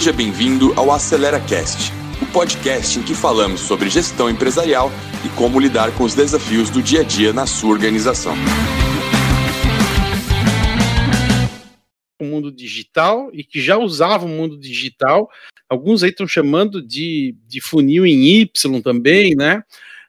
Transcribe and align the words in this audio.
Seja 0.00 0.14
bem-vindo 0.14 0.72
ao 0.80 0.90
Acelera 0.90 1.38
Cast, 1.38 1.92
o 2.22 2.32
podcast 2.32 2.98
em 2.98 3.02
que 3.02 3.14
falamos 3.14 3.60
sobre 3.60 3.90
gestão 3.90 4.30
empresarial 4.30 4.90
e 5.22 5.28
como 5.36 5.60
lidar 5.60 5.94
com 5.94 6.04
os 6.04 6.14
desafios 6.14 6.70
do 6.70 6.82
dia 6.82 7.00
a 7.00 7.02
dia 7.02 7.34
na 7.34 7.46
sua 7.46 7.68
organização. 7.68 8.32
O 12.18 12.24
mundo 12.24 12.50
digital 12.50 13.28
e 13.34 13.44
que 13.44 13.60
já 13.60 13.76
usava 13.76 14.24
o 14.24 14.28
mundo 14.28 14.58
digital, 14.58 15.28
alguns 15.68 16.02
aí 16.02 16.08
estão 16.08 16.26
chamando 16.26 16.80
de, 16.80 17.36
de 17.46 17.60
funil 17.60 18.06
em 18.06 18.40
Y 18.40 18.80
também, 18.82 19.34
né? 19.36 19.62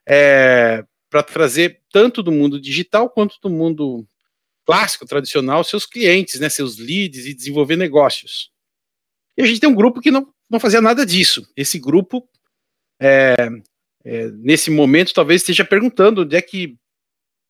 É, 0.08 0.86
Para 1.10 1.22
trazer 1.22 1.80
tanto 1.92 2.22
do 2.22 2.32
mundo 2.32 2.58
digital 2.58 3.10
quanto 3.10 3.36
do 3.42 3.50
mundo 3.50 4.06
clássico, 4.64 5.04
tradicional, 5.04 5.62
seus 5.62 5.84
clientes, 5.84 6.40
né, 6.40 6.48
seus 6.48 6.78
leads 6.78 7.26
e 7.26 7.34
desenvolver 7.34 7.76
negócios. 7.76 8.51
E 9.36 9.42
a 9.42 9.46
gente 9.46 9.60
tem 9.60 9.68
um 9.68 9.74
grupo 9.74 10.00
que 10.00 10.10
não, 10.10 10.28
não 10.50 10.60
fazia 10.60 10.80
nada 10.80 11.06
disso. 11.06 11.46
Esse 11.56 11.78
grupo, 11.78 12.28
é, 13.00 13.34
é, 14.04 14.28
nesse 14.32 14.70
momento, 14.70 15.14
talvez 15.14 15.40
esteja 15.40 15.64
perguntando 15.64 16.22
onde 16.22 16.36
é 16.36 16.42
que, 16.42 16.76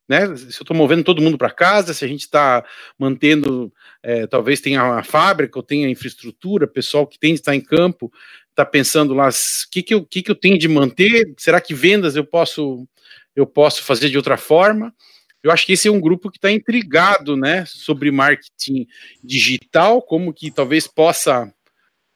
né, 0.08 0.36
se 0.36 0.60
eu 0.60 0.62
estou 0.62 0.76
movendo 0.76 1.04
todo 1.04 1.22
mundo 1.22 1.36
para 1.36 1.50
casa, 1.50 1.92
se 1.94 2.04
a 2.04 2.08
gente 2.08 2.20
está 2.20 2.64
mantendo, 2.98 3.72
é, 4.02 4.26
talvez 4.26 4.60
tenha 4.60 4.84
uma 4.84 5.02
fábrica 5.02 5.58
ou 5.58 5.62
tenha 5.62 5.88
infraestrutura, 5.88 6.66
pessoal 6.66 7.06
que 7.06 7.18
tem 7.18 7.34
de 7.34 7.40
estar 7.40 7.54
em 7.54 7.60
campo, 7.60 8.12
está 8.50 8.64
pensando 8.64 9.14
lá, 9.14 9.28
o 9.28 9.70
que, 9.70 9.82
que, 9.82 9.94
eu, 9.94 10.04
que, 10.04 10.22
que 10.22 10.30
eu 10.30 10.36
tenho 10.36 10.58
de 10.58 10.68
manter? 10.68 11.34
Será 11.38 11.60
que 11.60 11.74
vendas 11.74 12.14
eu 12.14 12.24
posso, 12.24 12.86
eu 13.34 13.46
posso 13.46 13.82
fazer 13.82 14.08
de 14.10 14.16
outra 14.16 14.36
forma? 14.36 14.94
Eu 15.42 15.50
acho 15.50 15.66
que 15.66 15.72
esse 15.72 15.88
é 15.88 15.90
um 15.90 16.00
grupo 16.00 16.30
que 16.30 16.38
está 16.38 16.52
intrigado, 16.52 17.36
né, 17.36 17.64
sobre 17.66 18.12
marketing 18.12 18.86
digital, 19.24 20.00
como 20.00 20.32
que 20.32 20.52
talvez 20.52 20.86
possa 20.86 21.52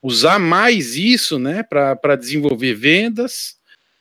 usar 0.06 0.38
mais 0.38 0.94
isso, 0.94 1.36
né, 1.36 1.64
para 1.64 2.14
desenvolver 2.14 2.74
vendas, 2.74 3.56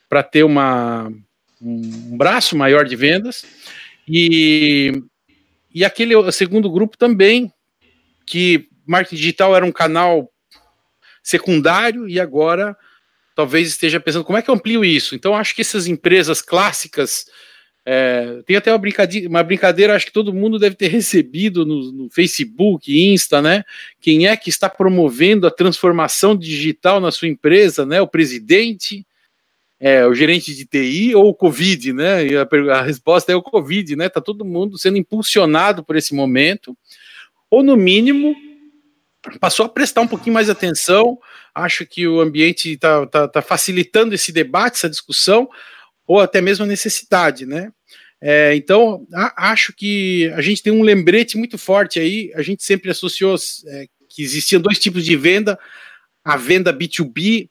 para 0.08 0.22
ter 0.22 0.44
uma, 0.44 1.12
um 1.60 2.16
braço 2.16 2.56
maior 2.56 2.86
de 2.86 2.96
vendas. 2.96 3.44
E, 4.08 4.92
e 5.74 5.84
aquele 5.84 6.14
segundo 6.32 6.72
grupo 6.72 6.96
também, 6.96 7.52
que 8.24 8.70
marketing 8.86 9.16
digital 9.16 9.56
era 9.56 9.66
um 9.66 9.72
canal 9.72 10.32
secundário 11.24 12.08
e 12.08 12.20
agora 12.20 12.78
talvez 13.36 13.68
esteja 13.70 14.00
pensando 14.00 14.24
como 14.24 14.38
é 14.38 14.44
que 14.44 14.50
eu 14.50 14.54
amplio 14.54 14.86
isso. 14.86 15.16
Então, 15.16 15.36
acho 15.36 15.56
que 15.56 15.62
essas 15.62 15.88
empresas 15.88 16.40
clássicas 16.40 17.26
é, 17.88 18.42
tem 18.48 18.56
até 18.56 18.72
uma 18.72 18.80
brincadeira, 18.80 19.30
uma 19.30 19.44
brincadeira, 19.44 19.96
acho 19.96 20.08
que 20.08 20.12
todo 20.12 20.34
mundo 20.34 20.58
deve 20.58 20.76
ter 20.76 20.88
recebido 20.88 21.64
no, 21.64 21.92
no, 21.92 22.10
Facebook, 22.10 22.92
Insta, 22.92 23.44
né? 23.44 23.64
Quem 24.02 24.28
é 24.28 24.36
que 24.36 24.50
está 24.50 24.68
promovendo 24.68 25.46
a 25.46 25.52
transformação 25.52 26.36
digital 26.36 27.00
na 27.00 27.12
sua 27.12 27.28
empresa, 27.28 27.86
né? 27.86 28.02
O 28.02 28.08
presidente, 28.08 29.06
é, 29.80 30.04
o 30.08 30.16
gerente 30.16 30.56
de 30.56 30.66
TI 30.66 31.14
ou 31.14 31.30
o 31.30 31.36
Covid, 31.36 31.94
né? 31.94 32.26
E 32.26 32.36
a, 32.36 32.48
a 32.74 32.82
resposta 32.82 33.32
é 33.32 33.36
o 33.36 33.44
Covid, 33.44 33.96
né? 33.96 34.10
Tá 34.10 34.20
todo 34.20 34.44
mundo 34.44 34.80
sendo 34.80 34.98
impulsionado 34.98 35.84
por 35.84 35.96
esse 35.96 36.16
momento, 36.16 36.76
ou 37.52 37.62
no 37.62 37.78
mínimo 37.78 38.36
passou 39.40 39.66
a 39.66 39.70
prestar 39.70 40.02
um 40.02 40.08
pouquinho 40.08 40.34
mais 40.34 40.50
atenção. 40.50 41.20
Acho 41.54 41.86
que 41.86 42.08
o 42.08 42.20
ambiente 42.20 42.74
está 42.74 43.06
tá, 43.06 43.28
tá 43.28 43.42
facilitando 43.44 44.16
esse 44.16 44.32
debate, 44.32 44.76
essa 44.76 44.90
discussão 44.90 45.48
ou 46.08 46.20
até 46.20 46.42
mesmo 46.42 46.66
a 46.66 46.68
necessidade, 46.68 47.46
né? 47.46 47.72
É, 48.22 48.56
então, 48.56 49.06
a, 49.14 49.52
acho 49.52 49.74
que 49.74 50.32
a 50.36 50.42
gente 50.42 50.64
tem 50.64 50.74
um 50.74 50.82
lembrete 50.82 51.38
muito 51.38 51.58
forte 51.58 52.00
aí. 52.00 52.32
A 52.36 52.42
gente 52.42 52.64
sempre 52.64 52.90
associou 52.90 53.36
é, 53.68 53.86
que 54.10 54.24
existiam 54.24 54.62
dois 54.62 54.80
tipos 54.80 55.04
de 55.04 55.16
venda: 55.16 55.60
a 56.24 56.38
venda 56.38 56.74
B2B 56.74 57.50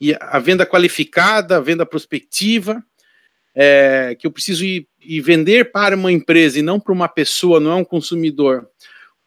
e 0.00 0.14
a 0.18 0.38
venda 0.38 0.66
qualificada, 0.66 1.56
a 1.56 1.60
venda 1.60 1.86
prospectiva. 1.86 2.82
É, 3.52 4.14
que 4.18 4.26
eu 4.26 4.30
preciso 4.30 4.64
ir, 4.64 4.86
ir, 5.00 5.20
vender 5.20 5.72
para 5.72 5.96
uma 5.96 6.12
empresa 6.12 6.58
e 6.58 6.62
não 6.62 6.78
para 6.78 6.92
uma 6.92 7.08
pessoa, 7.08 7.58
não 7.58 7.72
é 7.72 7.74
um 7.74 7.84
consumidor. 7.84 8.68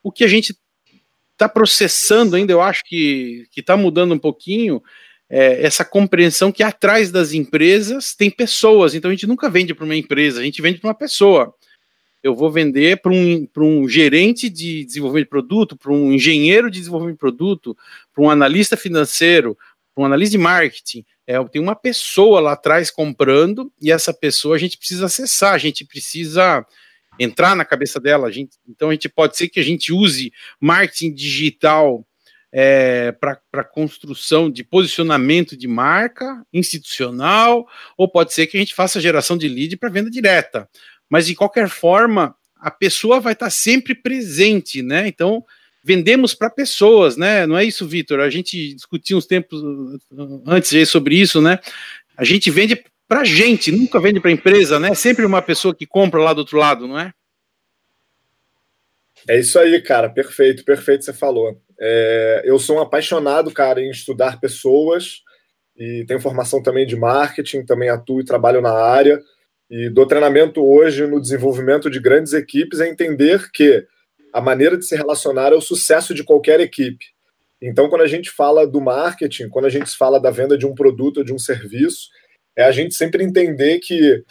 O 0.02 0.14
que 0.14 0.24
a 0.24 0.28
gente 0.28 0.58
está 1.34 1.50
processando 1.50 2.36
ainda, 2.36 2.54
eu 2.54 2.62
acho 2.62 2.84
que 2.86 3.46
está 3.56 3.76
mudando 3.76 4.14
um 4.14 4.20
pouquinho, 4.20 4.82
é, 5.36 5.66
essa 5.66 5.84
compreensão 5.84 6.52
que 6.52 6.62
atrás 6.62 7.10
das 7.10 7.34
empresas 7.34 8.14
tem 8.14 8.30
pessoas. 8.30 8.94
Então 8.94 9.10
a 9.10 9.14
gente 9.16 9.26
nunca 9.26 9.50
vende 9.50 9.74
para 9.74 9.84
uma 9.84 9.96
empresa, 9.96 10.40
a 10.40 10.44
gente 10.44 10.62
vende 10.62 10.80
para 10.80 10.90
uma 10.90 10.94
pessoa. 10.94 11.56
Eu 12.22 12.36
vou 12.36 12.52
vender 12.52 13.02
para 13.02 13.12
um, 13.12 13.48
um 13.58 13.90
gerente 13.90 14.48
de 14.48 14.86
desenvolvimento 14.86 15.26
de 15.26 15.30
produto, 15.32 15.76
para 15.76 15.92
um 15.92 16.14
engenheiro 16.14 16.70
de 16.70 16.78
desenvolvimento 16.78 17.16
de 17.16 17.20
produto, 17.20 17.76
para 18.14 18.24
um 18.24 18.30
analista 18.30 18.78
financeiro, 18.78 19.58
para 19.96 20.04
um 20.04 20.06
analista 20.06 20.38
de 20.38 20.38
marketing. 20.38 21.04
É, 21.26 21.44
tem 21.46 21.60
uma 21.60 21.76
pessoa 21.76 22.40
lá 22.40 22.52
atrás 22.52 22.92
comprando 22.92 23.74
e 23.82 23.92
essa 23.92 24.14
pessoa 24.14 24.56
a 24.56 24.60
gente 24.60 24.78
precisa 24.78 25.08
acessar, 25.08 25.56
a 25.56 25.58
gente 25.58 25.84
precisa 25.84 26.64
entrar 27.20 27.56
na 27.56 27.66
cabeça 27.66 28.00
dela. 28.00 28.28
A 28.28 28.32
gente, 28.32 28.52
então 28.70 28.90
a 28.90 28.94
gente 28.94 29.10
pode 29.10 29.36
ser 29.36 29.50
que 29.50 29.60
a 29.60 29.64
gente 29.64 29.92
use 29.92 30.32
marketing 30.62 31.12
digital 31.12 32.06
é, 32.56 33.12
para 33.12 33.64
construção 33.64 34.48
de 34.48 34.64
posicionamento 34.64 35.58
de 35.58 35.68
marca 35.68 36.46
institucional, 36.54 37.68
ou 37.98 38.08
pode 38.08 38.32
ser 38.32 38.46
que 38.46 38.56
a 38.56 38.60
gente 38.60 38.76
faça 38.76 39.02
geração 39.02 39.36
de 39.36 39.48
lead 39.48 39.76
para 39.76 39.90
venda 39.90 40.12
direta. 40.12 40.70
Mas, 41.10 41.26
de 41.26 41.34
qualquer 41.34 41.68
forma, 41.68 42.36
a 42.56 42.70
pessoa 42.70 43.20
vai 43.20 43.34
estar 43.34 43.48
tá 43.48 43.50
sempre 43.50 43.96
presente, 43.96 44.84
né? 44.84 45.08
Então, 45.08 45.44
vendemos 45.84 46.36
para 46.36 46.48
pessoas, 46.48 47.18
né? 47.18 47.48
Não 47.48 47.58
é 47.58 47.66
isso, 47.66 47.88
Vitor? 47.88 48.20
A 48.20 48.30
gente 48.30 48.76
discutiu 48.76 49.18
uns 49.18 49.26
tempos 49.26 49.60
antes 50.46 50.90
sobre 50.90 51.16
isso, 51.16 51.42
né? 51.42 51.58
A 52.16 52.24
gente 52.24 52.52
vende 52.52 52.84
para 53.08 53.24
gente, 53.24 53.72
nunca 53.72 54.00
vende 54.00 54.20
para 54.20 54.32
empresa, 54.32 54.80
né? 54.80 54.94
Sempre 54.94 55.26
uma 55.26 55.42
pessoa 55.42 55.74
que 55.74 55.88
compra 55.88 56.22
lá 56.22 56.34
do 56.34 56.40
outro 56.40 56.58
lado, 56.58 56.88
não 56.88 57.00
é? 57.00 57.12
É 59.28 59.40
isso 59.40 59.58
aí, 59.58 59.82
cara. 59.82 60.10
Perfeito, 60.10 60.64
perfeito, 60.64 61.04
você 61.04 61.14
falou. 61.14 61.60
É, 61.80 62.44
eu 62.46 62.60
sou 62.60 62.78
um 62.78 62.82
apaixonado, 62.82 63.52
cara, 63.52 63.82
em 63.82 63.90
estudar 63.90 64.40
pessoas 64.40 65.22
e 65.76 66.06
tenho 66.08 66.20
formação 66.20 66.62
também 66.62 66.86
de 66.86 66.96
marketing, 66.96 67.66
também 67.66 67.90
atuo 67.90 68.22
e 68.22 68.26
trabalho 68.26 68.62
na 68.62 68.74
área. 68.74 69.20
E 69.70 69.90
dou 69.90 70.06
treinamento 70.06 70.64
hoje 70.64 71.08
no 71.08 71.20
desenvolvimento 71.20 71.90
de 71.90 72.00
grandes 72.00 72.34
equipes 72.34 72.80
é 72.80 72.88
entender 72.88 73.50
que 73.52 73.86
a 74.32 74.42
maneira 74.42 74.78
de 74.78 74.86
se 74.86 74.96
relacionar 74.96 75.52
é 75.52 75.56
o 75.56 75.62
sucesso 75.62 76.14
de 76.14 76.24
qualquer 76.24 76.60
equipe. 76.60 77.06
Então, 77.62 77.88
quando 77.90 78.02
a 78.02 78.08
gente 78.08 78.30
fala 78.30 78.68
do 78.68 78.82
marketing, 78.82 79.48
quando 79.50 79.66
a 79.66 79.70
gente 79.70 79.90
fala 79.96 80.20
da 80.20 80.30
venda 80.30 80.58
de 80.58 80.66
um 80.66 80.76
produto 80.76 81.18
ou 81.18 81.24
de 81.24 81.34
um 81.34 81.40
serviço, 81.40 82.10
é 82.56 82.64
a 82.64 82.72
gente 82.72 82.94
sempre 82.94 83.24
entender 83.24 83.80
que 83.80 84.24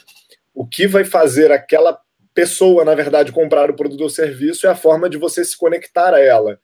o 0.54 0.66
que 0.66 0.86
vai 0.86 1.04
fazer 1.04 1.50
aquela 1.50 1.98
pessoa, 2.34 2.84
na 2.84 2.94
verdade, 2.94 3.32
comprar 3.32 3.70
o 3.70 3.76
produto 3.76 4.02
ou 4.02 4.10
serviço 4.10 4.66
é 4.66 4.70
a 4.70 4.76
forma 4.76 5.08
de 5.08 5.16
você 5.16 5.44
se 5.44 5.56
conectar 5.56 6.14
a 6.14 6.20
ela. 6.20 6.58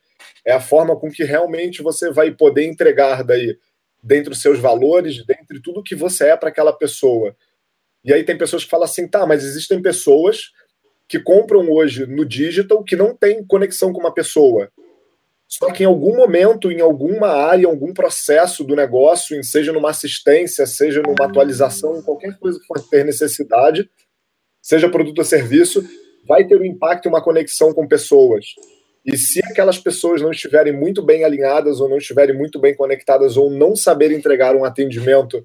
É 0.44 0.52
a 0.52 0.60
forma 0.60 0.98
com 0.98 1.10
que 1.10 1.24
realmente 1.24 1.82
você 1.82 2.10
vai 2.10 2.30
poder 2.30 2.66
entregar 2.66 3.22
daí, 3.22 3.58
dentre 4.02 4.32
os 4.32 4.40
seus 4.40 4.58
valores, 4.58 5.24
dentre 5.26 5.60
tudo 5.60 5.82
que 5.82 5.94
você 5.94 6.28
é 6.28 6.36
para 6.36 6.48
aquela 6.48 6.72
pessoa. 6.72 7.36
E 8.04 8.12
aí 8.12 8.24
tem 8.24 8.38
pessoas 8.38 8.64
que 8.64 8.70
falam 8.70 8.84
assim, 8.84 9.08
tá, 9.08 9.26
mas 9.26 9.44
existem 9.44 9.82
pessoas 9.82 10.52
que 11.08 11.18
compram 11.18 11.70
hoje 11.70 12.06
no 12.06 12.24
digital 12.24 12.84
que 12.84 12.94
não 12.94 13.14
tem 13.14 13.44
conexão 13.44 13.92
com 13.92 14.00
uma 14.00 14.12
pessoa. 14.12 14.70
Só 15.48 15.72
que 15.72 15.82
em 15.82 15.86
algum 15.86 16.14
momento, 16.14 16.70
em 16.70 16.82
alguma 16.82 17.28
área, 17.28 17.62
em 17.62 17.66
algum 17.66 17.94
processo 17.94 18.62
do 18.62 18.76
negócio, 18.76 19.42
seja 19.42 19.72
numa 19.72 19.90
assistência, 19.90 20.66
seja 20.66 21.00
numa 21.00 21.24
atualização, 21.24 22.02
qualquer 22.02 22.38
coisa 22.38 22.60
que 22.60 22.66
for 22.66 22.78
ter 22.86 23.02
necessidade, 23.02 23.88
seja 24.60 24.90
produto 24.90 25.18
ou 25.18 25.24
serviço, 25.24 25.82
vai 26.26 26.46
ter 26.46 26.60
um 26.60 26.64
impacto 26.64 27.06
e 27.06 27.08
uma 27.08 27.22
conexão 27.22 27.72
com 27.72 27.88
pessoas. 27.88 28.44
E 29.10 29.16
se 29.16 29.41
aquelas 29.42 29.78
pessoas 29.78 30.20
não 30.20 30.31
estiverem 30.31 30.70
muito 30.70 31.02
bem 31.02 31.25
alinhadas 31.25 31.81
ou 31.81 31.88
não 31.88 31.96
estiverem 31.96 32.37
muito 32.37 32.58
bem 32.60 32.76
conectadas 32.76 33.38
ou 33.38 33.50
não 33.50 33.75
saberem 33.75 34.19
entregar 34.19 34.55
um 34.55 34.66
atendimento 34.66 35.43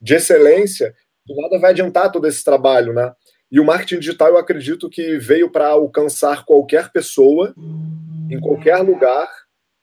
de 0.00 0.14
excelência, 0.14 0.94
nada 1.28 1.58
vai 1.58 1.72
adiantar 1.72 2.12
todo 2.12 2.28
esse 2.28 2.44
trabalho, 2.44 2.92
né? 2.92 3.12
E 3.50 3.58
o 3.58 3.64
marketing 3.64 3.98
digital, 3.98 4.28
eu 4.28 4.38
acredito 4.38 4.88
que 4.88 5.18
veio 5.18 5.50
para 5.50 5.70
alcançar 5.70 6.44
qualquer 6.44 6.92
pessoa, 6.92 7.52
em 8.30 8.40
qualquer 8.40 8.76
lugar, 8.76 9.28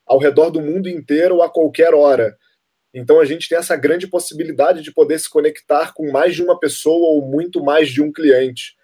ao 0.06 0.18
redor 0.18 0.48
do 0.48 0.62
mundo 0.62 0.88
inteiro 0.88 1.42
a 1.42 1.50
qualquer 1.50 1.92
hora. 1.92 2.34
Então 2.94 3.20
a 3.20 3.26
gente 3.26 3.46
tem 3.46 3.58
essa 3.58 3.76
grande 3.76 4.06
possibilidade 4.06 4.80
de 4.80 4.90
poder 4.90 5.18
se 5.18 5.28
conectar 5.28 5.92
com 5.92 6.10
mais 6.10 6.34
de 6.34 6.42
uma 6.42 6.58
pessoa 6.58 7.10
ou 7.10 7.26
muito 7.26 7.62
mais 7.62 7.90
de 7.90 8.00
um 8.00 8.10
cliente. 8.10 8.74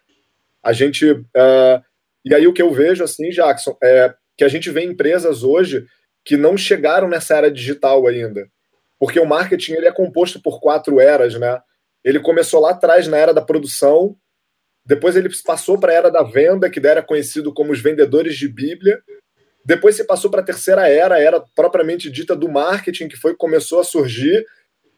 A 0.63 0.75
gente 0.75 1.11
uh, 1.13 1.83
e 2.29 2.35
aí 2.35 2.47
o 2.47 2.53
que 2.53 2.61
eu 2.61 2.71
vejo, 2.71 3.03
assim, 3.03 3.31
Jackson, 3.31 3.75
é 3.83 4.13
que 4.37 4.45
a 4.45 4.49
gente 4.49 4.71
vê 4.71 4.85
empresas 4.85 5.43
hoje 5.43 5.87
que 6.23 6.37
não 6.37 6.59
chegaram 6.59 7.09
nessa 7.09 7.37
era 7.37 7.51
digital 7.51 8.07
ainda. 8.07 8.47
Porque 8.99 9.19
o 9.19 9.25
marketing 9.25 9.73
ele 9.73 9.89
é 9.89 9.93
composto 9.93 10.43
por 10.43 10.61
quatro 10.61 11.01
eras, 11.01 11.35
né? 11.41 11.59
Ele 12.05 12.21
começou 12.21 12.61
lá 12.61 12.73
atrás 12.73 13.09
na 13.09 13.17
era 13.17 13.33
da 13.33 13.41
produção, 13.41 14.15
depois 14.85 15.17
ele 15.17 15.31
passou 15.43 15.79
para 15.79 15.93
a 15.93 15.95
era 15.95 16.11
da 16.11 16.23
venda, 16.23 16.69
que 16.69 16.87
era 16.87 17.03
conhecido 17.03 17.53
como 17.53 17.73
os 17.73 17.81
vendedores 17.81 18.37
de 18.37 18.47
Bíblia, 18.47 19.03
Depois 19.65 19.97
você 19.97 20.05
passou 20.05 20.31
para 20.31 20.41
a 20.41 20.45
terceira 20.45 20.89
era, 20.89 21.17
a 21.17 21.21
era 21.21 21.45
propriamente 21.55 22.11
dita 22.11 22.35
do 22.35 22.49
marketing, 22.49 23.09
que 23.09 23.17
foi 23.17 23.35
começou 23.35 23.81
a 23.81 23.85
surgir, 23.85 24.47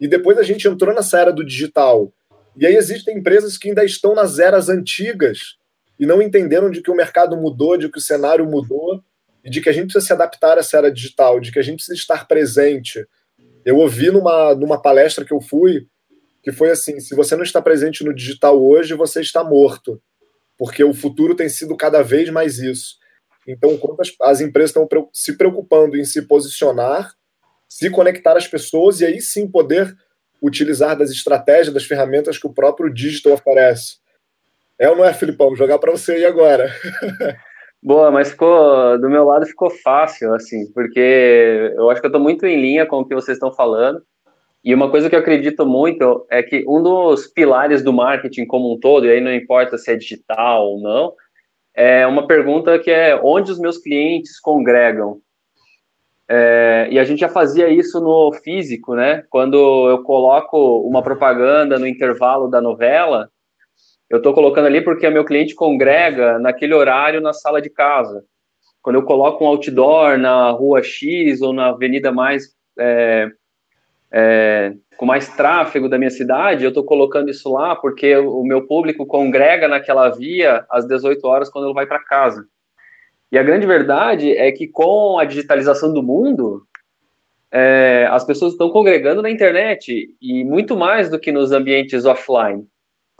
e 0.00 0.06
depois 0.06 0.38
a 0.38 0.42
gente 0.42 0.66
entrou 0.66 0.94
nessa 0.94 1.18
era 1.18 1.32
do 1.32 1.44
digital. 1.44 2.12
E 2.56 2.66
aí 2.66 2.76
existem 2.76 3.18
empresas 3.18 3.58
que 3.58 3.68
ainda 3.68 3.84
estão 3.84 4.14
nas 4.14 4.38
eras 4.38 4.68
antigas 4.68 5.59
e 6.00 6.06
não 6.06 6.22
entenderam 6.22 6.70
de 6.70 6.80
que 6.80 6.90
o 6.90 6.96
mercado 6.96 7.36
mudou, 7.36 7.76
de 7.76 7.90
que 7.90 7.98
o 7.98 8.00
cenário 8.00 8.46
mudou 8.46 9.04
e 9.44 9.50
de 9.50 9.60
que 9.60 9.68
a 9.68 9.72
gente 9.72 9.92
precisa 9.92 10.06
se 10.06 10.12
adaptar 10.14 10.56
a 10.56 10.60
essa 10.60 10.78
era 10.78 10.90
digital, 10.90 11.38
de 11.38 11.52
que 11.52 11.58
a 11.58 11.62
gente 11.62 11.76
precisa 11.76 11.94
estar 11.94 12.26
presente. 12.26 13.06
Eu 13.66 13.76
ouvi 13.76 14.10
numa, 14.10 14.54
numa 14.54 14.80
palestra 14.80 15.26
que 15.26 15.32
eu 15.32 15.42
fui 15.42 15.86
que 16.42 16.50
foi 16.50 16.70
assim: 16.70 16.98
se 17.00 17.14
você 17.14 17.36
não 17.36 17.42
está 17.42 17.60
presente 17.60 18.02
no 18.02 18.14
digital 18.14 18.58
hoje, 18.58 18.94
você 18.94 19.20
está 19.20 19.44
morto, 19.44 20.02
porque 20.56 20.82
o 20.82 20.94
futuro 20.94 21.34
tem 21.34 21.50
sido 21.50 21.76
cada 21.76 22.02
vez 22.02 22.30
mais 22.30 22.58
isso. 22.58 22.98
Então, 23.46 23.76
quando 23.76 24.00
as, 24.00 24.10
as 24.22 24.40
empresas 24.40 24.70
estão 24.70 24.88
se 25.12 25.36
preocupando 25.36 25.98
em 25.98 26.04
se 26.04 26.22
posicionar, 26.22 27.14
se 27.68 27.90
conectar 27.90 28.38
às 28.38 28.48
pessoas 28.48 29.00
e 29.00 29.04
aí 29.04 29.20
sim 29.20 29.46
poder 29.46 29.94
utilizar 30.40 30.96
das 30.96 31.10
estratégias, 31.10 31.74
das 31.74 31.84
ferramentas 31.84 32.38
que 32.38 32.46
o 32.46 32.54
próprio 32.54 32.92
digital 32.92 33.34
oferece. 33.34 33.96
É 34.80 34.88
ou 34.88 34.96
não 34.96 35.04
é, 35.04 35.12
Filipão? 35.12 35.48
Vou 35.48 35.56
jogar 35.56 35.78
para 35.78 35.92
você 35.92 36.12
aí 36.12 36.24
agora. 36.24 36.70
Boa, 37.82 38.10
mas 38.10 38.30
ficou 38.30 38.98
do 38.98 39.10
meu 39.10 39.24
lado 39.24 39.44
ficou 39.44 39.68
fácil, 39.68 40.34
assim, 40.34 40.72
porque 40.72 41.74
eu 41.76 41.90
acho 41.90 42.00
que 42.00 42.06
eu 42.06 42.08
estou 42.10 42.20
muito 42.20 42.46
em 42.46 42.58
linha 42.58 42.86
com 42.86 43.00
o 43.00 43.04
que 43.04 43.14
vocês 43.14 43.36
estão 43.36 43.52
falando. 43.52 44.02
E 44.64 44.74
uma 44.74 44.90
coisa 44.90 45.10
que 45.10 45.14
eu 45.14 45.20
acredito 45.20 45.66
muito 45.66 46.26
é 46.30 46.42
que 46.42 46.64
um 46.66 46.82
dos 46.82 47.26
pilares 47.26 47.82
do 47.82 47.92
marketing 47.92 48.46
como 48.46 48.72
um 48.72 48.80
todo, 48.80 49.04
e 49.04 49.10
aí 49.10 49.20
não 49.20 49.32
importa 49.32 49.76
se 49.76 49.92
é 49.92 49.96
digital 49.96 50.66
ou 50.66 50.80
não, 50.80 51.12
é 51.74 52.06
uma 52.06 52.26
pergunta 52.26 52.78
que 52.78 52.90
é 52.90 53.18
onde 53.22 53.52
os 53.52 53.58
meus 53.58 53.76
clientes 53.76 54.40
congregam. 54.40 55.20
É, 56.26 56.88
e 56.90 56.98
a 56.98 57.04
gente 57.04 57.20
já 57.20 57.28
fazia 57.28 57.68
isso 57.68 58.00
no 58.00 58.32
físico, 58.32 58.94
né? 58.94 59.24
Quando 59.28 59.90
eu 59.90 60.02
coloco 60.04 60.80
uma 60.88 61.02
propaganda 61.02 61.78
no 61.78 61.86
intervalo 61.86 62.48
da 62.48 62.62
novela, 62.62 63.30
eu 64.10 64.16
estou 64.16 64.34
colocando 64.34 64.66
ali 64.66 64.82
porque 64.82 65.06
o 65.06 65.12
meu 65.12 65.24
cliente 65.24 65.54
congrega 65.54 66.36
naquele 66.40 66.74
horário 66.74 67.20
na 67.20 67.32
sala 67.32 67.62
de 67.62 67.70
casa. 67.70 68.24
Quando 68.82 68.96
eu 68.96 69.04
coloco 69.04 69.44
um 69.44 69.46
outdoor 69.46 70.18
na 70.18 70.50
rua 70.50 70.82
X 70.82 71.40
ou 71.40 71.52
na 71.52 71.68
avenida 71.68 72.10
mais 72.10 72.56
é, 72.76 73.30
é, 74.12 74.72
com 74.96 75.06
mais 75.06 75.28
tráfego 75.36 75.88
da 75.88 75.96
minha 75.96 76.10
cidade, 76.10 76.64
eu 76.64 76.70
estou 76.70 76.82
colocando 76.82 77.30
isso 77.30 77.52
lá 77.52 77.76
porque 77.76 78.16
o 78.16 78.42
meu 78.42 78.66
público 78.66 79.06
congrega 79.06 79.68
naquela 79.68 80.08
via 80.08 80.66
às 80.68 80.84
18 80.88 81.24
horas 81.24 81.48
quando 81.48 81.66
ele 81.66 81.74
vai 81.74 81.86
para 81.86 82.02
casa. 82.02 82.44
E 83.30 83.38
a 83.38 83.44
grande 83.44 83.64
verdade 83.64 84.32
é 84.36 84.50
que 84.50 84.66
com 84.66 85.20
a 85.20 85.24
digitalização 85.24 85.94
do 85.94 86.02
mundo, 86.02 86.64
é, 87.52 88.08
as 88.10 88.24
pessoas 88.24 88.52
estão 88.52 88.70
congregando 88.70 89.22
na 89.22 89.30
internet 89.30 90.16
e 90.20 90.42
muito 90.42 90.76
mais 90.76 91.08
do 91.08 91.18
que 91.18 91.30
nos 91.30 91.52
ambientes 91.52 92.04
offline 92.04 92.66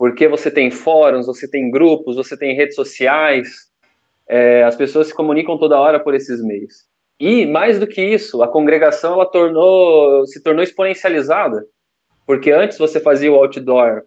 porque 0.01 0.27
você 0.27 0.51
tem 0.51 0.71
fóruns, 0.71 1.27
você 1.27 1.47
tem 1.47 1.71
grupos, 1.71 2.17
você 2.17 2.35
tem 2.35 2.57
redes 2.57 2.75
sociais, 2.75 3.71
é, 4.27 4.65
as 4.65 4.75
pessoas 4.75 5.09
se 5.09 5.15
comunicam 5.15 5.59
toda 5.59 5.79
hora 5.79 6.01
por 6.01 6.15
esses 6.15 6.43
meios. 6.43 6.87
E 7.21 7.45
mais 7.45 7.79
do 7.79 7.87
que 7.87 8.01
isso, 8.01 8.43
a 8.43 8.49
congregação 8.49 9.13
ela 9.13 9.27
tornou, 9.27 10.27
se 10.27 10.43
tornou 10.43 10.65
exponencializada, 10.65 11.67
porque 12.27 12.51
antes 12.51 12.79
você 12.79 12.99
fazia 12.99 13.31
o 13.31 13.35
outdoor 13.35 14.05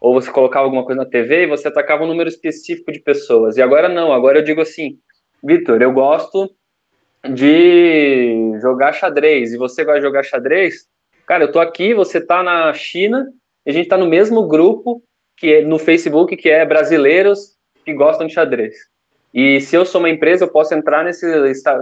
ou 0.00 0.14
você 0.14 0.32
colocava 0.32 0.64
alguma 0.64 0.84
coisa 0.84 1.02
na 1.02 1.08
TV 1.08 1.44
e 1.44 1.46
você 1.46 1.68
atacava 1.68 2.02
um 2.02 2.08
número 2.08 2.28
específico 2.28 2.90
de 2.90 2.98
pessoas. 2.98 3.56
E 3.56 3.62
agora 3.62 3.88
não, 3.88 4.12
agora 4.12 4.40
eu 4.40 4.44
digo 4.44 4.60
assim, 4.60 4.98
Vitor, 5.44 5.80
eu 5.80 5.92
gosto 5.92 6.50
de 7.24 8.58
jogar 8.60 8.94
xadrez 8.94 9.52
e 9.52 9.56
você 9.56 9.84
vai 9.84 10.00
jogar 10.00 10.24
xadrez, 10.24 10.88
cara, 11.24 11.44
eu 11.44 11.52
tô 11.52 11.60
aqui, 11.60 11.94
você 11.94 12.20
tá 12.20 12.42
na 12.42 12.74
China, 12.74 13.28
a 13.64 13.70
gente 13.70 13.88
tá 13.88 13.96
no 13.96 14.08
mesmo 14.08 14.48
grupo 14.48 15.04
que 15.36 15.54
é 15.54 15.62
no 15.62 15.78
Facebook, 15.78 16.36
que 16.36 16.48
é 16.48 16.64
brasileiros 16.64 17.56
que 17.84 17.92
gostam 17.92 18.26
de 18.26 18.32
xadrez. 18.32 18.74
E 19.32 19.60
se 19.60 19.76
eu 19.76 19.84
sou 19.84 20.00
uma 20.00 20.08
empresa, 20.08 20.44
eu 20.44 20.48
posso 20.48 20.74
entrar 20.74 21.04
nesse, 21.04 21.26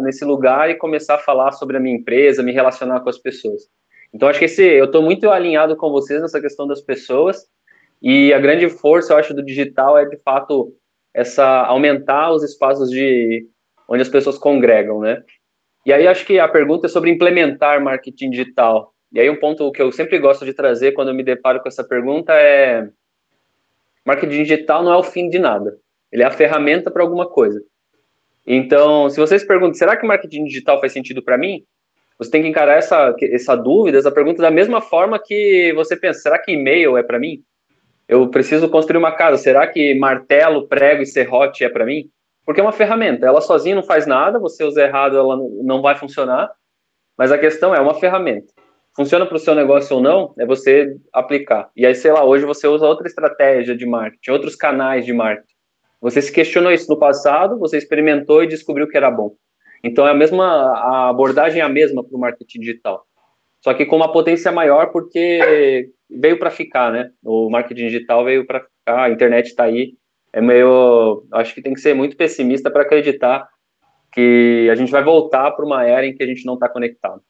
nesse 0.02 0.24
lugar 0.24 0.70
e 0.70 0.74
começar 0.74 1.14
a 1.14 1.18
falar 1.18 1.52
sobre 1.52 1.76
a 1.76 1.80
minha 1.80 1.96
empresa, 1.96 2.42
me 2.42 2.52
relacionar 2.52 3.00
com 3.00 3.08
as 3.08 3.18
pessoas. 3.18 3.62
Então, 4.12 4.28
acho 4.28 4.38
que 4.38 4.44
esse, 4.46 4.64
eu 4.64 4.86
estou 4.86 5.02
muito 5.02 5.30
alinhado 5.30 5.76
com 5.76 5.90
vocês 5.90 6.20
nessa 6.20 6.40
questão 6.40 6.66
das 6.66 6.80
pessoas. 6.80 7.46
E 8.02 8.32
a 8.32 8.40
grande 8.40 8.68
força, 8.68 9.12
eu 9.12 9.16
acho, 9.16 9.32
do 9.32 9.44
digital 9.44 9.96
é, 9.96 10.04
de 10.04 10.16
fato, 10.18 10.72
essa 11.14 11.64
aumentar 11.64 12.32
os 12.32 12.42
espaços 12.42 12.90
de 12.90 13.46
onde 13.88 14.02
as 14.02 14.08
pessoas 14.08 14.36
congregam, 14.36 15.00
né? 15.00 15.22
E 15.86 15.92
aí, 15.92 16.08
acho 16.08 16.26
que 16.26 16.40
a 16.40 16.48
pergunta 16.48 16.86
é 16.86 16.90
sobre 16.90 17.10
implementar 17.10 17.82
marketing 17.82 18.30
digital. 18.30 18.92
E 19.12 19.20
aí, 19.20 19.30
um 19.30 19.38
ponto 19.38 19.70
que 19.70 19.80
eu 19.80 19.92
sempre 19.92 20.18
gosto 20.18 20.44
de 20.44 20.54
trazer 20.54 20.92
quando 20.92 21.08
eu 21.08 21.14
me 21.14 21.22
deparo 21.22 21.60
com 21.60 21.68
essa 21.68 21.84
pergunta 21.84 22.32
é 22.32 22.88
marketing 24.04 24.42
digital 24.42 24.82
não 24.82 24.92
é 24.92 24.96
o 24.96 25.02
fim 25.02 25.28
de 25.28 25.38
nada. 25.38 25.76
Ele 26.12 26.22
é 26.22 26.26
a 26.26 26.30
ferramenta 26.30 26.90
para 26.90 27.02
alguma 27.02 27.26
coisa. 27.28 27.60
Então, 28.46 29.08
se 29.08 29.18
vocês 29.18 29.42
perguntam, 29.42 29.74
será 29.74 29.96
que 29.96 30.06
marketing 30.06 30.44
digital 30.44 30.78
faz 30.80 30.92
sentido 30.92 31.22
para 31.22 31.38
mim? 31.38 31.64
Você 32.18 32.30
tem 32.30 32.42
que 32.42 32.48
encarar 32.48 32.76
essa, 32.76 33.14
essa 33.20 33.56
dúvida, 33.56 33.98
essa 33.98 34.12
pergunta 34.12 34.40
da 34.40 34.50
mesma 34.50 34.80
forma 34.80 35.18
que 35.18 35.72
você 35.74 35.96
pensa, 35.96 36.20
será 36.20 36.38
que 36.38 36.52
e-mail 36.52 36.96
é 36.96 37.02
para 37.02 37.18
mim? 37.18 37.42
Eu 38.06 38.28
preciso 38.28 38.68
construir 38.68 38.98
uma 38.98 39.12
casa, 39.12 39.38
será 39.38 39.66
que 39.66 39.94
martelo, 39.94 40.68
prego 40.68 41.02
e 41.02 41.06
serrote 41.06 41.64
é 41.64 41.68
para 41.68 41.86
mim? 41.86 42.08
Porque 42.44 42.60
é 42.60 42.62
uma 42.62 42.72
ferramenta, 42.72 43.26
ela 43.26 43.40
sozinha 43.40 43.74
não 43.74 43.82
faz 43.82 44.06
nada, 44.06 44.38
você 44.38 44.62
usa 44.62 44.82
errado, 44.82 45.16
ela 45.16 45.36
não 45.62 45.80
vai 45.80 45.96
funcionar, 45.96 46.52
mas 47.16 47.32
a 47.32 47.38
questão 47.38 47.74
é 47.74 47.80
uma 47.80 47.94
ferramenta 47.94 48.52
funciona 48.94 49.26
para 49.26 49.36
o 49.36 49.40
seu 49.40 49.54
negócio 49.54 49.96
ou 49.96 50.02
não, 50.02 50.34
é 50.38 50.46
você 50.46 50.96
aplicar. 51.12 51.70
E 51.76 51.84
aí, 51.84 51.94
sei 51.94 52.12
lá, 52.12 52.24
hoje 52.24 52.44
você 52.44 52.66
usa 52.66 52.86
outra 52.86 53.06
estratégia 53.06 53.76
de 53.76 53.84
marketing, 53.84 54.30
outros 54.30 54.54
canais 54.54 55.04
de 55.04 55.12
marketing. 55.12 55.54
Você 56.00 56.20
se 56.22 56.32
questionou 56.32 56.72
isso 56.72 56.90
no 56.90 56.98
passado, 56.98 57.58
você 57.58 57.78
experimentou 57.78 58.42
e 58.42 58.46
descobriu 58.46 58.86
que 58.86 58.96
era 58.96 59.10
bom. 59.10 59.34
Então, 59.82 60.06
é 60.06 60.10
a 60.10 60.14
mesma, 60.14 60.44
a 60.44 61.08
abordagem 61.10 61.60
é 61.60 61.64
a 61.64 61.68
mesma 61.68 62.04
para 62.04 62.16
o 62.16 62.20
marketing 62.20 62.60
digital. 62.60 63.04
Só 63.60 63.72
que 63.72 63.86
com 63.86 63.96
uma 63.96 64.12
potência 64.12 64.52
maior, 64.52 64.92
porque 64.92 65.90
veio 66.08 66.38
para 66.38 66.50
ficar, 66.50 66.92
né? 66.92 67.10
O 67.22 67.48
marketing 67.50 67.86
digital 67.86 68.24
veio 68.24 68.46
para 68.46 68.60
ficar, 68.60 69.04
a 69.04 69.10
internet 69.10 69.46
está 69.46 69.64
aí. 69.64 69.94
É 70.32 70.40
meio. 70.40 71.24
Acho 71.32 71.54
que 71.54 71.62
tem 71.62 71.72
que 71.72 71.80
ser 71.80 71.94
muito 71.94 72.16
pessimista 72.16 72.70
para 72.70 72.82
acreditar 72.82 73.48
que 74.12 74.68
a 74.70 74.74
gente 74.74 74.92
vai 74.92 75.02
voltar 75.02 75.50
para 75.52 75.64
uma 75.64 75.84
era 75.84 76.06
em 76.06 76.14
que 76.14 76.22
a 76.22 76.26
gente 76.26 76.44
não 76.44 76.54
está 76.54 76.68
conectado. 76.68 77.22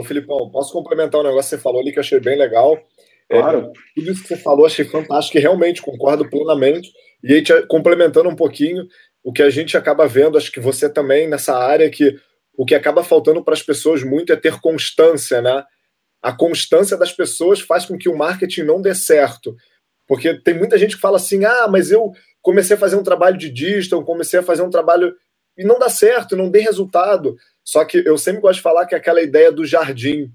Ô, 0.00 0.04
Filipão, 0.04 0.50
posso 0.50 0.72
complementar 0.72 1.20
um 1.20 1.24
negócio 1.24 1.50
que 1.50 1.56
você 1.56 1.62
falou 1.62 1.80
ali 1.80 1.92
que 1.92 1.98
eu 1.98 2.02
achei 2.02 2.18
bem 2.18 2.38
legal? 2.38 2.78
É, 3.28 3.38
claro. 3.38 3.58
É, 3.58 3.72
tudo 3.94 4.10
isso 4.10 4.22
que 4.22 4.28
você 4.28 4.36
falou, 4.36 4.64
achei 4.64 4.84
fantástico 4.84 5.36
e 5.36 5.40
realmente 5.40 5.82
concordo 5.82 6.28
plenamente. 6.28 6.90
E 7.22 7.34
aí, 7.34 7.42
te, 7.42 7.62
complementando 7.66 8.30
um 8.30 8.34
pouquinho, 8.34 8.88
o 9.22 9.30
que 9.30 9.42
a 9.42 9.50
gente 9.50 9.76
acaba 9.76 10.08
vendo, 10.08 10.38
acho 10.38 10.50
que 10.50 10.58
você 10.58 10.88
também 10.88 11.28
nessa 11.28 11.54
área, 11.54 11.90
que 11.90 12.16
o 12.56 12.64
que 12.64 12.74
acaba 12.74 13.04
faltando 13.04 13.44
para 13.44 13.52
as 13.52 13.62
pessoas 13.62 14.02
muito 14.02 14.32
é 14.32 14.36
ter 14.36 14.58
constância, 14.58 15.42
né? 15.42 15.64
A 16.22 16.32
constância 16.32 16.96
das 16.96 17.12
pessoas 17.12 17.60
faz 17.60 17.84
com 17.84 17.98
que 17.98 18.08
o 18.08 18.16
marketing 18.16 18.62
não 18.62 18.80
dê 18.80 18.94
certo. 18.94 19.54
Porque 20.08 20.34
tem 20.40 20.54
muita 20.54 20.78
gente 20.78 20.96
que 20.96 21.02
fala 21.02 21.18
assim: 21.18 21.44
ah, 21.44 21.68
mas 21.68 21.90
eu 21.90 22.12
comecei 22.40 22.74
a 22.74 22.78
fazer 22.78 22.96
um 22.96 23.02
trabalho 23.02 23.36
de 23.36 23.50
digital, 23.50 24.02
comecei 24.02 24.40
a 24.40 24.42
fazer 24.42 24.62
um 24.62 24.70
trabalho 24.70 25.14
e 25.58 25.64
não 25.64 25.78
dá 25.78 25.90
certo, 25.90 26.36
não 26.36 26.50
dê 26.50 26.60
resultado. 26.60 27.36
Só 27.70 27.84
que 27.84 28.02
eu 28.04 28.18
sempre 28.18 28.40
gosto 28.40 28.56
de 28.56 28.62
falar 28.62 28.84
que 28.84 28.96
é 28.96 28.98
aquela 28.98 29.22
ideia 29.22 29.52
do 29.52 29.64
jardim. 29.64 30.28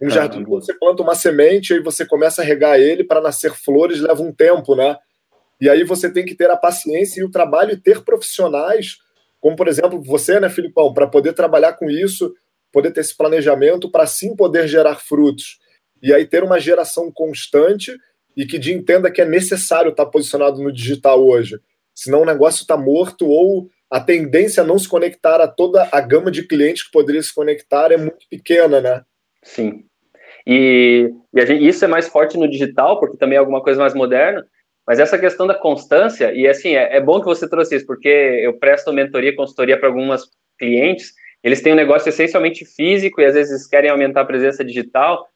Um 0.00 0.08
jardim, 0.08 0.44
quando 0.44 0.64
você 0.64 0.72
planta 0.72 1.02
uma 1.02 1.16
semente 1.16 1.74
e 1.74 1.82
você 1.82 2.06
começa 2.06 2.40
a 2.40 2.44
regar 2.44 2.78
ele 2.78 3.02
para 3.02 3.20
nascer 3.20 3.52
flores, 3.52 4.00
leva 4.00 4.22
um 4.22 4.32
tempo, 4.32 4.76
né? 4.76 4.96
E 5.60 5.68
aí 5.68 5.82
você 5.82 6.08
tem 6.08 6.24
que 6.24 6.36
ter 6.36 6.48
a 6.48 6.56
paciência 6.56 7.20
e 7.20 7.24
o 7.24 7.32
trabalho 7.32 7.72
e 7.72 7.76
ter 7.76 8.04
profissionais, 8.04 8.98
como 9.40 9.56
por 9.56 9.66
exemplo 9.66 10.00
você, 10.00 10.38
né, 10.38 10.48
Filipão, 10.48 10.94
para 10.94 11.08
poder 11.08 11.32
trabalhar 11.32 11.72
com 11.72 11.90
isso, 11.90 12.32
poder 12.70 12.92
ter 12.92 13.00
esse 13.00 13.16
planejamento, 13.16 13.90
para 13.90 14.06
sim 14.06 14.36
poder 14.36 14.68
gerar 14.68 14.94
frutos. 14.94 15.58
E 16.00 16.14
aí 16.14 16.24
ter 16.24 16.44
uma 16.44 16.60
geração 16.60 17.10
constante 17.10 17.92
e 18.36 18.46
que 18.46 18.56
de 18.56 18.72
entenda 18.72 19.10
que 19.10 19.20
é 19.20 19.24
necessário 19.24 19.90
estar 19.90 20.06
posicionado 20.06 20.62
no 20.62 20.72
digital 20.72 21.26
hoje. 21.26 21.58
Senão 21.92 22.22
o 22.22 22.24
negócio 22.24 22.62
está 22.62 22.76
morto 22.76 23.26
ou 23.26 23.68
a 23.90 24.00
tendência 24.00 24.62
a 24.62 24.66
não 24.66 24.78
se 24.78 24.88
conectar 24.88 25.40
a 25.40 25.48
toda 25.48 25.88
a 25.90 26.00
gama 26.00 26.30
de 26.30 26.46
clientes 26.46 26.82
que 26.82 26.90
poderia 26.90 27.22
se 27.22 27.34
conectar 27.34 27.90
é 27.90 27.96
muito 27.96 28.26
pequena, 28.30 28.80
né? 28.80 29.02
Sim. 29.42 29.84
E, 30.46 31.10
e 31.34 31.46
gente, 31.46 31.66
isso 31.66 31.84
é 31.84 31.88
mais 31.88 32.08
forte 32.08 32.36
no 32.36 32.48
digital, 32.48 32.98
porque 33.00 33.16
também 33.16 33.36
é 33.36 33.38
alguma 33.38 33.62
coisa 33.62 33.80
mais 33.80 33.94
moderna, 33.94 34.46
mas 34.86 34.98
essa 34.98 35.18
questão 35.18 35.46
da 35.46 35.54
constância, 35.54 36.32
e 36.32 36.46
assim, 36.48 36.74
é, 36.74 36.96
é 36.96 37.00
bom 37.00 37.20
que 37.20 37.26
você 37.26 37.48
trouxe 37.48 37.76
isso, 37.76 37.86
porque 37.86 38.08
eu 38.08 38.58
presto 38.58 38.92
mentoria, 38.92 39.36
consultoria 39.36 39.78
para 39.78 39.88
algumas 39.88 40.22
clientes, 40.58 41.12
eles 41.42 41.60
têm 41.60 41.72
um 41.72 41.76
negócio 41.76 42.08
essencialmente 42.08 42.64
físico 42.64 43.20
e 43.20 43.24
às 43.24 43.34
vezes 43.34 43.66
querem 43.66 43.90
aumentar 43.90 44.22
a 44.22 44.26
presença 44.26 44.64
digital. 44.64 45.28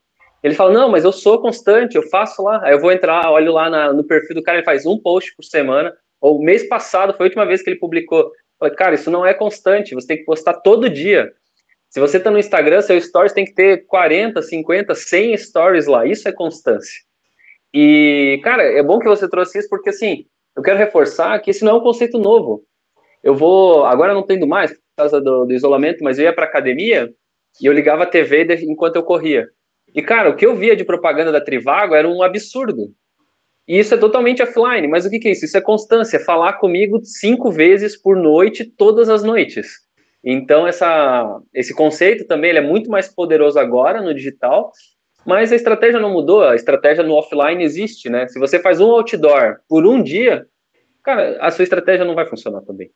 Ele 0.43 0.55
fala, 0.55 0.73
não, 0.73 0.89
mas 0.89 1.05
eu 1.05 1.13
sou 1.13 1.41
constante, 1.41 1.97
eu 1.97 2.03
faço 2.09 2.43
lá, 2.43 2.61
aí 2.65 2.73
eu 2.73 2.81
vou 2.81 2.91
entrar, 2.91 3.31
olho 3.31 3.53
lá 3.53 3.71
na, 3.71 3.93
no 3.93 4.03
perfil 4.03 4.35
do 4.35 4.43
cara, 4.43 4.59
ele 4.59 4.65
faz 4.65 4.85
um 4.85 4.99
post 4.99 5.35
por 5.37 5.45
semana, 5.45 5.93
ou 6.21 6.43
mês 6.43 6.67
passado 6.69 7.15
foi 7.15 7.27
a 7.27 7.29
última 7.29 7.45
vez 7.45 7.63
que 7.63 7.71
ele 7.71 7.79
publicou 7.79 8.33
Falei, 8.63 8.77
cara, 8.77 8.95
isso 8.95 9.11
não 9.11 9.27
é 9.27 9.35
constante, 9.35 9.93
você 9.93 10.07
tem 10.07 10.19
que 10.19 10.25
postar 10.25 10.55
todo 10.55 10.89
dia. 10.89 11.33
Se 11.91 11.99
você 11.99 12.19
está 12.19 12.31
no 12.31 12.39
Instagram, 12.39 12.81
seu 12.81 13.01
stories 13.01 13.33
tem 13.33 13.45
que 13.45 13.53
ter 13.55 13.87
40, 13.89 14.41
50, 14.41 14.95
100 14.95 15.37
stories 15.37 15.87
lá. 15.89 16.07
Isso 16.07 16.29
é 16.29 16.33
constância. 16.33 17.01
E, 17.75 18.41
cara, 18.45 18.63
é 18.63 18.81
bom 18.81 19.01
que 19.01 19.09
você 19.09 19.29
trouxe 19.29 19.59
isso 19.59 19.69
porque, 19.69 19.91
assim, 19.91 20.27
eu 20.57 20.63
quero 20.63 20.79
reforçar 20.79 21.41
que 21.41 21.51
esse 21.51 21.65
não 21.65 21.73
é 21.73 21.75
um 21.75 21.83
conceito 21.83 22.21
novo. 22.21 22.63
Eu 23.21 23.35
vou, 23.35 23.85
agora 23.85 24.15
não 24.15 24.23
tendo 24.23 24.47
mais 24.47 24.71
por 24.71 24.81
causa 24.97 25.21
do, 25.21 25.45
do 25.45 25.53
isolamento, 25.53 26.05
mas 26.05 26.21
eu 26.21 26.27
ia 26.27 26.33
para 26.33 26.45
academia 26.45 27.13
e 27.61 27.67
eu 27.67 27.73
ligava 27.73 28.05
a 28.05 28.07
TV 28.07 28.47
enquanto 28.63 28.95
eu 28.95 29.03
corria. 29.03 29.49
E, 29.93 30.01
cara, 30.01 30.31
o 30.31 30.37
que 30.37 30.47
eu 30.47 30.55
via 30.55 30.77
de 30.77 30.85
propaganda 30.85 31.33
da 31.33 31.41
Trivago 31.41 31.97
era 31.97 32.09
um 32.09 32.23
absurdo. 32.23 32.95
E 33.67 33.79
isso 33.79 33.95
é 33.95 33.97
totalmente 33.97 34.43
offline. 34.43 34.89
Mas 34.89 35.07
o 35.07 35.11
que, 35.11 35.19
que 35.19 35.29
é 35.29 35.33
isso? 35.33 35.45
Isso 35.45 35.57
é 35.57 35.61
constância. 35.61 36.21
Falar 36.21 36.55
comigo 36.55 37.01
cinco 37.05 37.51
vezes 37.51 37.97
por 37.97 38.17
noite, 38.17 38.65
todas 38.65 39.09
as 39.09 39.23
noites. 39.23 39.83
Então, 40.25 40.67
essa, 40.67 41.41
esse 41.53 41.75
conceito 41.75 42.27
também 42.27 42.51
ele 42.51 42.61
é 42.61 42.63
muito 42.63 42.89
mais 42.89 43.09
poderoso 43.09 43.59
agora 43.59 44.01
no 44.01 44.15
digital, 44.15 44.71
mas 45.27 45.51
a 45.51 45.57
estratégia 45.57 46.01
não 46.01 46.13
mudou, 46.13 46.45
a 46.45 46.55
estratégia 46.55 47.03
no 47.03 47.15
offline 47.15 47.63
existe, 47.63 48.09
né? 48.09 48.29
Se 48.29 48.39
você 48.39 48.61
faz 48.61 48.81
um 48.81 48.91
outdoor 48.91 49.59
por 49.69 49.85
um 49.85 50.03
dia, 50.03 50.47
cara, 51.03 51.39
a 51.41 51.51
sua 51.51 51.65
estratégia 51.65 52.05
não 52.05 52.15
vai 52.15 52.27
funcionar 52.27 52.61
também. 52.63 52.91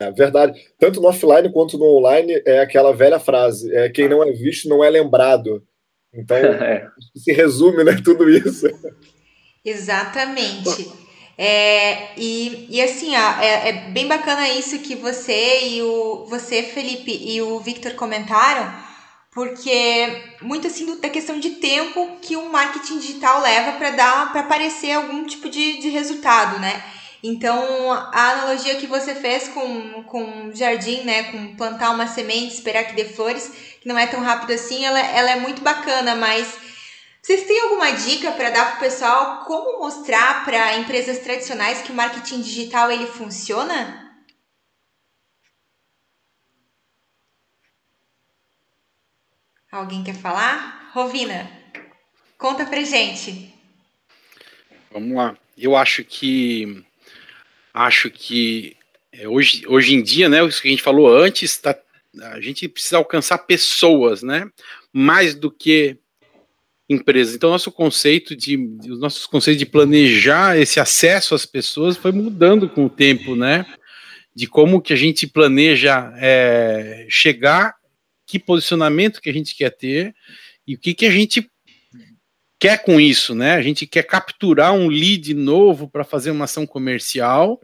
É 0.00 0.10
verdade. 0.10 0.58
Tanto 0.78 1.00
no 1.00 1.08
offline 1.08 1.52
quanto 1.52 1.78
no 1.78 1.84
online 1.84 2.42
é 2.46 2.60
aquela 2.60 2.92
velha 2.92 3.20
frase: 3.20 3.74
é 3.74 3.88
quem 3.88 4.08
não 4.08 4.22
é 4.22 4.32
visto 4.32 4.68
não 4.68 4.82
é 4.82 4.90
lembrado. 4.90 5.62
Então, 6.12 6.36
é. 6.36 6.88
se 7.14 7.32
resume, 7.32 7.84
né, 7.84 7.96
tudo 8.02 8.28
isso. 8.28 8.66
Exatamente. 9.64 10.90
É, 11.38 12.10
e, 12.16 12.66
e 12.68 12.82
assim, 12.82 13.16
ó, 13.16 13.40
é, 13.40 13.68
é, 13.68 13.72
bem 13.90 14.06
bacana 14.06 14.48
isso 14.48 14.78
que 14.80 14.94
você 14.94 15.68
e 15.68 15.82
o 15.82 16.26
você, 16.26 16.62
Felipe, 16.62 17.10
e 17.10 17.40
o 17.40 17.58
Victor 17.58 17.94
comentaram, 17.94 18.72
porque 19.30 20.36
muito 20.42 20.66
assim 20.66 21.00
da 21.00 21.08
questão 21.08 21.40
de 21.40 21.50
tempo 21.50 22.18
que 22.20 22.36
um 22.36 22.50
marketing 22.50 22.98
digital 22.98 23.40
leva 23.40 23.72
para 23.72 23.90
dar 23.90 24.30
para 24.30 24.42
aparecer 24.42 24.92
algum 24.92 25.24
tipo 25.24 25.48
de, 25.48 25.78
de 25.78 25.88
resultado, 25.88 26.58
né? 26.58 26.82
Então, 27.22 27.92
a 27.92 28.30
analogia 28.30 28.74
que 28.74 28.86
você 28.86 29.14
fez 29.14 29.46
com, 29.48 30.02
com 30.04 30.50
jardim, 30.52 31.02
né, 31.02 31.24
com 31.24 31.54
plantar 31.54 31.90
uma 31.90 32.08
semente, 32.08 32.54
esperar 32.54 32.84
que 32.84 32.96
dê 32.96 33.04
flores, 33.04 33.48
que 33.80 33.86
não 33.86 33.96
é 33.96 34.08
tão 34.08 34.20
rápido 34.20 34.52
assim, 34.52 34.84
ela, 34.84 34.98
ela 34.98 35.30
é 35.30 35.36
muito 35.36 35.62
bacana, 35.62 36.16
mas 36.16 36.52
vocês 37.22 37.46
têm 37.46 37.60
alguma 37.60 37.92
dica 37.92 38.32
para 38.32 38.50
dar 38.50 38.66
para 38.72 38.76
o 38.78 38.80
pessoal 38.80 39.44
como 39.44 39.78
mostrar 39.78 40.44
para 40.44 40.76
empresas 40.76 41.20
tradicionais 41.20 41.80
que 41.80 41.92
o 41.92 41.94
marketing 41.94 42.42
digital 42.42 42.90
ele 42.90 43.06
funciona? 43.06 44.12
Alguém 49.70 50.02
quer 50.02 50.16
falar? 50.16 50.90
Rovina, 50.92 51.48
conta 52.36 52.66
pra 52.66 52.82
gente. 52.82 53.54
Vamos 54.90 55.16
lá. 55.16 55.38
Eu 55.56 55.76
acho 55.76 56.04
que 56.04 56.84
acho 57.72 58.10
que 58.10 58.76
é, 59.12 59.28
hoje, 59.28 59.64
hoje 59.68 59.94
em 59.94 60.02
dia, 60.02 60.28
né, 60.28 60.42
o 60.42 60.48
que 60.48 60.66
a 60.66 60.70
gente 60.72 60.82
falou 60.82 61.16
antes, 61.16 61.56
tá, 61.56 61.78
a 62.20 62.40
gente 62.40 62.68
precisa 62.68 62.96
alcançar 62.96 63.38
pessoas, 63.38 64.24
né? 64.24 64.50
Mais 64.92 65.36
do 65.36 65.50
que 65.50 66.01
empresas. 66.88 67.34
Então, 67.34 67.50
nosso 67.50 67.72
conceito 67.72 68.36
de, 68.36 68.56
os 68.88 69.00
nossos 69.00 69.26
conceitos 69.26 69.58
de 69.58 69.66
planejar 69.66 70.58
esse 70.58 70.80
acesso 70.80 71.34
às 71.34 71.46
pessoas 71.46 71.96
foi 71.96 72.12
mudando 72.12 72.68
com 72.68 72.86
o 72.86 72.90
tempo, 72.90 73.34
né? 73.34 73.66
De 74.34 74.46
como 74.46 74.80
que 74.80 74.92
a 74.92 74.96
gente 74.96 75.26
planeja 75.26 76.12
é, 76.16 77.06
chegar, 77.08 77.74
que 78.26 78.38
posicionamento 78.38 79.20
que 79.20 79.30
a 79.30 79.32
gente 79.32 79.54
quer 79.54 79.70
ter 79.70 80.14
e 80.66 80.74
o 80.74 80.78
que 80.78 80.94
que 80.94 81.06
a 81.06 81.10
gente 81.10 81.48
quer 82.58 82.82
com 82.82 83.00
isso, 83.00 83.34
né? 83.34 83.54
A 83.54 83.62
gente 83.62 83.86
quer 83.86 84.04
capturar 84.04 84.72
um 84.72 84.88
lead 84.88 85.34
novo 85.34 85.88
para 85.88 86.04
fazer 86.04 86.30
uma 86.30 86.44
ação 86.44 86.64
comercial, 86.64 87.60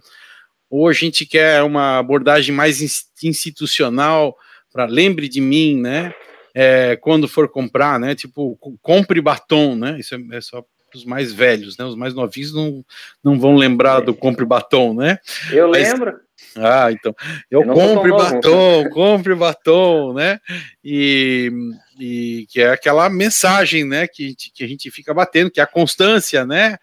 ou 0.68 0.88
a 0.88 0.92
gente 0.92 1.24
quer 1.24 1.62
uma 1.62 1.98
abordagem 1.98 2.54
mais 2.54 2.80
institucional 3.22 4.36
para 4.72 4.86
lembre 4.86 5.28
de 5.28 5.40
mim, 5.40 5.80
né? 5.80 6.12
É, 6.60 6.96
quando 6.96 7.28
for 7.28 7.48
comprar, 7.48 8.00
né? 8.00 8.16
Tipo, 8.16 8.58
compre 8.82 9.20
batom, 9.20 9.76
né? 9.76 9.96
Isso 10.00 10.16
é, 10.16 10.18
é 10.32 10.40
só 10.40 10.64
os 10.92 11.04
mais 11.04 11.32
velhos, 11.32 11.78
né? 11.78 11.84
Os 11.84 11.94
mais 11.94 12.14
novinhos 12.14 12.52
não, 12.52 12.84
não 13.22 13.38
vão 13.38 13.54
lembrar 13.54 14.00
do 14.00 14.12
compre 14.12 14.44
batom, 14.44 14.92
né? 14.92 15.20
Eu 15.52 15.68
Mas, 15.70 15.92
lembro. 15.92 16.18
Ah, 16.56 16.90
então. 16.90 17.14
Eu, 17.48 17.62
eu 17.62 17.72
compre 17.72 18.10
batom, 18.10 18.90
compre 18.90 19.34
batom, 19.36 20.12
né? 20.14 20.40
E, 20.82 21.48
e 21.96 22.44
que 22.50 22.60
é 22.60 22.70
aquela 22.70 23.08
mensagem, 23.08 23.84
né? 23.84 24.08
Que, 24.08 24.34
que 24.34 24.64
a 24.64 24.66
gente 24.66 24.90
fica 24.90 25.14
batendo, 25.14 25.52
que 25.52 25.60
é 25.60 25.62
a 25.62 25.66
constância, 25.66 26.44
né? 26.44 26.76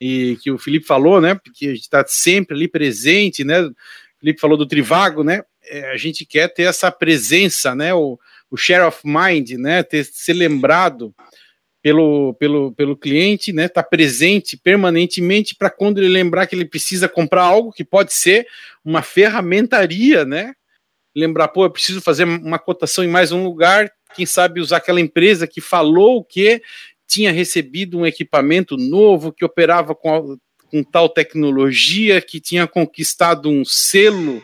E 0.00 0.36
que 0.42 0.50
o 0.50 0.58
Felipe 0.58 0.84
falou, 0.84 1.20
né? 1.20 1.36
Porque 1.36 1.66
a 1.66 1.74
gente 1.74 1.82
está 1.82 2.04
sempre 2.08 2.56
ali 2.56 2.66
presente, 2.66 3.44
né? 3.44 3.60
O 3.60 3.72
Felipe 4.18 4.40
falou 4.40 4.56
do 4.56 4.66
Trivago, 4.66 5.22
né? 5.22 5.42
É, 5.64 5.92
a 5.92 5.96
gente 5.96 6.26
quer 6.26 6.48
ter 6.48 6.64
essa 6.64 6.90
presença, 6.90 7.72
né? 7.72 7.94
O, 7.94 8.18
o 8.52 8.56
share 8.56 8.84
of 8.84 9.00
mind, 9.02 9.52
né, 9.52 9.82
ter 9.82 10.04
ser 10.04 10.34
lembrado 10.34 11.14
pelo, 11.80 12.34
pelo, 12.34 12.70
pelo 12.72 12.94
cliente, 12.94 13.50
né, 13.50 13.66
tá 13.66 13.82
presente 13.82 14.58
permanentemente 14.58 15.54
para 15.56 15.70
quando 15.70 15.98
ele 15.98 16.08
lembrar 16.08 16.46
que 16.46 16.54
ele 16.54 16.66
precisa 16.66 17.08
comprar 17.08 17.44
algo 17.44 17.72
que 17.72 17.82
pode 17.82 18.12
ser 18.12 18.46
uma 18.84 19.00
ferramentaria, 19.00 20.26
né, 20.26 20.52
lembrar, 21.16 21.48
pô, 21.48 21.64
eu 21.64 21.70
preciso 21.70 22.02
fazer 22.02 22.24
uma 22.24 22.58
cotação 22.58 23.02
em 23.02 23.08
mais 23.08 23.32
um 23.32 23.42
lugar, 23.42 23.90
quem 24.14 24.26
sabe 24.26 24.60
usar 24.60 24.76
aquela 24.76 25.00
empresa 25.00 25.46
que 25.46 25.62
falou 25.62 26.22
que 26.22 26.60
tinha 27.08 27.32
recebido 27.32 27.98
um 27.98 28.06
equipamento 28.06 28.76
novo 28.76 29.32
que 29.32 29.46
operava 29.46 29.94
com, 29.94 30.36
com 30.66 30.84
tal 30.84 31.08
tecnologia, 31.08 32.20
que 32.20 32.38
tinha 32.38 32.66
conquistado 32.66 33.48
um 33.48 33.64
selo 33.64 34.42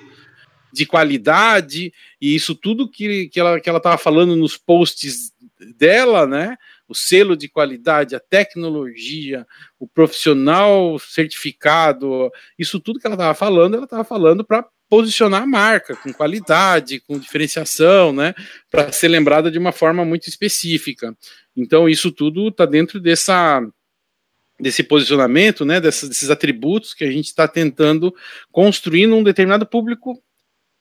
de 0.72 0.86
qualidade, 0.86 1.92
e 2.20 2.34
isso 2.34 2.54
tudo 2.54 2.88
que, 2.88 3.28
que 3.28 3.40
ela 3.40 3.56
estava 3.58 3.80
que 3.80 3.88
ela 3.88 3.98
falando 3.98 4.36
nos 4.36 4.56
posts 4.56 5.32
dela, 5.76 6.26
né? 6.26 6.56
O 6.88 6.94
selo 6.94 7.36
de 7.36 7.48
qualidade, 7.48 8.14
a 8.14 8.20
tecnologia, 8.20 9.46
o 9.78 9.86
profissional 9.86 10.98
certificado, 10.98 12.30
isso 12.58 12.80
tudo 12.80 12.98
que 12.98 13.06
ela 13.06 13.14
estava 13.14 13.34
falando, 13.34 13.74
ela 13.74 13.84
estava 13.84 14.04
falando 14.04 14.44
para 14.44 14.66
posicionar 14.88 15.42
a 15.42 15.46
marca 15.46 15.94
com 15.96 16.12
qualidade, 16.12 17.00
com 17.00 17.18
diferenciação, 17.18 18.12
né? 18.12 18.34
Para 18.70 18.90
ser 18.90 19.08
lembrada 19.08 19.50
de 19.50 19.58
uma 19.58 19.72
forma 19.72 20.04
muito 20.04 20.28
específica. 20.28 21.14
Então, 21.56 21.88
isso 21.88 22.10
tudo 22.10 22.48
está 22.48 22.64
dentro 22.64 22.98
dessa 22.98 23.62
desse 24.60 24.82
posicionamento, 24.82 25.64
né, 25.64 25.80
desses, 25.80 26.08
desses 26.08 26.30
atributos 26.30 26.92
que 26.92 27.04
a 27.04 27.10
gente 27.12 27.26
está 27.26 27.46
tentando 27.46 28.12
construir 28.50 29.06
num 29.06 29.22
determinado 29.22 29.64
público 29.64 30.20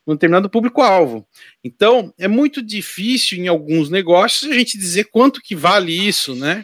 um 0.08 0.14
determinado 0.14 0.50
público-alvo. 0.50 1.28
Então, 1.62 2.14
é 2.18 2.28
muito 2.28 2.62
difícil 2.62 3.38
em 3.38 3.48
alguns 3.48 3.90
negócios 3.90 4.50
a 4.50 4.54
gente 4.54 4.78
dizer 4.78 5.06
quanto 5.06 5.42
que 5.42 5.54
vale 5.54 5.92
isso, 5.92 6.34
né? 6.34 6.64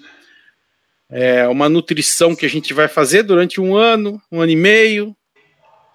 É 1.09 1.47
uma 1.47 1.67
nutrição 1.67 2.35
que 2.35 2.45
a 2.45 2.49
gente 2.49 2.73
vai 2.73 2.87
fazer 2.87 3.23
durante 3.23 3.59
um 3.59 3.75
ano, 3.75 4.19
um 4.31 4.41
ano 4.41 4.51
e 4.51 4.55
meio, 4.55 5.15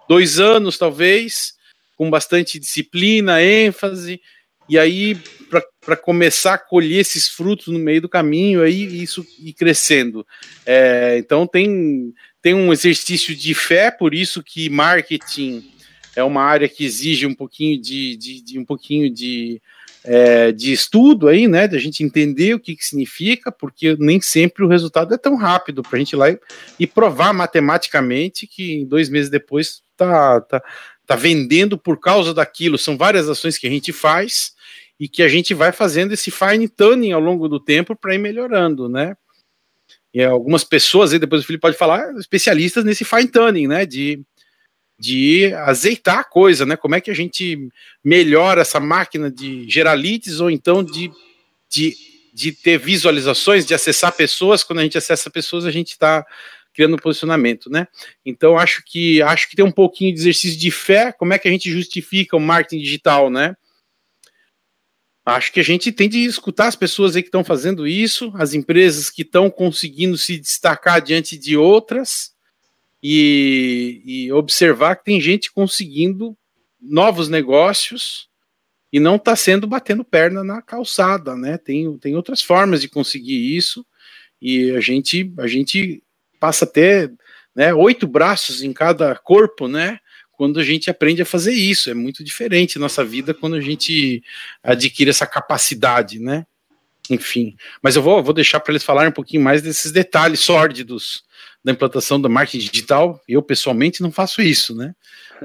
dois 0.08 0.38
anos 0.38 0.76
talvez, 0.76 1.54
com 1.96 2.10
bastante 2.10 2.58
disciplina, 2.58 3.42
ênfase, 3.42 4.20
e 4.68 4.78
aí 4.78 5.16
para 5.80 5.96
começar 5.96 6.54
a 6.54 6.58
colher 6.58 7.00
esses 7.00 7.28
frutos 7.28 7.68
no 7.68 7.78
meio 7.78 8.02
do 8.02 8.08
caminho, 8.08 8.62
aí 8.62 9.02
isso 9.02 9.26
ir 9.38 9.54
crescendo. 9.54 10.26
É, 10.66 11.16
então 11.18 11.46
tem, 11.46 12.12
tem 12.42 12.52
um 12.52 12.70
exercício 12.70 13.34
de 13.34 13.54
fé, 13.54 13.90
por 13.90 14.12
isso 14.12 14.42
que 14.42 14.68
marketing 14.68 15.77
é 16.18 16.25
uma 16.25 16.42
área 16.42 16.68
que 16.68 16.84
exige 16.84 17.26
um 17.26 17.34
pouquinho 17.34 17.80
de, 17.80 18.16
de, 18.16 18.42
de 18.42 18.58
um 18.58 18.64
pouquinho 18.64 19.08
de, 19.08 19.62
é, 20.02 20.50
de 20.50 20.72
estudo 20.72 21.28
aí, 21.28 21.46
né? 21.46 21.68
Da 21.68 21.78
gente 21.78 22.02
entender 22.02 22.54
o 22.54 22.58
que, 22.58 22.75
que 22.75 22.84
significa, 22.84 23.52
porque 23.52 23.96
nem 24.00 24.20
sempre 24.20 24.64
o 24.64 24.68
resultado 24.68 25.14
é 25.14 25.16
tão 25.16 25.37
rápido 25.37 25.80
para 25.80 25.96
a 25.96 25.98
gente 25.98 26.14
ir 26.14 26.16
lá 26.16 26.28
e, 26.28 26.38
e, 26.80 26.87
provar 26.88 27.32
matematicamente 27.32 28.48
que 28.48 28.84
dois 28.84 29.08
meses 29.08 29.30
depois 29.30 29.80
tá, 29.96 30.40
tá, 30.40 30.60
tá 31.06 31.14
vendendo 31.14 31.78
por 31.78 32.00
causa 32.00 32.34
daquilo. 32.34 32.76
São 32.76 32.98
várias 32.98 33.28
ações 33.28 33.56
que 33.56 33.68
a 33.68 33.70
gente 33.70 33.92
faz 33.92 34.54
e 34.98 35.08
que 35.08 35.22
a 35.22 35.28
gente 35.28 35.54
vai 35.54 35.70
fazendo 35.70 36.12
esse 36.12 36.32
fine 36.32 36.68
tuning 36.68 37.12
ao 37.12 37.20
longo 37.20 37.48
do 37.48 37.60
tempo 37.60 37.94
para 37.94 38.16
ir 38.16 38.18
melhorando, 38.18 38.88
né? 38.88 39.16
E 40.12 40.25
algumas 40.25 40.64
pessoas, 40.64 41.12
aí 41.12 41.18
depois 41.20 41.42
o 41.42 41.46
Felipe 41.46 41.62
pode 41.62 41.76
falar, 41.76 42.12
especialistas 42.16 42.84
nesse 42.84 43.04
fine 43.04 43.28
tuning, 43.28 43.68
né? 43.68 43.87
De 43.87 44.20
de 44.98 45.52
azeitar 45.54 46.18
a 46.18 46.24
coisa, 46.24 46.66
né? 46.66 46.76
Como 46.76 46.94
é 46.94 47.00
que 47.00 47.10
a 47.10 47.14
gente 47.14 47.68
melhora 48.02 48.62
essa 48.62 48.80
máquina 48.80 49.30
de 49.30 49.68
gerar 49.70 49.94
leads 49.94 50.40
ou 50.40 50.50
então 50.50 50.82
de, 50.82 51.10
de, 51.70 51.94
de 52.34 52.50
ter 52.50 52.78
visualizações, 52.78 53.64
de 53.64 53.74
acessar 53.74 54.12
pessoas. 54.12 54.64
Quando 54.64 54.80
a 54.80 54.82
gente 54.82 54.98
acessa 54.98 55.30
pessoas, 55.30 55.64
a 55.64 55.70
gente 55.70 55.90
está 55.90 56.26
criando 56.74 56.96
posicionamento, 56.96 57.70
né? 57.70 57.86
Então 58.24 58.58
acho 58.58 58.82
que 58.84 59.22
acho 59.22 59.48
que 59.48 59.56
tem 59.56 59.64
um 59.64 59.70
pouquinho 59.70 60.12
de 60.12 60.20
exercício 60.20 60.58
de 60.58 60.70
fé. 60.70 61.12
Como 61.12 61.32
é 61.32 61.38
que 61.38 61.46
a 61.46 61.50
gente 61.50 61.70
justifica 61.70 62.36
o 62.36 62.40
marketing 62.40 62.82
digital, 62.82 63.30
né? 63.30 63.54
Acho 65.24 65.52
que 65.52 65.60
a 65.60 65.64
gente 65.64 65.92
tem 65.92 66.08
de 66.08 66.24
escutar 66.24 66.68
as 66.68 66.76
pessoas 66.76 67.14
aí 67.14 67.22
que 67.22 67.28
estão 67.28 67.44
fazendo 67.44 67.86
isso, 67.86 68.32
as 68.34 68.54
empresas 68.54 69.10
que 69.10 69.22
estão 69.22 69.50
conseguindo 69.50 70.16
se 70.16 70.38
destacar 70.38 71.02
diante 71.02 71.36
de 71.36 71.54
outras 71.56 72.32
e, 73.02 74.02
e 74.04 74.32
observar 74.32 74.96
que 74.96 75.04
tem 75.04 75.20
gente 75.20 75.52
conseguindo 75.52 76.36
novos 76.80 77.28
negócios 77.28 78.28
e 78.92 78.98
não 78.98 79.16
está 79.16 79.36
sendo 79.36 79.66
batendo 79.66 80.04
perna 80.04 80.42
na 80.42 80.62
calçada, 80.62 81.36
né? 81.36 81.58
Tem, 81.58 81.96
tem 81.98 82.16
outras 82.16 82.42
formas 82.42 82.80
de 82.80 82.88
conseguir 82.88 83.56
isso 83.56 83.84
e 84.40 84.70
a 84.72 84.80
gente 84.80 85.32
a 85.38 85.46
gente 85.46 86.02
passa 86.40 86.64
a 86.64 86.68
ter 86.68 87.12
né, 87.54 87.74
oito 87.74 88.06
braços 88.06 88.62
em 88.62 88.72
cada 88.72 89.14
corpo, 89.16 89.66
né? 89.66 89.98
quando 90.38 90.60
a 90.60 90.62
gente 90.62 90.88
aprende 90.88 91.20
a 91.20 91.26
fazer 91.26 91.52
isso. 91.52 91.90
É 91.90 91.94
muito 91.94 92.22
diferente 92.22 92.78
nossa 92.78 93.04
vida 93.04 93.34
quando 93.34 93.56
a 93.56 93.60
gente 93.60 94.22
adquire 94.62 95.10
essa 95.10 95.26
capacidade, 95.26 96.20
né? 96.20 96.46
Enfim, 97.10 97.56
mas 97.82 97.96
eu 97.96 98.02
vou, 98.02 98.22
vou 98.22 98.32
deixar 98.32 98.60
para 98.60 98.72
eles 98.72 98.84
falarem 98.84 99.10
um 99.10 99.14
pouquinho 99.14 99.42
mais 99.42 99.60
desses 99.60 99.90
detalhes 99.90 100.38
sórdidos 100.38 101.24
da 101.68 101.72
implantação 101.72 102.20
da 102.20 102.28
marketing 102.28 102.70
digital. 102.70 103.20
Eu, 103.28 103.42
pessoalmente, 103.42 104.02
não 104.02 104.10
faço 104.10 104.42
isso, 104.42 104.75
né? 104.75 104.94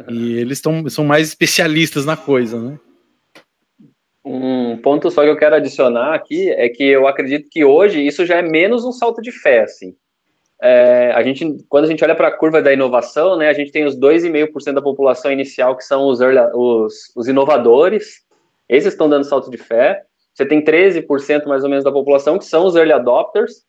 E 0.10 0.34
eles 0.40 0.62
tão, 0.62 0.90
são 0.90 1.06
mais 1.06 1.28
especialistas 1.28 2.06
na 2.06 2.18
coisa, 2.18 2.60
né? 2.60 2.80
Um 4.26 4.78
ponto 4.78 5.12
só 5.12 5.24
que 5.24 5.30
eu 5.30 5.38
quero 5.38 5.56
adicionar 5.56 6.14
aqui 6.14 6.50
é 6.50 6.70
que 6.70 6.84
eu 6.84 7.08
acredito 7.08 7.50
que 7.50 7.66
hoje 7.66 8.06
isso 8.06 8.26
já 8.26 8.38
é 8.38 8.42
menos 8.42 8.86
um 8.86 8.92
salto 8.92 9.22
de 9.22 9.32
fé, 9.32 9.64
assim 9.64 9.94
é, 10.66 11.12
a 11.14 11.22
gente, 11.22 11.58
quando 11.68 11.84
a 11.84 11.88
gente 11.88 12.02
olha 12.06 12.16
para 12.16 12.30
a 12.30 12.38
curva 12.38 12.62
da 12.62 12.72
inovação, 12.72 13.36
né, 13.36 13.50
a 13.50 13.54
gente 13.54 13.70
tem 13.70 13.84
os 13.84 14.00
2,5% 14.00 14.72
da 14.72 14.82
população 14.82 15.30
inicial 15.30 15.76
que 15.76 15.84
são 15.84 16.08
os, 16.08 16.22
os, 16.22 17.12
os, 17.14 17.28
inovadores, 17.28 18.22
esses 18.70 18.94
estão 18.94 19.10
dando 19.10 19.26
salto 19.26 19.52
de 19.52 19.58
fé. 19.58 20.04
Você 20.34 20.46
tem 20.46 20.64
13% 20.64 21.46
mais 21.48 21.66
ou 21.66 21.70
menos 21.70 21.84
da 21.84 21.92
população 21.92 22.40
que 22.40 22.46
são 22.46 22.66
os 22.66 22.78
early 22.78 22.94
adopters. 22.94 23.66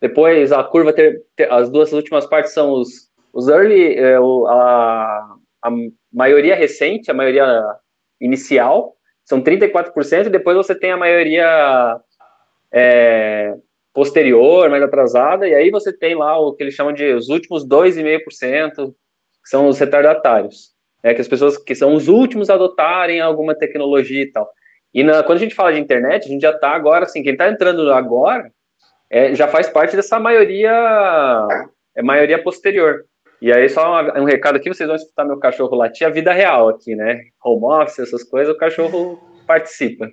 Depois 0.00 0.52
a 0.52 0.62
curva, 0.62 0.92
ter, 0.92 1.22
ter, 1.34 1.50
as 1.50 1.70
duas 1.70 1.92
últimas 1.92 2.26
partes 2.26 2.52
são 2.52 2.70
os, 2.72 3.10
os 3.32 3.48
early, 3.48 3.94
é, 3.94 4.16
a, 4.16 5.36
a 5.62 5.70
maioria 6.12 6.54
recente, 6.54 7.10
a 7.10 7.14
maioria 7.14 7.64
inicial, 8.20 8.94
são 9.24 9.42
34%, 9.42 10.26
e 10.26 10.30
depois 10.30 10.56
você 10.56 10.74
tem 10.74 10.92
a 10.92 10.96
maioria 10.96 11.98
é, 12.72 13.54
posterior, 13.92 14.68
mais 14.68 14.82
atrasada, 14.82 15.48
e 15.48 15.54
aí 15.54 15.70
você 15.70 15.92
tem 15.92 16.14
lá 16.14 16.38
o 16.38 16.54
que 16.54 16.62
eles 16.62 16.74
chamam 16.74 16.92
de 16.92 17.12
os 17.14 17.28
últimos 17.28 17.66
2,5%, 17.66 18.92
que 19.42 19.50
são 19.50 19.68
os 19.68 19.78
retardatários, 19.78 20.72
é 21.02 21.14
que 21.14 21.20
as 21.20 21.28
pessoas 21.28 21.56
que 21.56 21.74
são 21.74 21.94
os 21.94 22.06
últimos 22.06 22.50
a 22.50 22.54
adotarem 22.54 23.20
alguma 23.20 23.54
tecnologia 23.54 24.22
e 24.22 24.30
tal. 24.30 24.48
E 24.92 25.02
na, 25.02 25.22
quando 25.22 25.38
a 25.38 25.40
gente 25.40 25.54
fala 25.54 25.72
de 25.72 25.80
internet, 25.80 26.26
a 26.26 26.28
gente 26.28 26.42
já 26.42 26.50
está 26.50 26.70
agora, 26.70 27.04
assim, 27.04 27.22
quem 27.22 27.32
está 27.32 27.48
entrando 27.48 27.92
agora 27.92 28.50
é, 29.10 29.34
já 29.34 29.48
faz 29.48 29.68
parte 29.68 29.96
dessa 29.96 30.18
maioria, 30.18 30.72
é 31.94 32.02
maioria 32.02 32.42
posterior. 32.42 33.04
E 33.40 33.52
aí, 33.52 33.68
só 33.68 34.02
um, 34.02 34.22
um 34.22 34.24
recado 34.24 34.56
aqui, 34.56 34.68
vocês 34.68 34.86
vão 34.86 34.96
escutar 34.96 35.24
meu 35.24 35.38
cachorro 35.38 35.76
latir 35.76 36.06
a 36.06 36.10
vida 36.10 36.32
real 36.32 36.68
aqui, 36.68 36.94
né? 36.94 37.20
Home 37.44 37.64
office, 37.64 37.98
essas 37.98 38.24
coisas, 38.24 38.54
o 38.54 38.58
cachorro 38.58 39.20
participa. 39.46 40.08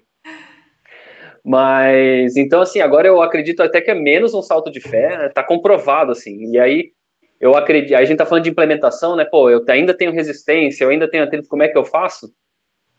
Mas, 1.43 2.37
então, 2.37 2.61
assim, 2.61 2.79
agora 2.79 3.07
eu 3.07 3.21
acredito 3.21 3.61
até 3.61 3.81
que 3.81 3.91
é 3.91 3.95
menos 3.95 4.33
um 4.33 4.41
salto 4.41 4.71
de 4.71 4.79
fé, 4.79 5.17
né? 5.17 5.29
tá 5.29 5.43
comprovado, 5.43 6.11
assim. 6.11 6.51
E 6.51 6.59
aí, 6.59 6.91
eu 7.39 7.55
acredito, 7.55 7.95
aí 7.95 8.03
a 8.03 8.05
gente 8.05 8.17
tá 8.17 8.25
falando 8.25 8.45
de 8.45 8.49
implementação, 8.49 9.15
né? 9.15 9.25
Pô, 9.25 9.49
eu 9.49 9.63
ainda 9.67 9.93
tenho 9.93 10.13
resistência, 10.13 10.83
eu 10.83 10.89
ainda 10.89 11.09
tenho 11.09 11.23
atrito, 11.23 11.49
como 11.49 11.63
é 11.63 11.67
que 11.67 11.77
eu 11.77 11.83
faço? 11.83 12.33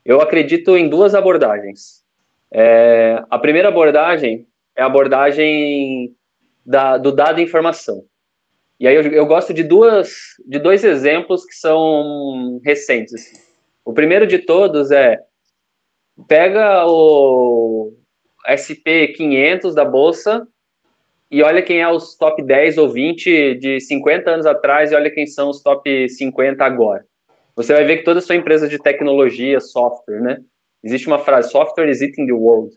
Eu 0.05 0.21
acredito 0.21 0.77
em 0.77 0.89
duas 0.89 1.15
abordagens. 1.15 2.03
É, 2.53 3.23
a 3.31 3.39
primeira 3.39 3.69
abordagem 3.69 4.47
é 4.77 4.83
a 4.83 4.87
abordagem 4.87 6.15
da, 6.65 6.97
do 6.97 7.13
dado 7.13 7.41
e 7.41 7.45
informação. 7.45 8.05
E 8.79 8.89
aí 8.89 8.95
eu, 8.95 9.03
eu, 9.03 9.27
gosto 9.27 9.55
de 9.55 9.63
duas, 9.63 10.11
de 10.47 10.59
dois 10.59 10.83
exemplos 10.83 11.45
que 11.45 11.55
são 11.55 12.61
recentes. 12.65 13.33
O 13.85 13.93
primeiro 13.93 14.27
de 14.27 14.39
todos 14.39 14.91
é 14.91 15.19
pega 16.29 16.85
o, 16.87 17.95
SP500 18.49 19.75
da 19.75 19.85
Bolsa 19.85 20.47
e 21.31 21.43
olha 21.43 21.63
quem 21.63 21.81
é 21.81 21.89
os 21.89 22.17
top 22.17 22.43
10 22.43 22.79
ou 22.79 22.89
20 22.89 23.55
de 23.55 23.81
50 23.81 24.31
anos 24.31 24.47
atrás 24.47 24.93
e 24.93 24.95
olha 24.95 25.11
quem 25.11 25.27
são 25.27 25.51
os 25.51 25.63
top 25.63 26.09
50 26.09 26.65
agora. 26.65 27.05
Você 27.57 27.73
vai 27.73 27.85
ver 27.85 27.99
que 27.99 28.05
toda 28.05 28.21
sua 28.21 28.37
empresa 28.37 28.69
de 28.69 28.79
tecnologia, 28.79 29.61
software, 29.61 30.21
né? 30.21 30.39
Existe 30.83 31.07
uma 31.07 31.19
frase, 31.19 31.51
software 31.51 31.89
is 31.89 32.03
eating 32.03 32.27
the 32.27 32.33
world, 32.33 32.71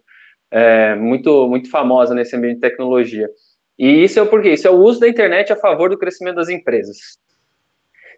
é, 0.51 0.95
muito, 0.95 1.47
muito 1.47 1.69
famosa 1.69 2.13
nesse 2.13 2.35
ambiente 2.35 2.55
de 2.55 2.61
tecnologia. 2.61 3.29
E 3.77 4.03
isso 4.03 4.19
é 4.19 4.21
o 4.21 4.27
porquê? 4.27 4.51
Isso 4.51 4.67
é 4.67 4.71
o 4.71 4.77
uso 4.77 4.99
da 4.99 5.07
internet 5.07 5.51
a 5.53 5.55
favor 5.55 5.89
do 5.89 5.97
crescimento 5.97 6.35
das 6.35 6.49
empresas. 6.49 6.97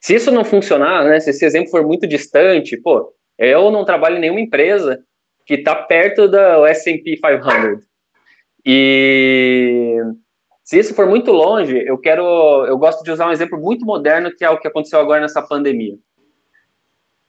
Se 0.01 0.15
isso 0.15 0.31
não 0.31 0.45
funcionar, 0.45 1.03
né, 1.05 1.19
se 1.19 1.29
esse 1.31 1.45
exemplo 1.45 1.69
for 1.69 1.85
muito 1.85 2.07
distante, 2.07 2.77
pô, 2.77 3.13
eu 3.37 3.69
não 3.69 3.83
trabalho 3.83 4.17
em 4.17 4.21
nenhuma 4.21 4.39
empresa 4.39 5.03
que 5.45 5.55
está 5.55 5.75
perto 5.75 6.27
do 6.27 6.65
S&P 6.65 7.17
500. 7.17 7.83
E 8.65 9.97
se 10.63 10.77
isso 10.77 10.93
for 10.93 11.07
muito 11.07 11.31
longe, 11.31 11.83
eu 11.85 11.97
quero, 11.97 12.65
eu 12.67 12.77
gosto 12.77 13.03
de 13.03 13.11
usar 13.11 13.27
um 13.27 13.31
exemplo 13.31 13.59
muito 13.59 13.85
moderno 13.85 14.31
que 14.31 14.45
é 14.45 14.49
o 14.49 14.59
que 14.59 14.67
aconteceu 14.67 14.99
agora 14.99 15.21
nessa 15.21 15.41
pandemia. 15.41 15.97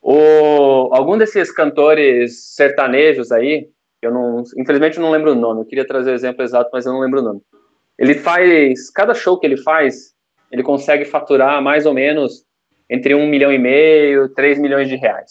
O, 0.03 0.91
algum 0.93 1.17
desses 1.19 1.51
cantores 1.51 2.55
sertanejos 2.55 3.33
aí, 3.33 3.69
eu 4.03 4.13
não, 4.13 4.43
infelizmente 4.57 4.97
eu 4.97 5.03
não 5.03 5.11
lembro 5.11 5.33
o 5.33 5.35
nome, 5.35 5.61
eu 5.61 5.67
queria 5.67 5.87
trazer 5.87 6.11
o 6.11 6.15
exemplo 6.15 6.43
exato, 6.43 6.71
mas 6.73 6.87
eu 6.87 6.93
não 6.93 7.01
lembro 7.01 7.21
o 7.21 7.23
nome. 7.23 7.41
Ele 7.99 8.15
faz, 8.15 8.91
cada 8.91 9.15
show 9.15 9.39
que 9.39 9.47
ele 9.47 9.59
faz, 9.59 10.15
ele 10.51 10.63
consegue 10.63 11.05
faturar 11.05 11.63
mais 11.63 11.87
ou 11.87 11.93
menos 11.93 12.45
entre 12.89 13.15
um 13.15 13.27
milhão 13.27 13.53
e 13.53 13.59
meio, 13.59 14.29
três 14.31 14.59
milhões 14.59 14.89
de 14.89 14.97
reais. 14.97 15.31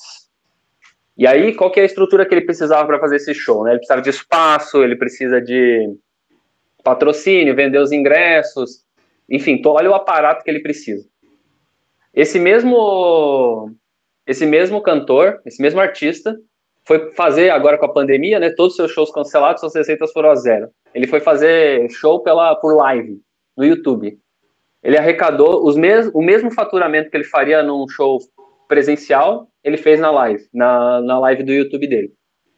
E 1.17 1.27
aí, 1.27 1.53
qual 1.53 1.69
que 1.69 1.79
é 1.79 1.83
a 1.83 1.85
estrutura 1.85 2.25
que 2.25 2.33
ele 2.33 2.45
precisava 2.45 2.87
para 2.87 2.99
fazer 2.99 3.17
esse 3.17 3.33
show? 3.33 3.63
Né? 3.63 3.71
Ele 3.71 3.79
precisava 3.79 4.01
de 4.01 4.09
espaço, 4.09 4.81
ele 4.81 4.95
precisa 4.95 5.41
de 5.41 5.93
patrocínio, 6.81 7.55
vender 7.55 7.79
os 7.79 7.91
ingressos, 7.91 8.85
enfim, 9.29 9.61
olha 9.65 9.91
o 9.91 9.93
aparato 9.93 10.43
que 10.43 10.49
ele 10.49 10.61
precisa. 10.61 11.05
Esse 12.13 12.39
mesmo, 12.39 13.75
esse 14.25 14.45
mesmo 14.45 14.81
cantor, 14.81 15.41
esse 15.45 15.61
mesmo 15.61 15.79
artista, 15.79 16.39
foi 16.89 17.11
fazer 17.11 17.51
agora 17.51 17.77
com 17.77 17.85
a 17.85 17.93
pandemia, 17.93 18.39
né? 18.39 18.49
Todos 18.49 18.71
os 18.71 18.77
seus 18.77 18.91
shows 18.91 19.11
cancelados, 19.11 19.59
suas 19.59 19.75
receitas 19.75 20.11
foram 20.11 20.31
a 20.31 20.35
zero. 20.35 20.69
Ele 20.91 21.05
foi 21.05 21.19
fazer 21.19 21.87
show 21.91 22.23
pela 22.23 22.55
por 22.55 22.75
live 22.75 23.21
no 23.55 23.63
YouTube. 23.63 24.17
Ele 24.81 24.97
arrecadou 24.97 25.67
os 25.67 25.75
mes 25.75 26.09
o 26.15 26.21
mesmo 26.23 26.49
faturamento 26.49 27.11
que 27.11 27.17
ele 27.17 27.25
faria 27.25 27.61
num 27.61 27.87
show 27.87 28.17
presencial, 28.67 29.47
ele 29.63 29.77
fez 29.77 29.99
na 29.99 30.09
live, 30.09 30.43
na, 30.51 30.99
na 31.01 31.19
live 31.19 31.43
do 31.43 31.53
YouTube 31.53 31.85
dele. 31.85 32.11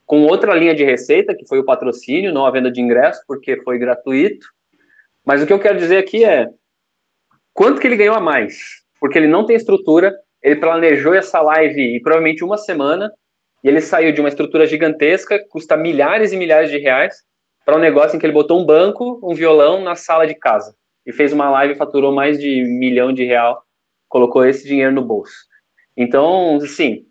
Com 0.06 0.24
outra 0.24 0.56
linha 0.56 0.74
de 0.74 0.86
receita, 0.86 1.36
que 1.36 1.46
foi 1.46 1.60
o 1.60 1.66
patrocínio, 1.66 2.34
não 2.34 2.46
a 2.46 2.52
venda 2.52 2.72
de 2.72 2.80
ingresso, 2.80 3.22
porque 3.28 3.62
foi 3.64 3.78
gratuito. 3.78 4.48
Mas 5.26 5.44
o 5.44 5.46
que 5.46 5.52
eu 5.52 5.60
quero 5.60 5.78
dizer 5.78 5.98
aqui 5.98 6.24
é 6.24 6.48
quanto 7.54 7.82
que 7.82 7.88
ele 7.88 7.98
ganhou 7.98 8.16
a 8.16 8.22
mais? 8.22 8.82
Porque 8.98 9.18
ele 9.18 9.28
não 9.28 9.46
tem 9.46 9.58
estrutura, 9.58 10.16
ele 10.42 10.56
planejou 10.56 11.14
essa 11.14 11.42
live 11.42 11.98
e 11.98 12.02
provavelmente 12.02 12.46
uma 12.46 12.58
semana, 12.58 13.12
e 13.64 13.68
ele 13.68 13.82
saiu 13.82 14.12
de 14.12 14.20
uma 14.20 14.30
estrutura 14.30 14.66
gigantesca, 14.66 15.40
custa 15.50 15.78
milhares 15.78 16.32
e 16.32 16.38
milhares 16.38 16.70
de 16.70 16.78
reais, 16.78 17.24
para 17.66 17.76
um 17.76 17.80
negócio 17.80 18.16
em 18.16 18.20
que 18.20 18.26
ele 18.26 18.34
botou 18.34 18.60
um 18.60 18.66
banco, 18.66 19.20
um 19.24 19.36
violão 19.36 19.84
na 19.84 19.96
sala 19.96 20.26
de 20.26 20.34
casa. 20.34 20.76
E 21.06 21.12
fez 21.12 21.32
uma 21.32 21.50
live 21.50 21.74
e 21.74 21.78
faturou 21.78 22.12
mais 22.12 22.40
de 22.40 22.64
um 22.64 22.80
milhão 22.80 23.14
de 23.14 23.24
real, 23.24 23.64
colocou 24.10 24.46
esse 24.46 24.68
dinheiro 24.68 24.92
no 24.92 25.04
bolso. 25.04 25.34
Então, 25.96 26.60
sim, 26.62 27.06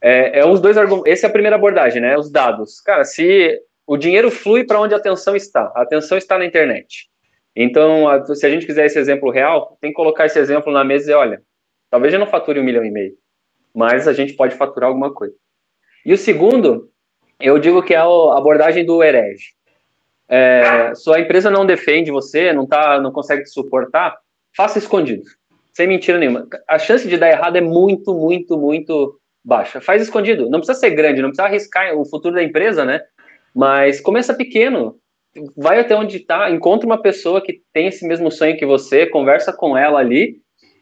é, 0.00 0.40
é 0.40 0.46
os 0.46 0.60
dois 0.60 0.76
argumentos. 0.76 1.10
Essa 1.10 1.26
é 1.26 1.28
a 1.28 1.32
primeira 1.32 1.56
abordagem, 1.56 2.00
né? 2.00 2.16
Os 2.16 2.30
dados. 2.30 2.80
Cara, 2.80 3.04
se 3.04 3.60
o 3.86 3.96
dinheiro 3.96 4.30
flui 4.30 4.64
para 4.64 4.80
onde 4.80 4.94
a 4.94 4.96
atenção 4.96 5.36
está, 5.36 5.72
a 5.74 5.82
atenção 5.82 6.18
está 6.18 6.38
na 6.38 6.44
internet. 6.44 7.08
Então, 7.56 8.06
se 8.34 8.44
a 8.44 8.50
gente 8.50 8.66
quiser 8.66 8.86
esse 8.86 8.98
exemplo 8.98 9.30
real, 9.30 9.78
tem 9.80 9.90
que 9.90 9.96
colocar 9.96 10.26
esse 10.26 10.38
exemplo 10.38 10.72
na 10.72 10.82
mesa 10.82 11.02
e 11.02 11.06
dizer, 11.06 11.14
olha, 11.14 11.42
talvez 11.88 12.12
eu 12.12 12.18
não 12.18 12.26
fature 12.26 12.58
um 12.58 12.64
milhão 12.64 12.84
e 12.84 12.90
meio, 12.90 13.14
mas 13.72 14.08
a 14.08 14.12
gente 14.12 14.32
pode 14.32 14.56
faturar 14.56 14.88
alguma 14.88 15.12
coisa. 15.14 15.34
E 16.04 16.12
o 16.12 16.18
segundo, 16.18 16.90
eu 17.40 17.58
digo 17.58 17.82
que 17.82 17.94
é 17.94 17.98
a 17.98 18.04
abordagem 18.04 18.84
do 18.84 19.02
herege. 19.02 19.54
É, 20.28 20.94
sua 20.94 21.20
empresa 21.20 21.50
não 21.50 21.66
defende 21.66 22.10
você, 22.10 22.52
não, 22.52 22.66
tá, 22.66 23.00
não 23.00 23.12
consegue 23.12 23.44
te 23.44 23.50
suportar, 23.50 24.16
faça 24.56 24.78
escondido 24.78 25.24
sem 25.74 25.88
mentira 25.88 26.18
nenhuma. 26.18 26.46
A 26.68 26.78
chance 26.78 27.06
de 27.06 27.18
dar 27.18 27.28
errado 27.28 27.56
é 27.56 27.60
muito, 27.60 28.14
muito, 28.14 28.56
muito 28.56 29.18
baixa. 29.44 29.80
Faz 29.80 30.00
escondido. 30.00 30.48
Não 30.48 30.60
precisa 30.60 30.78
ser 30.78 30.90
grande, 30.90 31.20
não 31.20 31.30
precisa 31.30 31.48
arriscar 31.48 31.94
o 31.98 32.04
futuro 32.04 32.36
da 32.36 32.42
empresa, 32.42 32.84
né? 32.84 33.02
Mas 33.52 34.00
começa 34.00 34.32
pequeno. 34.32 34.96
vai 35.56 35.80
até 35.80 35.96
onde 35.96 36.18
está, 36.18 36.48
encontra 36.48 36.86
uma 36.86 37.02
pessoa 37.02 37.40
que 37.40 37.60
tem 37.72 37.88
esse 37.88 38.06
mesmo 38.06 38.30
sonho 38.30 38.56
que 38.56 38.64
você, 38.64 39.04
conversa 39.06 39.52
com 39.52 39.76
ela 39.76 39.98
ali 39.98 40.36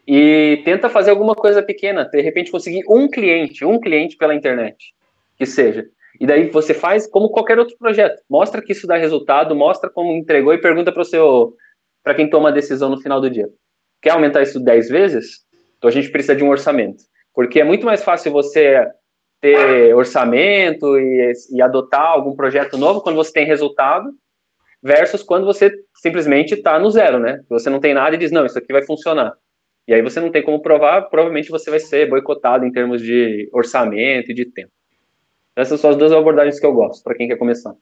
e 0.07 0.61
tenta 0.63 0.89
fazer 0.89 1.09
alguma 1.09 1.33
coisa 1.33 1.63
pequena, 1.63 2.05
de 2.05 2.21
repente 2.21 2.51
conseguir 2.51 2.83
um 2.87 3.09
cliente, 3.09 3.65
um 3.65 3.79
cliente 3.79 4.15
pela 4.17 4.35
internet, 4.35 4.93
que 5.37 5.45
seja. 5.45 5.85
E 6.19 6.27
daí 6.27 6.49
você 6.49 6.73
faz 6.73 7.07
como 7.07 7.29
qualquer 7.29 7.57
outro 7.57 7.75
projeto, 7.77 8.21
mostra 8.29 8.61
que 8.61 8.71
isso 8.71 8.85
dá 8.85 8.97
resultado, 8.97 9.55
mostra 9.55 9.89
como 9.89 10.11
entregou 10.11 10.53
e 10.53 10.61
pergunta 10.61 10.91
para 10.91 11.01
o 11.01 11.05
seu 11.05 11.55
para 12.03 12.13
quem 12.13 12.29
toma 12.29 12.49
a 12.49 12.51
decisão 12.51 12.89
no 12.89 13.01
final 13.01 13.21
do 13.21 13.29
dia. 13.29 13.47
Quer 14.01 14.11
aumentar 14.11 14.41
isso 14.41 14.59
10 14.59 14.89
vezes? 14.89 15.39
Então 15.77 15.87
a 15.87 15.91
gente 15.91 16.09
precisa 16.09 16.35
de 16.35 16.43
um 16.43 16.49
orçamento. 16.49 17.03
Porque 17.33 17.61
é 17.61 17.63
muito 17.63 17.85
mais 17.85 18.03
fácil 18.03 18.31
você 18.31 18.85
ter 19.41 19.95
orçamento 19.95 20.97
e, 20.99 21.33
e 21.51 21.61
adotar 21.61 22.05
algum 22.05 22.35
projeto 22.35 22.77
novo 22.77 23.01
quando 23.01 23.15
você 23.15 23.31
tem 23.31 23.45
resultado, 23.45 24.09
versus 24.81 25.23
quando 25.23 25.45
você 25.45 25.71
simplesmente 25.95 26.53
está 26.53 26.77
no 26.77 26.91
zero, 26.91 27.19
né? 27.19 27.41
Você 27.49 27.69
não 27.69 27.79
tem 27.79 27.93
nada 27.93 28.15
e 28.15 28.19
diz, 28.19 28.31
não, 28.31 28.45
isso 28.45 28.57
aqui 28.57 28.73
vai 28.73 28.83
funcionar. 28.83 29.33
E 29.87 29.93
aí 29.93 30.01
você 30.01 30.19
não 30.19 30.29
tem 30.29 30.43
como 30.43 30.61
provar, 30.61 31.03
provavelmente 31.03 31.49
você 31.49 31.69
vai 31.69 31.79
ser 31.79 32.09
boicotado 32.09 32.65
em 32.65 32.71
termos 32.71 33.01
de 33.01 33.49
orçamento 33.53 34.29
e 34.29 34.33
de 34.33 34.45
tempo. 34.45 34.71
Essas 35.55 35.79
são 35.79 35.91
as 35.91 35.97
duas 35.97 36.11
abordagens 36.11 36.59
que 36.59 36.65
eu 36.65 36.73
gosto, 36.73 37.03
para 37.03 37.15
quem 37.15 37.27
quer 37.27 37.37
começar. 37.37 37.75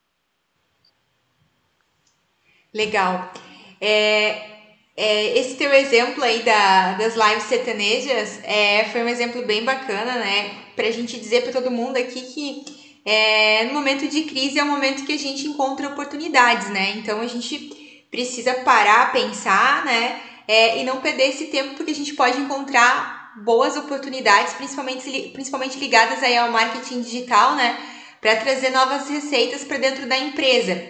Legal. 2.73 3.31
É, 3.79 4.51
é, 4.95 5.38
esse 5.38 5.55
teu 5.55 5.73
exemplo 5.73 6.23
aí 6.23 6.43
da, 6.43 6.93
das 6.93 7.15
lives 7.15 7.43
sertanejas 7.43 8.39
é, 8.43 8.86
foi 8.86 9.03
um 9.03 9.07
exemplo 9.07 9.45
bem 9.45 9.63
bacana, 9.63 10.15
né? 10.15 10.51
Pra 10.75 10.91
gente 10.91 11.19
dizer 11.19 11.43
para 11.43 11.53
todo 11.53 11.71
mundo 11.71 11.97
aqui 11.97 12.21
que 12.21 12.65
é, 13.05 13.65
no 13.65 13.73
momento 13.73 14.07
de 14.07 14.23
crise 14.23 14.60
é 14.60 14.63
o 14.63 14.67
momento 14.67 15.05
que 15.05 15.13
a 15.13 15.17
gente 15.17 15.47
encontra 15.47 15.88
oportunidades, 15.88 16.69
né? 16.69 16.91
Então 16.97 17.19
a 17.19 17.27
gente 17.27 18.05
precisa 18.12 18.53
parar, 18.55 19.12
pensar, 19.12 19.86
né? 19.86 20.21
É, 20.47 20.79
e 20.79 20.84
não 20.84 21.01
perder 21.01 21.29
esse 21.29 21.45
tempo 21.47 21.75
porque 21.75 21.91
a 21.91 21.95
gente 21.95 22.13
pode 22.13 22.39
encontrar 22.39 23.20
boas 23.38 23.78
oportunidades, 23.78 24.54
principalmente, 24.54 25.30
principalmente 25.34 25.80
ligadas 25.80 26.22
aí 26.22 26.38
ao 26.38 26.52
marketing 26.52 27.02
digital, 27.02 27.56
né? 27.56 27.78
Para 28.20 28.36
trazer 28.36 28.70
novas 28.70 29.10
receitas 29.10 29.63
para 29.63 29.78
dentro 29.78 30.08
da 30.08 30.17
empresa. 30.17 30.89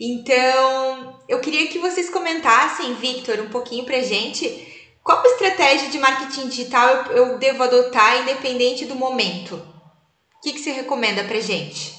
Então, 0.00 1.20
eu 1.28 1.40
queria 1.40 1.68
que 1.68 1.78
vocês 1.78 2.10
comentassem, 2.10 2.94
Victor, 2.94 3.40
um 3.40 3.48
pouquinho 3.48 3.84
pra 3.84 4.00
gente. 4.00 4.72
Qual 5.02 5.24
estratégia 5.24 5.90
de 5.90 5.98
marketing 5.98 6.48
digital 6.48 7.12
eu, 7.12 7.38
devo 7.38 7.62
adotar 7.62 8.22
independente 8.22 8.86
do 8.86 8.94
momento? 8.94 9.54
O 9.56 10.40
que, 10.42 10.52
que 10.52 10.58
você 10.58 10.72
recomenda 10.72 11.22
pra 11.24 11.40
gente? 11.40 11.94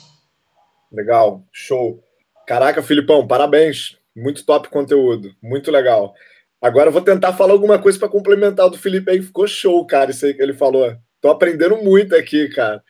Legal, 0.91 1.43
show. 1.52 2.04
Caraca, 2.48 2.82
Filipão, 2.82 3.28
parabéns. 3.28 3.98
Muito 4.15 4.45
top 4.45 4.69
conteúdo, 4.69 5.36
muito 5.41 5.71
legal. 5.71 6.13
Agora 6.61 6.89
eu 6.89 6.93
vou 6.93 7.01
tentar 7.01 7.33
falar 7.33 7.53
alguma 7.53 7.79
coisa 7.79 7.99
para 7.99 8.09
complementar 8.09 8.65
o 8.65 8.69
do 8.69 8.77
Felipe 8.77 9.11
aí, 9.11 9.21
ficou 9.21 9.47
show, 9.47 9.85
cara, 9.85 10.11
isso 10.11 10.25
aí 10.25 10.33
que 10.33 10.41
ele 10.41 10.53
falou. 10.53 10.95
Tô 11.21 11.29
aprendendo 11.29 11.77
muito 11.77 12.15
aqui, 12.15 12.49
cara. 12.49 12.83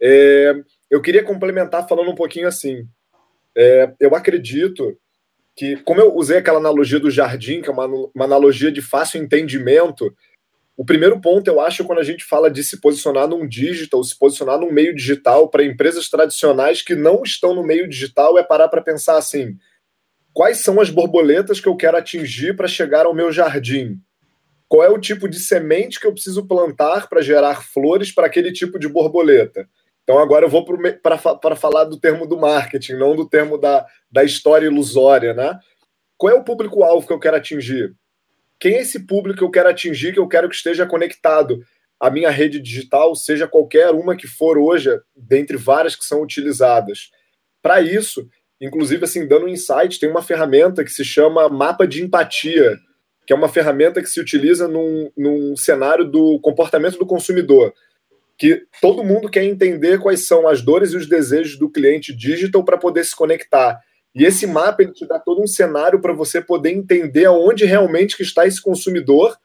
É, 0.00 0.54
eu 0.90 1.02
queria 1.02 1.22
complementar 1.22 1.86
falando 1.88 2.10
um 2.10 2.14
pouquinho 2.14 2.48
assim. 2.48 2.86
É, 3.56 3.92
eu 4.00 4.14
acredito 4.14 4.96
que, 5.56 5.76
como 5.78 6.00
eu 6.00 6.14
usei 6.14 6.38
aquela 6.38 6.58
analogia 6.58 7.00
do 7.00 7.10
jardim, 7.10 7.60
que 7.60 7.68
é 7.68 7.72
uma, 7.72 7.86
uma 7.86 8.24
analogia 8.24 8.70
de 8.70 8.80
fácil 8.80 9.20
entendimento, 9.20 10.14
o 10.76 10.84
primeiro 10.84 11.20
ponto, 11.20 11.48
eu 11.48 11.60
acho, 11.60 11.84
quando 11.84 11.98
a 11.98 12.04
gente 12.04 12.24
fala 12.24 12.48
de 12.48 12.62
se 12.62 12.80
posicionar 12.80 13.26
num 13.26 13.48
digital, 13.48 14.04
se 14.04 14.16
posicionar 14.16 14.60
num 14.60 14.70
meio 14.70 14.94
digital 14.94 15.50
para 15.50 15.64
empresas 15.64 16.08
tradicionais 16.08 16.82
que 16.82 16.94
não 16.94 17.24
estão 17.24 17.52
no 17.52 17.64
meio 17.64 17.88
digital, 17.88 18.38
é 18.38 18.44
parar 18.44 18.68
para 18.68 18.80
pensar 18.80 19.16
assim: 19.18 19.58
quais 20.38 20.58
são 20.58 20.80
as 20.80 20.88
borboletas 20.88 21.58
que 21.58 21.66
eu 21.66 21.74
quero 21.74 21.96
atingir 21.96 22.54
para 22.54 22.68
chegar 22.68 23.06
ao 23.06 23.12
meu 23.12 23.32
jardim? 23.32 24.00
Qual 24.68 24.84
é 24.84 24.88
o 24.88 24.96
tipo 24.96 25.28
de 25.28 25.36
semente 25.36 25.98
que 25.98 26.06
eu 26.06 26.12
preciso 26.12 26.46
plantar 26.46 27.08
para 27.08 27.20
gerar 27.20 27.64
flores 27.64 28.12
para 28.12 28.28
aquele 28.28 28.52
tipo 28.52 28.78
de 28.78 28.86
borboleta? 28.86 29.68
Então 30.04 30.16
agora 30.16 30.44
eu 30.46 30.48
vou 30.48 30.64
para 31.02 31.56
falar 31.56 31.86
do 31.86 31.98
termo 31.98 32.24
do 32.24 32.36
marketing, 32.38 32.92
não 32.92 33.16
do 33.16 33.28
termo 33.28 33.58
da, 33.58 33.84
da 34.08 34.22
história 34.22 34.66
ilusória, 34.66 35.34
né? 35.34 35.58
Qual 36.16 36.32
é 36.32 36.36
o 36.36 36.44
público-alvo 36.44 37.04
que 37.04 37.12
eu 37.12 37.18
quero 37.18 37.36
atingir? 37.36 37.92
Quem 38.60 38.74
é 38.74 38.82
esse 38.82 39.08
público 39.08 39.38
que 39.38 39.44
eu 39.44 39.50
quero 39.50 39.68
atingir, 39.68 40.12
que 40.12 40.20
eu 40.20 40.28
quero 40.28 40.48
que 40.48 40.54
esteja 40.54 40.86
conectado 40.86 41.58
à 41.98 42.08
minha 42.10 42.30
rede 42.30 42.60
digital, 42.60 43.12
seja 43.16 43.48
qualquer 43.48 43.90
uma 43.90 44.16
que 44.16 44.28
for 44.28 44.56
hoje, 44.56 44.88
dentre 45.16 45.56
várias 45.56 45.96
que 45.96 46.04
são 46.04 46.22
utilizadas? 46.22 47.10
Para 47.60 47.80
isso, 47.80 48.28
inclusive, 48.60 49.04
assim, 49.04 49.26
dando 49.26 49.46
um 49.46 49.48
insight, 49.48 50.00
tem 50.00 50.10
uma 50.10 50.22
ferramenta 50.22 50.84
que 50.84 50.90
se 50.90 51.04
chama 51.04 51.48
Mapa 51.48 51.86
de 51.86 52.02
Empatia, 52.02 52.76
que 53.26 53.32
é 53.32 53.36
uma 53.36 53.48
ferramenta 53.48 54.02
que 54.02 54.08
se 54.08 54.20
utiliza 54.20 54.66
num, 54.66 55.10
num 55.16 55.56
cenário 55.56 56.04
do 56.04 56.40
comportamento 56.40 56.98
do 56.98 57.06
consumidor 57.06 57.72
que 58.38 58.62
todo 58.80 59.02
mundo 59.02 59.28
quer 59.28 59.42
entender 59.42 59.98
quais 59.98 60.26
são 60.26 60.46
as 60.46 60.62
dores 60.62 60.92
e 60.92 60.96
os 60.96 61.08
desejos 61.08 61.58
do 61.58 61.68
cliente 61.68 62.14
digital 62.14 62.64
para 62.64 62.78
poder 62.78 63.04
se 63.04 63.14
conectar. 63.14 63.80
E 64.14 64.24
esse 64.24 64.46
mapa 64.46 64.82
ele 64.82 64.92
te 64.92 65.06
dá 65.06 65.18
todo 65.18 65.42
um 65.42 65.46
cenário 65.46 66.00
para 66.00 66.12
você 66.12 66.40
poder 66.40 66.70
entender 66.70 67.24
aonde 67.24 67.64
realmente 67.64 68.16
que 68.16 68.22
está 68.22 68.46
esse 68.46 68.62
consumidor, 68.62 69.36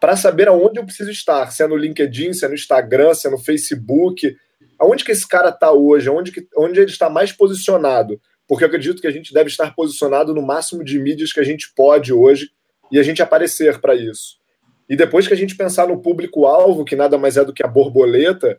para 0.00 0.16
saber 0.16 0.48
aonde 0.48 0.80
eu 0.80 0.84
preciso 0.86 1.10
estar, 1.10 1.50
se 1.50 1.62
é 1.62 1.66
no 1.66 1.76
LinkedIn, 1.76 2.32
se 2.32 2.46
é 2.46 2.48
no 2.48 2.54
Instagram, 2.54 3.12
se 3.12 3.28
é 3.28 3.30
no 3.30 3.36
Facebook, 3.36 4.34
aonde 4.78 5.04
que 5.04 5.12
esse 5.12 5.28
cara 5.28 5.50
está 5.50 5.70
hoje, 5.70 6.08
aonde, 6.08 6.32
que, 6.32 6.48
onde 6.56 6.80
ele 6.80 6.90
está 6.90 7.10
mais 7.10 7.32
posicionado. 7.32 8.18
Porque 8.50 8.64
eu 8.64 8.68
acredito 8.68 9.00
que 9.00 9.06
a 9.06 9.12
gente 9.12 9.32
deve 9.32 9.48
estar 9.48 9.76
posicionado 9.76 10.34
no 10.34 10.42
máximo 10.42 10.82
de 10.82 10.98
mídias 10.98 11.32
que 11.32 11.38
a 11.38 11.44
gente 11.44 11.72
pode 11.72 12.12
hoje 12.12 12.50
e 12.90 12.98
a 12.98 13.02
gente 13.04 13.22
aparecer 13.22 13.80
para 13.80 13.94
isso. 13.94 14.40
E 14.88 14.96
depois 14.96 15.28
que 15.28 15.32
a 15.32 15.36
gente 15.36 15.56
pensar 15.56 15.86
no 15.86 16.02
público-alvo, 16.02 16.84
que 16.84 16.96
nada 16.96 17.16
mais 17.16 17.36
é 17.36 17.44
do 17.44 17.52
que 17.52 17.64
a 17.64 17.68
borboleta, 17.68 18.58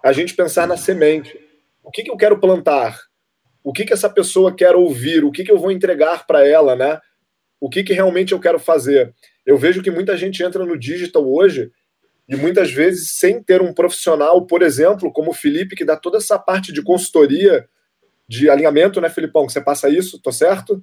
a 0.00 0.12
gente 0.12 0.32
pensar 0.32 0.68
na 0.68 0.76
semente. 0.76 1.36
O 1.82 1.90
que, 1.90 2.04
que 2.04 2.10
eu 2.12 2.16
quero 2.16 2.38
plantar? 2.38 2.96
O 3.64 3.72
que, 3.72 3.84
que 3.84 3.92
essa 3.92 4.08
pessoa 4.08 4.54
quer 4.54 4.76
ouvir? 4.76 5.24
O 5.24 5.32
que, 5.32 5.42
que 5.42 5.50
eu 5.50 5.58
vou 5.58 5.72
entregar 5.72 6.24
para 6.24 6.46
ela, 6.46 6.76
né? 6.76 7.00
O 7.60 7.68
que, 7.68 7.82
que 7.82 7.92
realmente 7.92 8.30
eu 8.30 8.38
quero 8.38 8.60
fazer? 8.60 9.12
Eu 9.44 9.58
vejo 9.58 9.82
que 9.82 9.90
muita 9.90 10.16
gente 10.16 10.40
entra 10.40 10.64
no 10.64 10.78
digital 10.78 11.28
hoje 11.28 11.68
e 12.28 12.36
muitas 12.36 12.70
vezes 12.70 13.16
sem 13.16 13.42
ter 13.42 13.60
um 13.60 13.74
profissional, 13.74 14.46
por 14.46 14.62
exemplo, 14.62 15.12
como 15.12 15.32
o 15.32 15.34
Felipe, 15.34 15.74
que 15.74 15.84
dá 15.84 15.96
toda 15.96 16.18
essa 16.18 16.38
parte 16.38 16.72
de 16.72 16.80
consultoria, 16.80 17.68
de 18.28 18.48
alinhamento, 18.48 19.00
né, 19.00 19.08
Filipão? 19.08 19.46
Que 19.46 19.52
você 19.52 19.60
passa 19.60 19.88
isso, 19.88 20.20
tô 20.20 20.32
certo? 20.32 20.82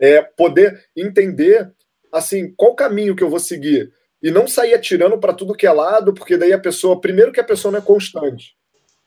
É 0.00 0.22
poder 0.22 0.84
entender 0.96 1.72
assim, 2.12 2.52
qual 2.56 2.74
caminho 2.74 3.14
que 3.14 3.22
eu 3.22 3.30
vou 3.30 3.40
seguir? 3.40 3.92
E 4.22 4.30
não 4.30 4.46
sair 4.46 4.74
atirando 4.74 5.18
para 5.18 5.34
tudo 5.34 5.54
que 5.54 5.66
é 5.66 5.72
lado, 5.72 6.14
porque 6.14 6.36
daí 6.36 6.52
a 6.52 6.58
pessoa, 6.58 7.00
primeiro 7.00 7.32
que 7.32 7.40
a 7.40 7.44
pessoa 7.44 7.72
não 7.72 7.78
é 7.78 7.82
constante. 7.82 8.56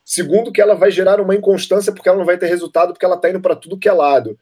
Segundo 0.04 0.52
que 0.52 0.60
ela 0.60 0.74
vai 0.74 0.90
gerar 0.90 1.20
uma 1.20 1.34
inconstância 1.34 1.92
porque 1.92 2.08
ela 2.08 2.18
não 2.18 2.24
vai 2.24 2.38
ter 2.38 2.46
resultado 2.46 2.92
porque 2.92 3.04
ela 3.04 3.16
está 3.16 3.28
indo 3.28 3.40
para 3.40 3.56
tudo 3.56 3.78
que 3.78 3.88
é 3.88 3.92
lado. 3.92 4.38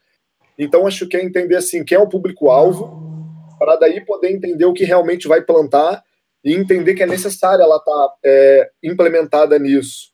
Então 0.57 0.87
acho 0.87 1.07
que 1.07 1.17
é 1.17 1.23
entender 1.23 1.55
assim, 1.55 1.83
quem 1.83 1.97
é 1.97 2.01
o 2.01 2.09
público-alvo, 2.09 3.09
para 3.57 3.75
daí 3.75 4.03
poder 4.05 4.31
entender 4.31 4.65
o 4.65 4.73
que 4.73 4.83
realmente 4.83 5.27
vai 5.27 5.41
plantar 5.41 6.03
e 6.43 6.53
entender 6.53 6.95
que 6.95 7.03
é 7.03 7.05
necessário 7.05 7.63
ela 7.63 7.77
estar 7.77 7.91
tá, 7.91 8.13
é, 8.23 8.69
implementada 8.83 9.59
nisso. 9.59 10.08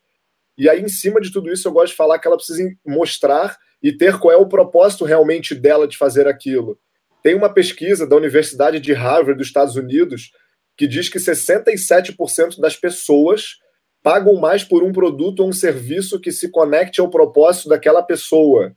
E 0.56 0.68
aí, 0.68 0.80
em 0.80 0.88
cima 0.88 1.20
de 1.20 1.30
tudo 1.30 1.52
isso, 1.52 1.68
eu 1.68 1.72
gosto 1.72 1.88
de 1.88 1.96
falar 1.96 2.18
que 2.18 2.26
ela 2.26 2.36
precisa 2.36 2.62
mostrar 2.86 3.56
e 3.82 3.92
ter 3.92 4.18
qual 4.18 4.32
é 4.32 4.36
o 4.36 4.48
propósito 4.48 5.04
realmente 5.04 5.54
dela 5.54 5.86
de 5.86 5.96
fazer 5.96 6.26
aquilo. 6.26 6.78
Tem 7.22 7.34
uma 7.34 7.52
pesquisa 7.52 8.06
da 8.06 8.16
Universidade 8.16 8.80
de 8.80 8.92
Harvard 8.92 9.36
dos 9.38 9.48
Estados 9.48 9.76
Unidos 9.76 10.30
que 10.76 10.86
diz 10.86 11.08
que 11.08 11.18
67% 11.18 12.60
das 12.60 12.76
pessoas 12.76 13.56
pagam 14.02 14.36
mais 14.36 14.62
por 14.62 14.84
um 14.84 14.92
produto 14.92 15.40
ou 15.40 15.48
um 15.48 15.52
serviço 15.52 16.20
que 16.20 16.30
se 16.30 16.50
conecte 16.50 17.00
ao 17.00 17.10
propósito 17.10 17.68
daquela 17.68 18.02
pessoa. 18.02 18.72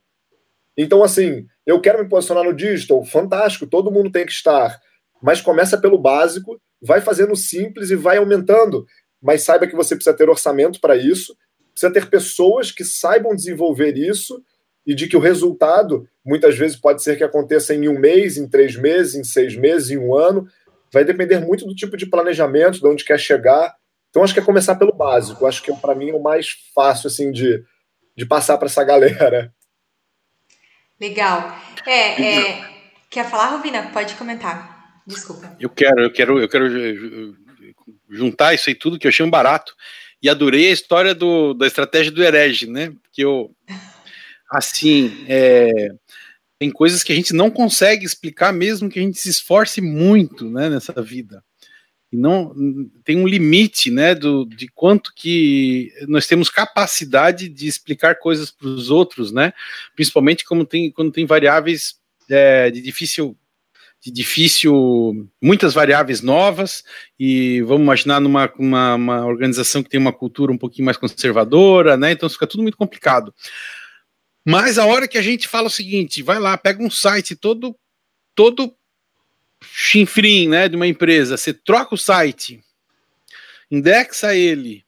Então, 0.76 1.04
assim, 1.04 1.46
eu 1.66 1.80
quero 1.80 2.02
me 2.02 2.08
posicionar 2.08 2.42
no 2.42 2.54
digital, 2.54 3.04
fantástico, 3.04 3.66
todo 3.66 3.90
mundo 3.90 4.10
tem 4.10 4.26
que 4.26 4.32
estar. 4.32 4.80
Mas 5.22 5.40
começa 5.40 5.78
pelo 5.78 5.98
básico, 5.98 6.60
vai 6.82 7.00
fazendo 7.00 7.36
simples 7.36 7.90
e 7.90 7.96
vai 7.96 8.16
aumentando. 8.16 8.84
Mas 9.22 9.42
saiba 9.42 9.66
que 9.66 9.76
você 9.76 9.94
precisa 9.94 10.16
ter 10.16 10.28
orçamento 10.28 10.80
para 10.80 10.96
isso, 10.96 11.36
precisa 11.72 11.92
ter 11.92 12.08
pessoas 12.08 12.70
que 12.70 12.84
saibam 12.84 13.34
desenvolver 13.34 13.96
isso 13.96 14.42
e 14.86 14.94
de 14.94 15.06
que 15.06 15.16
o 15.16 15.20
resultado 15.20 16.08
muitas 16.24 16.56
vezes 16.56 16.76
pode 16.76 17.02
ser 17.02 17.16
que 17.16 17.24
aconteça 17.24 17.74
em 17.74 17.88
um 17.88 17.98
mês, 17.98 18.36
em 18.36 18.48
três 18.48 18.76
meses, 18.76 19.14
em 19.14 19.24
seis 19.24 19.56
meses, 19.56 19.90
em 19.90 19.98
um 19.98 20.16
ano. 20.16 20.48
Vai 20.92 21.04
depender 21.04 21.38
muito 21.38 21.66
do 21.66 21.74
tipo 21.74 21.96
de 21.96 22.06
planejamento, 22.06 22.80
de 22.80 22.86
onde 22.86 23.04
quer 23.04 23.18
chegar. 23.18 23.74
Então, 24.08 24.24
acho 24.24 24.34
que 24.34 24.40
é 24.40 24.44
começar 24.44 24.74
pelo 24.74 24.92
básico. 24.92 25.46
Acho 25.46 25.62
que, 25.62 25.72
para 25.72 25.94
mim, 25.94 26.10
é 26.10 26.14
o 26.14 26.22
mais 26.22 26.48
fácil 26.74 27.06
assim 27.06 27.30
de, 27.30 27.62
de 28.16 28.26
passar 28.26 28.58
para 28.58 28.66
essa 28.66 28.82
galera. 28.84 29.54
Legal. 31.00 31.56
É, 31.86 32.22
é... 32.22 32.70
Quer 33.08 33.28
falar, 33.28 33.50
Rovina? 33.50 33.90
Pode 33.92 34.14
comentar. 34.14 35.02
Desculpa. 35.06 35.56
Eu 35.58 35.70
quero, 35.70 36.00
eu 36.02 36.12
quero, 36.12 36.40
eu 36.40 36.48
quero 36.48 37.36
juntar 38.08 38.54
isso 38.54 38.68
aí 38.68 38.74
tudo 38.74 38.98
que 38.98 39.06
eu 39.06 39.08
achei 39.08 39.24
um 39.24 39.30
barato. 39.30 39.74
E 40.22 40.28
adorei 40.28 40.68
a 40.68 40.72
história 40.72 41.14
do, 41.14 41.54
da 41.54 41.66
estratégia 41.66 42.12
do 42.12 42.22
herege, 42.22 42.66
né? 42.66 42.92
Que 43.12 43.22
eu 43.22 43.54
assim, 44.50 45.24
é, 45.28 45.70
tem 46.58 46.70
coisas 46.70 47.02
que 47.02 47.12
a 47.12 47.14
gente 47.14 47.32
não 47.32 47.50
consegue 47.50 48.04
explicar, 48.04 48.52
mesmo 48.52 48.90
que 48.90 48.98
a 48.98 49.02
gente 49.02 49.18
se 49.18 49.30
esforce 49.30 49.80
muito, 49.80 50.50
né, 50.50 50.68
nessa 50.68 51.00
vida. 51.00 51.42
E 52.12 52.16
não 52.16 52.52
tem 53.04 53.16
um 53.16 53.26
limite, 53.26 53.90
né, 53.90 54.14
do, 54.16 54.44
de 54.44 54.66
quanto 54.66 55.12
que 55.14 55.92
nós 56.08 56.26
temos 56.26 56.48
capacidade 56.50 57.48
de 57.48 57.68
explicar 57.68 58.16
coisas 58.16 58.50
para 58.50 58.66
os 58.66 58.90
outros, 58.90 59.30
né, 59.30 59.52
principalmente 59.94 60.44
como 60.44 60.66
tem, 60.66 60.90
quando 60.90 61.12
tem 61.12 61.24
variáveis 61.24 61.94
é, 62.28 62.70
de 62.70 62.82
difícil 62.82 63.36
de 64.02 64.10
difícil, 64.10 65.28
muitas 65.42 65.74
variáveis 65.74 66.22
novas, 66.22 66.82
e 67.18 67.60
vamos 67.62 67.82
imaginar 67.82 68.20
numa 68.20 68.50
uma, 68.58 68.94
uma, 68.94 69.26
organização 69.26 69.82
que 69.82 69.90
tem 69.90 70.00
uma 70.00 70.12
cultura 70.12 70.50
um 70.50 70.58
pouquinho 70.58 70.86
mais 70.86 70.96
conservadora, 70.96 71.96
né? 71.96 72.12
Então 72.12 72.28
fica 72.28 72.46
tudo 72.46 72.62
muito 72.62 72.78
complicado. 72.78 73.34
Mas 74.44 74.78
a 74.78 74.86
hora 74.86 75.06
que 75.06 75.18
a 75.18 75.22
gente 75.22 75.46
fala 75.46 75.66
o 75.66 75.70
seguinte, 75.70 76.22
vai 76.22 76.38
lá, 76.38 76.56
pega 76.56 76.82
um 76.82 76.90
site 76.90 77.36
todo 77.36 77.76
todo 78.34 78.74
chinfrim, 79.62 80.48
né, 80.48 80.68
de 80.68 80.76
uma 80.76 80.86
empresa, 80.86 81.36
você 81.36 81.52
troca 81.52 81.94
o 81.94 81.98
site, 81.98 82.64
indexa 83.70 84.34
ele, 84.34 84.82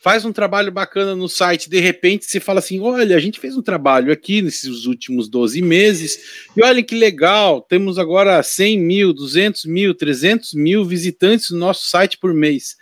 faz 0.00 0.24
um 0.24 0.32
trabalho 0.32 0.72
bacana 0.72 1.14
no 1.14 1.28
site, 1.28 1.68
de 1.68 1.78
repente 1.78 2.24
você 2.24 2.40
fala 2.40 2.58
assim: 2.58 2.80
olha, 2.80 3.14
a 3.14 3.20
gente 3.20 3.38
fez 3.38 3.56
um 3.56 3.62
trabalho 3.62 4.10
aqui 4.10 4.42
nesses 4.42 4.86
últimos 4.86 5.28
12 5.28 5.62
meses, 5.62 6.18
e 6.56 6.64
olha 6.64 6.82
que 6.82 6.94
legal, 6.94 7.60
temos 7.60 7.98
agora 7.98 8.42
100 8.42 8.80
mil, 8.80 9.12
200 9.12 9.66
mil, 9.66 9.94
300 9.94 10.54
mil 10.54 10.84
visitantes 10.84 11.50
no 11.50 11.58
nosso 11.58 11.86
site 11.86 12.18
por 12.18 12.32
mês. 12.34 12.76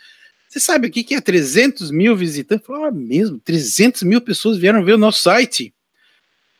Você 0.48 0.60
sabe 0.60 0.86
o 0.86 0.90
que 0.90 1.14
é 1.14 1.20
300 1.20 1.90
mil 1.90 2.16
visitantes? 2.16 2.66
Fala, 2.66 2.88
ah, 2.88 2.92
mesmo, 2.92 3.38
300 3.38 4.02
mil 4.04 4.20
pessoas 4.20 4.56
vieram 4.56 4.82
ver 4.82 4.94
o 4.94 4.98
nosso 4.98 5.20
site. 5.20 5.74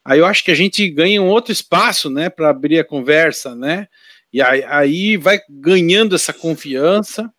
Aí 0.04 0.18
eu 0.18 0.26
acho 0.26 0.44
que 0.44 0.50
a 0.50 0.54
gente 0.54 0.86
ganha 0.90 1.22
um 1.22 1.28
outro 1.28 1.52
espaço, 1.52 2.10
né, 2.10 2.28
para 2.28 2.50
abrir 2.50 2.78
a 2.78 2.84
conversa, 2.84 3.54
né? 3.54 3.88
E 4.30 4.42
aí, 4.42 4.62
aí 4.64 5.16
vai 5.16 5.40
ganhando 5.48 6.14
essa 6.14 6.34
confiança 6.34 7.32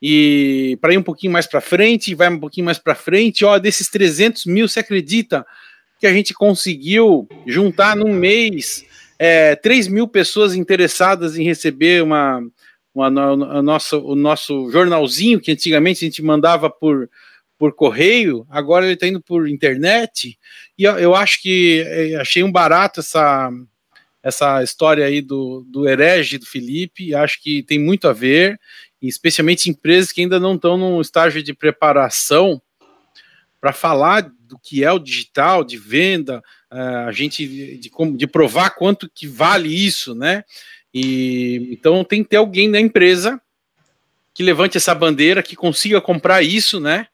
e 0.00 0.78
para 0.80 0.94
ir 0.94 0.98
um 0.98 1.02
pouquinho 1.02 1.32
mais 1.32 1.46
para 1.46 1.60
frente, 1.60 2.14
vai 2.14 2.28
um 2.28 2.38
pouquinho 2.38 2.66
mais 2.66 2.78
para 2.78 2.94
frente, 2.94 3.44
ó, 3.44 3.58
desses 3.58 3.88
300 3.88 4.46
mil, 4.46 4.68
você 4.68 4.80
acredita 4.80 5.44
que 5.98 6.06
a 6.06 6.12
gente 6.12 6.32
conseguiu 6.32 7.28
juntar 7.46 7.96
num 7.96 8.12
mês 8.12 8.84
é, 9.18 9.56
3 9.56 9.88
mil 9.88 10.06
pessoas 10.06 10.54
interessadas 10.54 11.36
em 11.36 11.42
receber 11.42 12.02
uma, 12.02 12.40
uma, 12.94 13.06
a 13.06 13.62
nossa, 13.62 13.96
o 13.96 14.14
nosso 14.14 14.70
jornalzinho 14.70 15.40
que 15.40 15.50
antigamente 15.50 16.04
a 16.04 16.08
gente 16.08 16.22
mandava 16.22 16.70
por, 16.70 17.10
por 17.58 17.74
correio, 17.74 18.46
agora 18.48 18.84
ele 18.84 18.94
está 18.94 19.08
indo 19.08 19.20
por 19.20 19.48
internet, 19.48 20.38
e 20.78 20.84
eu, 20.84 20.96
eu 20.98 21.14
acho 21.14 21.42
que 21.42 21.82
é, 21.84 22.14
achei 22.14 22.44
um 22.44 22.52
barato 22.52 23.00
essa, 23.00 23.50
essa 24.22 24.62
história 24.62 25.04
aí 25.04 25.20
do, 25.20 25.66
do 25.68 25.88
herege 25.88 26.38
do 26.38 26.46
Felipe, 26.46 27.14
acho 27.14 27.42
que 27.42 27.64
tem 27.64 27.78
muito 27.78 28.06
a 28.06 28.12
ver, 28.12 28.58
especialmente 29.00 29.70
empresas 29.70 30.10
que 30.10 30.20
ainda 30.20 30.40
não 30.40 30.54
estão 30.54 30.76
num 30.76 31.00
estágio 31.00 31.42
de 31.42 31.54
preparação 31.54 32.60
para 33.60 33.72
falar 33.72 34.30
do 34.40 34.58
que 34.58 34.82
é 34.82 34.90
o 34.90 34.98
digital, 34.98 35.62
de 35.62 35.76
venda, 35.76 36.42
uh, 36.72 37.06
a 37.08 37.12
gente 37.12 37.46
de, 37.46 37.78
de, 37.78 37.90
de 38.16 38.26
provar 38.26 38.70
quanto 38.70 39.10
que 39.10 39.26
vale 39.26 39.68
isso, 39.68 40.14
né? 40.14 40.44
E 40.92 41.68
então 41.70 42.02
tem 42.02 42.22
que 42.22 42.30
ter 42.30 42.36
alguém 42.36 42.68
na 42.68 42.80
empresa 42.80 43.40
que 44.32 44.42
levante 44.42 44.76
essa 44.76 44.94
bandeira, 44.94 45.42
que 45.42 45.56
consiga 45.56 46.00
comprar 46.00 46.42
isso, 46.42 46.80
né? 46.80 47.08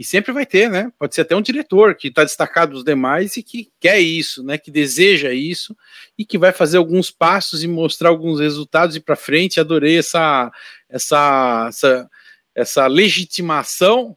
E 0.00 0.04
sempre 0.04 0.32
vai 0.32 0.46
ter, 0.46 0.70
né? 0.70 0.90
Pode 0.98 1.14
ser 1.14 1.20
até 1.20 1.36
um 1.36 1.42
diretor 1.42 1.94
que 1.94 2.08
está 2.08 2.24
destacado 2.24 2.72
dos 2.72 2.82
demais 2.82 3.36
e 3.36 3.42
que 3.42 3.70
quer 3.78 4.00
isso, 4.00 4.42
né? 4.42 4.56
Que 4.56 4.70
deseja 4.70 5.30
isso 5.30 5.76
e 6.16 6.24
que 6.24 6.38
vai 6.38 6.52
fazer 6.52 6.78
alguns 6.78 7.10
passos 7.10 7.62
e 7.62 7.68
mostrar 7.68 8.08
alguns 8.08 8.40
resultados 8.40 8.96
e 8.96 9.00
para 9.00 9.14
frente. 9.14 9.60
Adorei 9.60 9.98
essa, 9.98 10.50
essa, 10.88 11.66
essa, 11.68 12.10
essa 12.54 12.86
legitimação 12.86 14.16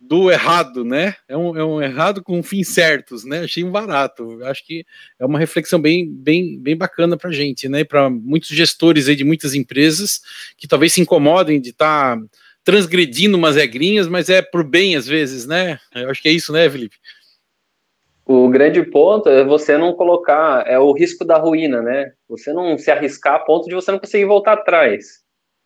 do 0.00 0.30
errado, 0.30 0.82
né? 0.82 1.14
É 1.28 1.36
um, 1.36 1.54
é 1.54 1.62
um 1.62 1.82
errado 1.82 2.22
com 2.22 2.42
fins 2.42 2.68
certos, 2.68 3.22
né? 3.22 3.40
Achei 3.40 3.62
um 3.62 3.70
barato. 3.70 4.42
Acho 4.44 4.64
que 4.64 4.86
é 5.18 5.26
uma 5.26 5.38
reflexão 5.38 5.78
bem, 5.78 6.10
bem, 6.10 6.58
bem 6.58 6.74
bacana 6.74 7.18
para 7.18 7.30
gente, 7.30 7.68
né? 7.68 7.84
Para 7.84 8.08
muitos 8.08 8.48
gestores 8.48 9.08
aí 9.08 9.14
de 9.14 9.24
muitas 9.24 9.52
empresas 9.52 10.22
que 10.56 10.66
talvez 10.66 10.94
se 10.94 11.02
incomodem 11.02 11.60
de 11.60 11.68
estar 11.68 12.16
tá 12.16 12.22
transgredindo 12.66 13.36
umas 13.36 13.54
regrinhas, 13.54 14.08
mas 14.08 14.28
é 14.28 14.42
por 14.42 14.64
bem 14.64 14.96
às 14.96 15.06
vezes, 15.06 15.46
né? 15.46 15.78
Eu 15.94 16.10
acho 16.10 16.20
que 16.20 16.28
é 16.28 16.32
isso, 16.32 16.52
né, 16.52 16.68
Felipe? 16.68 16.96
O 18.26 18.48
grande 18.48 18.82
ponto 18.82 19.28
é 19.28 19.44
você 19.44 19.78
não 19.78 19.92
colocar, 19.92 20.66
é 20.66 20.76
o 20.76 20.92
risco 20.92 21.24
da 21.24 21.38
ruína, 21.38 21.80
né? 21.80 22.12
Você 22.28 22.52
não 22.52 22.76
se 22.76 22.90
arriscar 22.90 23.36
a 23.36 23.38
ponto 23.38 23.68
de 23.68 23.74
você 23.76 23.92
não 23.92 24.00
conseguir 24.00 24.24
voltar 24.24 24.54
atrás. 24.54 25.20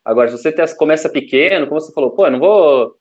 Agora, 0.05 0.29
se 0.29 0.37
você 0.37 0.75
começa 0.75 1.09
pequeno, 1.09 1.65
como 1.65 1.81
você 1.81 1.91
falou, 1.91 2.11
pô, 2.11 2.27
eu 2.27 2.31
não 2.31 2.39
vou 2.39 2.93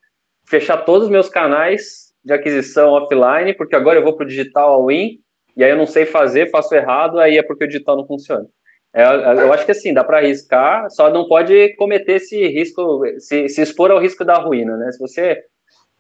fechar 0.47 0.79
todos 0.79 1.05
os 1.05 1.13
meus 1.13 1.29
canais 1.29 2.15
de 2.25 2.33
aquisição 2.33 2.93
offline, 2.93 3.53
porque 3.53 3.77
agora 3.77 3.99
eu 3.99 4.03
vou 4.03 4.17
para 4.17 4.25
o 4.25 4.29
digital 4.29 4.73
all-in, 4.73 5.21
e 5.55 5.63
aí 5.63 5.71
eu 5.71 5.77
não 5.77 5.87
sei 5.87 6.07
fazer, 6.07 6.51
faço 6.51 6.75
errado, 6.75 7.19
aí 7.19 7.37
é 7.37 7.43
porque 7.43 7.65
o 7.65 7.69
digital 7.69 7.99
não 7.99 8.07
funciona. 8.07 8.47
É, 8.93 9.05
eu 9.05 9.53
acho 9.53 9.65
que 9.65 9.71
assim, 9.71 9.95
dá 9.95 10.03
para 10.03 10.19
arriscar, 10.19 10.91
só 10.91 11.11
não 11.11 11.29
pode 11.29 11.75
cometer 11.77 12.15
esse 12.15 12.47
risco, 12.49 13.03
se, 13.19 13.49
se 13.49 13.63
expor 13.63 13.91
ao 13.91 14.01
risco 14.01 14.25
da 14.25 14.35
ruína, 14.35 14.77
né? 14.77 14.91
Se 14.91 14.99
você 14.99 15.45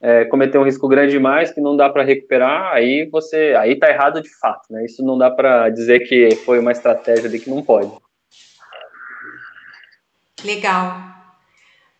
é, 0.00 0.24
cometer 0.24 0.58
um 0.58 0.64
risco 0.64 0.88
grande 0.88 1.12
demais 1.12 1.52
que 1.52 1.60
não 1.60 1.76
dá 1.76 1.88
para 1.88 2.02
recuperar, 2.02 2.72
aí 2.72 3.08
você, 3.08 3.54
aí 3.58 3.78
tá 3.78 3.88
errado 3.88 4.20
de 4.20 4.30
fato, 4.38 4.64
né? 4.70 4.84
Isso 4.84 5.04
não 5.04 5.16
dá 5.16 5.30
para 5.30 5.68
dizer 5.68 6.00
que 6.00 6.34
foi 6.36 6.58
uma 6.58 6.72
estratégia 6.72 7.28
de 7.28 7.38
que 7.38 7.50
não 7.50 7.62
pode. 7.62 7.92
Legal. 10.44 11.10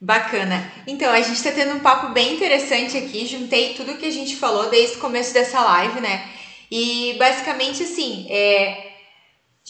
Bacana. 0.01 0.65
Então, 0.87 1.13
a 1.13 1.21
gente 1.21 1.35
está 1.35 1.53
tendo 1.53 1.75
um 1.75 1.81
papo 1.81 2.15
bem 2.15 2.35
interessante 2.35 2.97
aqui. 2.97 3.27
Juntei 3.27 3.75
tudo 3.75 3.99
que 3.99 4.07
a 4.07 4.11
gente 4.11 4.35
falou 4.35 4.71
desde 4.71 4.97
o 4.97 5.01
começo 5.01 5.35
dessa 5.35 5.63
live, 5.63 6.01
né? 6.01 6.25
E 6.71 7.17
basicamente 7.19 7.83
assim, 7.83 8.27
é, 8.31 8.90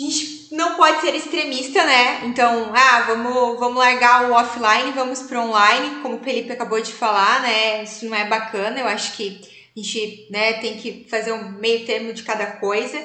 a 0.00 0.10
gente 0.10 0.48
não 0.54 0.76
pode 0.76 1.00
ser 1.00 1.14
extremista, 1.14 1.84
né? 1.84 2.24
Então, 2.24 2.72
ah, 2.74 3.00
vamos, 3.02 3.58
vamos 3.58 3.76
largar 3.76 4.30
o 4.30 4.32
offline, 4.32 4.92
vamos 4.92 5.22
para 5.22 5.42
online, 5.42 6.00
como 6.00 6.16
o 6.16 6.24
Felipe 6.24 6.52
acabou 6.52 6.80
de 6.80 6.92
falar, 6.92 7.42
né? 7.42 7.82
Isso 7.82 8.06
não 8.06 8.16
é 8.16 8.24
bacana, 8.24 8.80
eu 8.80 8.88
acho 8.88 9.12
que 9.12 9.40
a 9.76 9.80
gente 9.80 10.28
né, 10.30 10.54
tem 10.54 10.78
que 10.78 11.06
fazer 11.08 11.32
um 11.32 11.50
meio 11.52 11.84
termo 11.84 12.12
de 12.12 12.22
cada 12.22 12.46
coisa. 12.52 12.98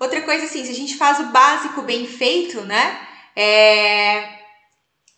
Outra 0.00 0.22
coisa, 0.22 0.44
assim, 0.44 0.64
se 0.64 0.70
a 0.70 0.74
gente 0.74 0.96
faz 0.96 1.20
o 1.20 1.26
básico 1.26 1.82
bem 1.82 2.06
feito, 2.06 2.62
né? 2.62 3.06
É... 3.36 4.40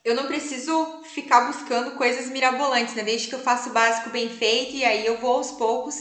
Eu 0.04 0.14
não 0.16 0.26
preciso 0.26 1.02
ficar 1.04 1.42
buscando 1.42 1.92
coisas 1.92 2.28
mirabolantes, 2.28 2.94
né? 2.94 3.04
Desde 3.04 3.28
que 3.28 3.34
eu 3.34 3.40
faça 3.40 3.70
o 3.70 3.72
básico 3.72 4.10
bem 4.10 4.28
feito 4.28 4.74
e 4.74 4.84
aí 4.84 5.06
eu 5.06 5.18
vou 5.18 5.36
aos 5.36 5.52
poucos 5.52 5.94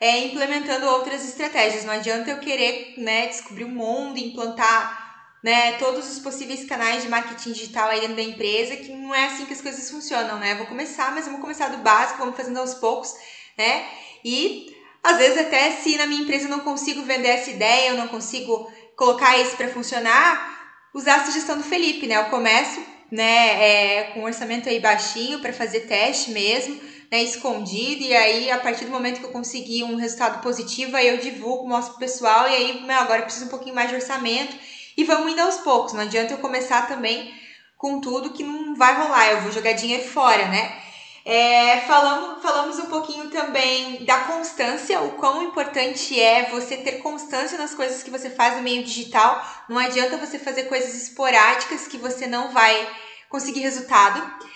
é, 0.00 0.24
implementando 0.24 0.86
outras 0.86 1.28
estratégias. 1.28 1.84
Não 1.84 1.92
adianta 1.92 2.30
eu 2.30 2.38
querer 2.38 2.94
né, 2.96 3.26
descobrir 3.26 3.64
o 3.64 3.68
mundo, 3.68 4.18
implantar 4.18 5.10
né, 5.42 5.72
todos 5.72 6.10
os 6.10 6.18
possíveis 6.18 6.64
canais 6.64 7.02
de 7.02 7.08
marketing 7.08 7.52
digital 7.52 7.88
aí 7.88 8.00
dentro 8.00 8.16
da 8.16 8.22
empresa, 8.22 8.76
que 8.76 8.92
não 8.92 9.14
é 9.14 9.26
assim 9.26 9.46
que 9.46 9.52
as 9.52 9.60
coisas 9.60 9.90
funcionam, 9.90 10.38
né? 10.38 10.54
Vou 10.54 10.66
começar, 10.66 11.12
mas 11.14 11.24
vamos 11.26 11.40
começar 11.40 11.68
do 11.68 11.78
básico, 11.78 12.18
vamos 12.18 12.36
fazendo 12.36 12.58
aos 12.58 12.74
poucos, 12.74 13.14
né? 13.56 13.86
E 14.24 14.74
às 15.02 15.16
vezes 15.16 15.38
até 15.38 15.70
se 15.72 15.96
na 15.96 16.06
minha 16.06 16.22
empresa 16.22 16.44
eu 16.44 16.50
não 16.50 16.60
consigo 16.60 17.02
vender 17.02 17.28
essa 17.28 17.50
ideia, 17.50 17.90
eu 17.90 17.96
não 17.96 18.08
consigo 18.08 18.70
colocar 18.96 19.38
isso 19.38 19.56
para 19.56 19.68
funcionar, 19.68 20.60
usar 20.94 21.16
a 21.16 21.24
sugestão 21.24 21.56
do 21.56 21.64
Felipe, 21.64 22.06
né? 22.06 22.16
Eu 22.16 22.26
começo, 22.26 22.82
né, 23.10 23.64
é, 23.64 24.02
com 24.12 24.20
um 24.20 24.24
orçamento 24.24 24.68
aí 24.68 24.78
baixinho 24.78 25.40
para 25.40 25.54
fazer 25.54 25.80
teste 25.80 26.32
mesmo, 26.32 26.78
né, 27.10 27.22
escondido, 27.22 28.02
e 28.02 28.14
aí 28.14 28.50
a 28.50 28.58
partir 28.58 28.84
do 28.84 28.90
momento 28.90 29.18
que 29.18 29.26
eu 29.26 29.32
conseguir 29.32 29.82
um 29.84 29.96
resultado 29.96 30.40
positivo, 30.42 30.96
aí 30.96 31.08
eu 31.08 31.18
divulgo, 31.18 31.68
mostro 31.68 31.92
pro 31.94 32.00
pessoal, 32.00 32.48
e 32.48 32.54
aí 32.54 32.82
meu, 32.82 32.96
agora 32.96 33.20
eu 33.20 33.24
preciso 33.24 33.46
um 33.46 33.50
pouquinho 33.50 33.74
mais 33.74 33.88
de 33.88 33.96
orçamento, 33.96 34.56
e 34.96 35.04
vamos 35.04 35.32
indo 35.32 35.40
aos 35.40 35.56
poucos, 35.56 35.92
não 35.92 36.02
adianta 36.02 36.34
eu 36.34 36.38
começar 36.38 36.86
também 36.86 37.34
com 37.76 38.00
tudo 38.00 38.32
que 38.32 38.44
não 38.44 38.74
vai 38.74 38.94
rolar, 38.94 39.30
eu 39.30 39.40
vou 39.40 39.50
jogar 39.50 39.72
dinheiro 39.72 40.04
fora, 40.04 40.46
né? 40.48 40.80
É, 41.24 41.80
falamos, 41.82 42.42
falamos 42.42 42.78
um 42.78 42.86
pouquinho 42.86 43.28
também 43.30 44.04
da 44.04 44.20
constância, 44.20 45.00
o 45.00 45.12
quão 45.12 45.42
importante 45.42 46.18
é 46.18 46.48
você 46.50 46.78
ter 46.78 46.98
constância 47.02 47.58
nas 47.58 47.74
coisas 47.74 48.02
que 48.02 48.10
você 48.10 48.30
faz 48.30 48.56
no 48.56 48.62
meio 48.62 48.82
digital. 48.82 49.44
Não 49.68 49.78
adianta 49.78 50.16
você 50.16 50.38
fazer 50.38 50.64
coisas 50.64 50.94
esporádicas 50.94 51.86
que 51.86 51.98
você 51.98 52.26
não 52.26 52.52
vai 52.52 52.88
conseguir 53.28 53.60
resultado. 53.60 54.49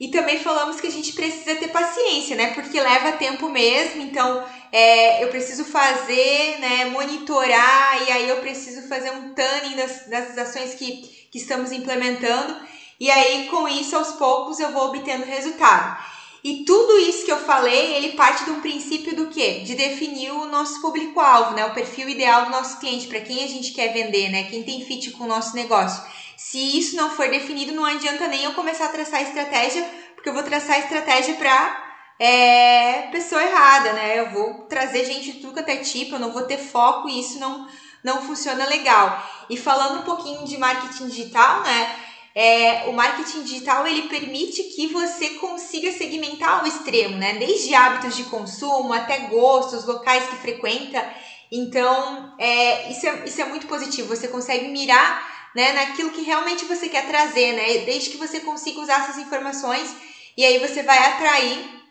E 0.00 0.08
também 0.08 0.38
falamos 0.38 0.80
que 0.80 0.86
a 0.86 0.90
gente 0.90 1.12
precisa 1.12 1.54
ter 1.54 1.68
paciência, 1.68 2.34
né? 2.34 2.52
Porque 2.54 2.80
leva 2.80 3.12
tempo 3.12 3.48
mesmo, 3.48 4.02
então 4.02 4.44
é, 4.72 5.22
eu 5.22 5.28
preciso 5.28 5.64
fazer, 5.64 6.58
né? 6.58 6.86
Monitorar, 6.86 8.02
e 8.06 8.10
aí 8.10 8.28
eu 8.28 8.38
preciso 8.38 8.88
fazer 8.88 9.10
um 9.10 9.32
tanning 9.34 9.76
das, 9.76 10.06
das 10.08 10.38
ações 10.38 10.74
que, 10.74 11.02
que 11.30 11.38
estamos 11.38 11.70
implementando. 11.70 12.56
E 12.98 13.10
aí, 13.10 13.48
com 13.48 13.68
isso, 13.68 13.96
aos 13.96 14.12
poucos, 14.12 14.60
eu 14.60 14.72
vou 14.72 14.86
obtendo 14.88 15.24
resultado. 15.24 16.02
E 16.44 16.64
tudo 16.64 16.98
isso 16.98 17.24
que 17.24 17.30
eu 17.30 17.38
falei, 17.38 17.94
ele 17.94 18.12
parte 18.14 18.44
de 18.44 18.50
um 18.50 18.60
princípio 18.60 19.14
do 19.14 19.28
quê? 19.28 19.60
De 19.64 19.76
definir 19.76 20.32
o 20.32 20.46
nosso 20.46 20.80
público-alvo, 20.80 21.54
né? 21.54 21.64
O 21.66 21.74
perfil 21.74 22.08
ideal 22.08 22.46
do 22.46 22.50
nosso 22.50 22.80
cliente, 22.80 23.06
para 23.06 23.20
quem 23.20 23.44
a 23.44 23.46
gente 23.46 23.72
quer 23.72 23.92
vender, 23.92 24.28
né? 24.30 24.44
Quem 24.44 24.64
tem 24.64 24.84
fit 24.84 25.12
com 25.12 25.24
o 25.24 25.28
nosso 25.28 25.54
negócio. 25.54 26.02
Se 26.44 26.58
isso 26.78 26.96
não 26.96 27.08
for 27.08 27.30
definido, 27.30 27.72
não 27.72 27.84
adianta 27.84 28.26
nem 28.26 28.42
eu 28.42 28.52
começar 28.52 28.86
a 28.86 28.88
traçar 28.88 29.22
estratégia, 29.22 29.88
porque 30.14 30.28
eu 30.28 30.34
vou 30.34 30.42
traçar 30.42 30.80
estratégia 30.80 31.34
para 31.34 31.94
é, 32.18 33.08
pessoa 33.12 33.42
errada, 33.42 33.92
né? 33.92 34.18
Eu 34.18 34.30
vou 34.32 34.64
trazer 34.64 35.04
gente 35.04 35.32
de 35.32 35.40
tudo 35.40 35.60
até 35.60 35.76
tipo, 35.76 36.16
eu 36.16 36.18
não 36.18 36.32
vou 36.32 36.42
ter 36.42 36.58
foco 36.58 37.08
e 37.08 37.20
isso 37.20 37.38
não, 37.38 37.66
não 38.04 38.20
funciona 38.22 38.66
legal. 38.66 39.24
E 39.48 39.56
falando 39.56 40.00
um 40.00 40.02
pouquinho 40.02 40.44
de 40.44 40.58
marketing 40.58 41.06
digital, 41.08 41.62
né? 41.62 41.96
É, 42.34 42.84
o 42.88 42.92
marketing 42.92 43.44
digital 43.44 43.86
ele 43.86 44.08
permite 44.08 44.64
que 44.64 44.88
você 44.88 45.30
consiga 45.30 45.92
segmentar 45.92 46.58
ao 46.58 46.66
extremo, 46.66 47.16
né? 47.16 47.34
Desde 47.34 47.72
hábitos 47.72 48.16
de 48.16 48.24
consumo 48.24 48.92
até 48.92 49.28
gostos, 49.28 49.86
locais 49.86 50.28
que 50.28 50.36
frequenta. 50.36 51.08
Então, 51.50 52.34
é, 52.36 52.90
isso, 52.90 53.06
é, 53.06 53.24
isso 53.26 53.40
é 53.40 53.44
muito 53.44 53.66
positivo. 53.66 54.08
Você 54.08 54.28
consegue 54.28 54.68
mirar 54.68 55.31
né, 55.54 55.72
naquilo 55.72 56.10
que 56.10 56.22
realmente 56.22 56.64
você 56.64 56.88
quer 56.88 57.06
trazer, 57.06 57.52
né? 57.52 57.84
Desde 57.84 58.10
que 58.10 58.16
você 58.16 58.40
consiga 58.40 58.80
usar 58.80 59.02
essas 59.02 59.18
informações 59.18 59.94
e 60.36 60.44
aí 60.44 60.58
você 60.58 60.82
vai 60.82 60.98
atrair 60.98 61.82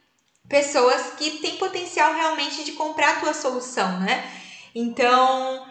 pessoas 0.49 1.13
que 1.17 1.39
têm 1.39 1.57
potencial 1.57 2.13
realmente 2.13 2.63
de 2.63 2.73
comprar 2.73 3.17
a 3.17 3.19
tua 3.19 3.33
solução, 3.33 3.99
né? 3.99 4.29
Então, 4.73 5.65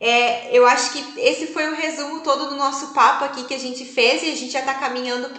é, 0.00 0.56
eu 0.56 0.66
acho 0.66 0.92
que 0.92 1.20
esse 1.20 1.48
foi 1.48 1.68
o 1.68 1.74
resumo 1.74 2.20
todo 2.22 2.48
do 2.48 2.56
nosso 2.56 2.92
papo 2.92 3.24
aqui 3.24 3.44
que 3.44 3.54
a 3.54 3.58
gente 3.58 3.84
fez 3.84 4.22
e 4.22 4.30
a 4.30 4.36
gente 4.36 4.52
já 4.52 4.60
está 4.60 4.74
caminhando 4.74 5.30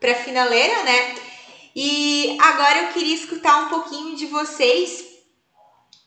para 0.00 0.12
a 0.12 0.14
finaleira, 0.14 0.82
né? 0.82 1.14
E 1.74 2.36
agora 2.40 2.78
eu 2.82 2.92
queria 2.92 3.14
escutar 3.14 3.66
um 3.66 3.68
pouquinho 3.68 4.16
de 4.16 4.26
vocês. 4.26 5.04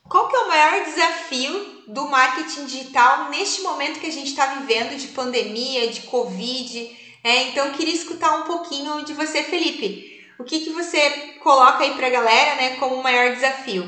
Qual 0.10 0.27
que 0.27 0.36
é 0.36 0.39
o 0.39 0.47
maior 0.47 0.84
desafio 0.84 1.81
do 1.91 2.08
marketing 2.08 2.65
digital 2.65 3.30
neste 3.30 3.62
momento 3.62 3.99
que 3.99 4.08
a 4.08 4.12
gente 4.12 4.27
está 4.27 4.56
vivendo 4.56 4.97
de 4.97 5.10
pandemia, 5.10 5.89
de 5.89 6.01
Covid? 6.01 6.89
É, 7.23 7.49
então, 7.49 7.71
queria 7.73 7.93
escutar 7.93 8.36
um 8.39 8.43
pouquinho 8.43 9.04
de 9.06 9.13
você, 9.13 9.43
Felipe. 9.43 10.19
O 10.39 10.43
que, 10.43 10.60
que 10.60 10.71
você 10.71 10.99
coloca 11.43 11.84
aí 11.84 11.91
para 11.91 12.08
a 12.08 12.12
galera 12.12 12.56
né, 12.56 12.75
como 12.80 13.04
maior 13.04 13.32
desafio? 13.34 13.84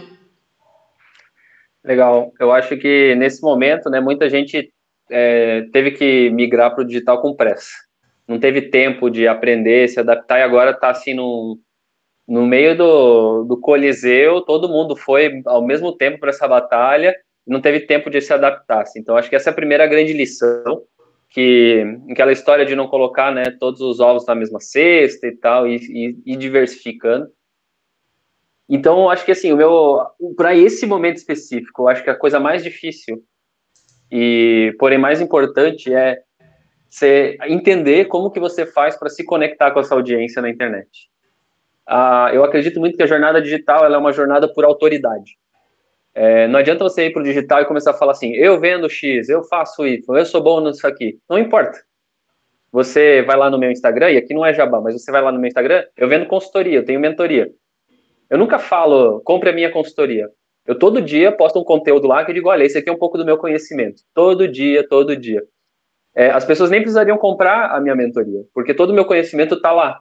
Legal. 1.83 2.31
Eu 2.39 2.51
acho 2.51 2.77
que 2.77 3.15
nesse 3.15 3.41
momento, 3.41 3.89
né, 3.89 3.99
muita 3.99 4.29
gente 4.29 4.71
é, 5.09 5.63
teve 5.73 5.91
que 5.91 6.29
migrar 6.29 6.73
para 6.73 6.83
o 6.83 6.87
digital 6.87 7.21
com 7.21 7.35
pressa. 7.35 7.71
Não 8.27 8.39
teve 8.39 8.69
tempo 8.69 9.09
de 9.09 9.27
aprender, 9.27 9.87
se 9.89 9.99
adaptar, 9.99 10.39
e 10.39 10.43
agora 10.43 10.71
está 10.71 10.89
assim 10.89 11.13
no, 11.13 11.59
no 12.27 12.45
meio 12.45 12.77
do, 12.77 13.43
do 13.43 13.59
coliseu, 13.59 14.41
todo 14.41 14.69
mundo 14.69 14.95
foi 14.95 15.41
ao 15.45 15.65
mesmo 15.65 15.95
tempo 15.95 16.19
para 16.19 16.29
essa 16.29 16.47
batalha, 16.47 17.15
não 17.45 17.61
teve 17.61 17.81
tempo 17.81 18.09
de 18.09 18.21
se 18.21 18.33
adaptar. 18.33 18.81
Assim. 18.81 18.99
Então, 18.99 19.17
acho 19.17 19.29
que 19.29 19.35
essa 19.35 19.49
é 19.49 19.51
a 19.51 19.55
primeira 19.55 19.85
grande 19.87 20.13
lição 20.13 20.83
que 21.29 21.83
aquela 22.11 22.31
história 22.31 22.63
de 22.63 22.75
não 22.75 22.87
colocar 22.87 23.33
né, 23.33 23.45
todos 23.59 23.81
os 23.81 23.99
ovos 23.99 24.23
na 24.27 24.35
mesma 24.35 24.59
cesta 24.59 25.25
e 25.25 25.35
tal, 25.35 25.67
e, 25.67 25.77
e, 25.77 26.33
e 26.33 26.35
diversificando. 26.35 27.27
Então, 28.69 29.09
acho 29.09 29.25
que 29.25 29.31
assim, 29.31 29.51
o 29.51 29.57
meu 29.57 29.99
para 30.37 30.55
esse 30.55 30.85
momento 30.85 31.17
específico, 31.17 31.83
eu 31.83 31.87
acho 31.87 32.03
que 32.03 32.09
a 32.09 32.15
coisa 32.15 32.39
mais 32.39 32.63
difícil 32.63 33.23
e 34.11 34.75
porém 34.77 34.99
mais 34.99 35.19
importante 35.19 35.93
é 35.93 36.21
você 36.87 37.35
entender 37.47 38.05
como 38.05 38.29
que 38.29 38.39
você 38.39 38.67
faz 38.67 38.95
para 38.95 39.09
se 39.09 39.25
conectar 39.25 39.71
com 39.71 39.79
essa 39.79 39.95
audiência 39.95 40.39
na 40.39 40.49
internet. 40.49 41.09
Ah, 41.87 42.29
eu 42.31 42.43
acredito 42.43 42.79
muito 42.79 42.95
que 42.95 43.03
a 43.03 43.07
jornada 43.07 43.41
digital 43.41 43.91
é 43.91 43.97
uma 43.97 44.13
jornada 44.13 44.47
por 44.53 44.63
autoridade. 44.63 45.37
É, 46.15 46.47
não 46.47 46.59
adianta 46.59 46.83
você 46.83 47.07
ir 47.07 47.13
para 47.13 47.21
o 47.21 47.25
digital 47.25 47.61
e 47.61 47.65
começar 47.65 47.91
a 47.91 47.95
falar 47.95 48.11
assim, 48.11 48.33
eu 48.33 48.59
vendo 48.59 48.89
X, 48.89 49.29
eu 49.29 49.43
faço 49.43 49.85
Y, 49.87 50.17
eu 50.17 50.25
sou 50.25 50.43
bom 50.43 50.61
nisso 50.61 50.85
aqui. 50.85 51.17
Não 51.29 51.39
importa. 51.39 51.79
Você 52.71 53.21
vai 53.23 53.37
lá 53.37 53.49
no 53.49 53.57
meu 53.57 53.71
Instagram, 53.71 54.11
e 54.11 54.17
aqui 54.17 54.33
não 54.33 54.45
é 54.45 54.53
jabá, 54.53 54.81
mas 54.81 54.93
você 54.93 55.11
vai 55.11 55.21
lá 55.21 55.31
no 55.31 55.39
meu 55.39 55.47
Instagram, 55.47 55.83
eu 55.95 56.07
vendo 56.07 56.25
consultoria, 56.25 56.79
eu 56.79 56.85
tenho 56.85 56.99
mentoria. 56.99 57.49
Eu 58.29 58.37
nunca 58.37 58.57
falo, 58.57 59.21
compre 59.21 59.49
a 59.49 59.53
minha 59.53 59.71
consultoria. 59.71 60.27
Eu 60.65 60.77
todo 60.77 61.01
dia 61.01 61.31
posto 61.31 61.59
um 61.59 61.63
conteúdo 61.63 62.07
lá 62.07 62.23
que 62.23 62.31
eu 62.31 62.35
digo, 62.35 62.49
olha, 62.49 62.63
esse 62.63 62.77
aqui 62.77 62.89
é 62.89 62.93
um 62.93 62.97
pouco 62.97 63.17
do 63.17 63.25
meu 63.25 63.37
conhecimento. 63.37 64.01
Todo 64.13 64.47
dia, 64.47 64.87
todo 64.87 65.15
dia. 65.15 65.43
É, 66.15 66.29
as 66.29 66.45
pessoas 66.45 66.69
nem 66.69 66.79
precisariam 66.79 67.17
comprar 67.17 67.71
a 67.71 67.81
minha 67.81 67.95
mentoria, 67.95 68.43
porque 68.53 68.73
todo 68.73 68.91
o 68.91 68.93
meu 68.93 69.05
conhecimento 69.05 69.55
está 69.55 69.71
lá. 69.71 69.99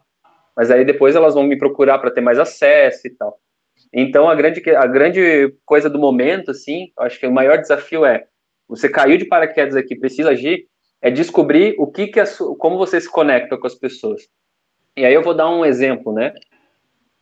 Mas 0.57 0.71
aí 0.71 0.85
depois 0.85 1.17
elas 1.17 1.35
vão 1.35 1.43
me 1.43 1.59
procurar 1.59 1.99
para 1.99 2.11
ter 2.11 2.21
mais 2.21 2.39
acesso 2.39 3.07
e 3.07 3.11
tal. 3.11 3.39
Então, 3.93 4.29
a 4.29 4.35
grande, 4.35 4.63
a 4.71 4.87
grande 4.87 5.55
coisa 5.67 5.91
do 5.91 5.99
momento, 5.99 6.51
assim, 6.51 6.91
acho 6.99 7.21
que 7.21 7.27
o 7.27 7.33
maior 7.33 7.59
desafio 7.59 8.05
é, 8.05 8.27
você 8.67 8.89
caiu 8.89 9.19
de 9.19 9.27
paraquedas 9.27 9.77
aqui, 9.77 9.95
precisa 9.95 10.31
agir, 10.31 10.67
é 11.03 11.11
descobrir 11.11 11.75
o 11.79 11.87
que 11.87 12.07
que 12.07 12.21
a, 12.21 12.25
como 12.59 12.79
você 12.79 13.01
se 13.01 13.11
conecta 13.11 13.59
com 13.59 13.67
as 13.67 13.75
pessoas. 13.75 14.23
E 14.97 15.05
aí 15.05 15.13
eu 15.13 15.23
vou 15.23 15.35
dar 15.35 15.51
um 15.51 15.65
exemplo, 15.65 16.13
né? 16.13 16.33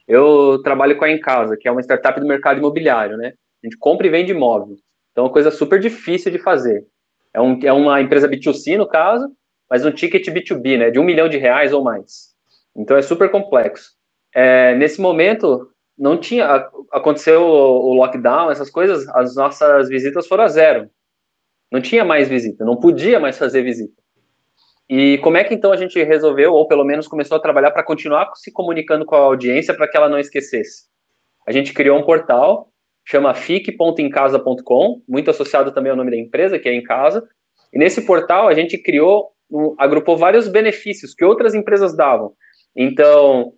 Eu 0.06 0.60
trabalho 0.62 0.96
com 0.96 1.04
a 1.04 1.10
Em 1.10 1.20
Casa, 1.20 1.56
que 1.56 1.66
é 1.66 1.72
uma 1.72 1.80
startup 1.80 2.20
do 2.20 2.26
mercado 2.26 2.58
imobiliário, 2.58 3.16
né? 3.16 3.32
A 3.62 3.66
gente 3.66 3.78
compra 3.78 4.06
e 4.06 4.10
vende 4.10 4.32
imóvel. 4.32 4.76
Então, 5.10 5.24
é 5.24 5.26
uma 5.26 5.32
coisa 5.32 5.50
super 5.50 5.80
difícil 5.80 6.30
de 6.30 6.38
fazer. 6.38 6.84
É, 7.32 7.40
um, 7.40 7.58
é 7.62 7.72
uma 7.72 8.00
empresa 8.00 8.28
B2C, 8.28 8.76
no 8.76 8.88
caso, 8.88 9.30
mas 9.68 9.84
um 9.84 9.90
ticket 9.90 10.26
B2B, 10.28 10.78
né? 10.78 10.90
De 10.90 10.98
um 10.98 11.04
milhão 11.04 11.28
de 11.28 11.38
reais 11.38 11.72
ou 11.72 11.82
mais. 11.82 12.34
Então, 12.76 12.96
é 12.96 13.02
super 13.02 13.30
complexo. 13.30 13.92
É, 14.34 14.74
nesse 14.74 15.00
momento, 15.00 15.68
não 16.00 16.18
tinha. 16.18 16.68
Aconteceu 16.90 17.42
o, 17.42 17.92
lockdown, 17.94 18.50
essas 18.50 18.70
coisas, 18.70 19.06
as 19.10 19.36
nossas 19.36 19.88
visitas 19.88 20.26
foram 20.26 20.44
a 20.44 20.48
zero. 20.48 20.90
Não 21.70 21.80
tinha 21.80 22.04
mais 22.04 22.28
visita, 22.28 22.64
não 22.64 22.76
podia 22.76 23.20
mais 23.20 23.38
fazer 23.38 23.62
visita. 23.62 24.00
E 24.88 25.18
como 25.18 25.36
é 25.36 25.44
que 25.44 25.54
então 25.54 25.70
a 25.70 25.76
gente 25.76 26.02
resolveu, 26.02 26.52
ou 26.52 26.66
pelo 26.66 26.84
menos 26.84 27.06
começou 27.06 27.36
a 27.36 27.40
trabalhar 27.40 27.70
para 27.70 27.84
continuar 27.84 28.32
se 28.34 28.50
comunicando 28.50 29.04
com 29.04 29.14
a 29.14 29.20
audiência 29.20 29.72
para 29.72 29.86
que 29.86 29.96
ela 29.96 30.08
não 30.08 30.18
esquecesse? 30.18 30.88
A 31.46 31.52
gente 31.52 31.72
criou 31.72 31.96
um 31.96 32.02
portal, 32.02 32.72
chama 33.04 33.32
fique.emcasa.com, 33.34 35.02
muito 35.06 35.30
associado 35.30 35.70
também 35.70 35.90
ao 35.90 35.96
nome 35.96 36.10
da 36.10 36.16
empresa, 36.16 36.58
que 36.58 36.68
é 36.68 36.74
Em 36.74 36.82
Casa. 36.82 37.28
E 37.72 37.78
nesse 37.78 38.04
portal 38.04 38.48
a 38.48 38.54
gente 38.54 38.76
criou, 38.78 39.28
agrupou 39.78 40.16
vários 40.16 40.48
benefícios 40.48 41.14
que 41.14 41.24
outras 41.24 41.54
empresas 41.54 41.94
davam. 41.94 42.32
Então, 42.74 43.52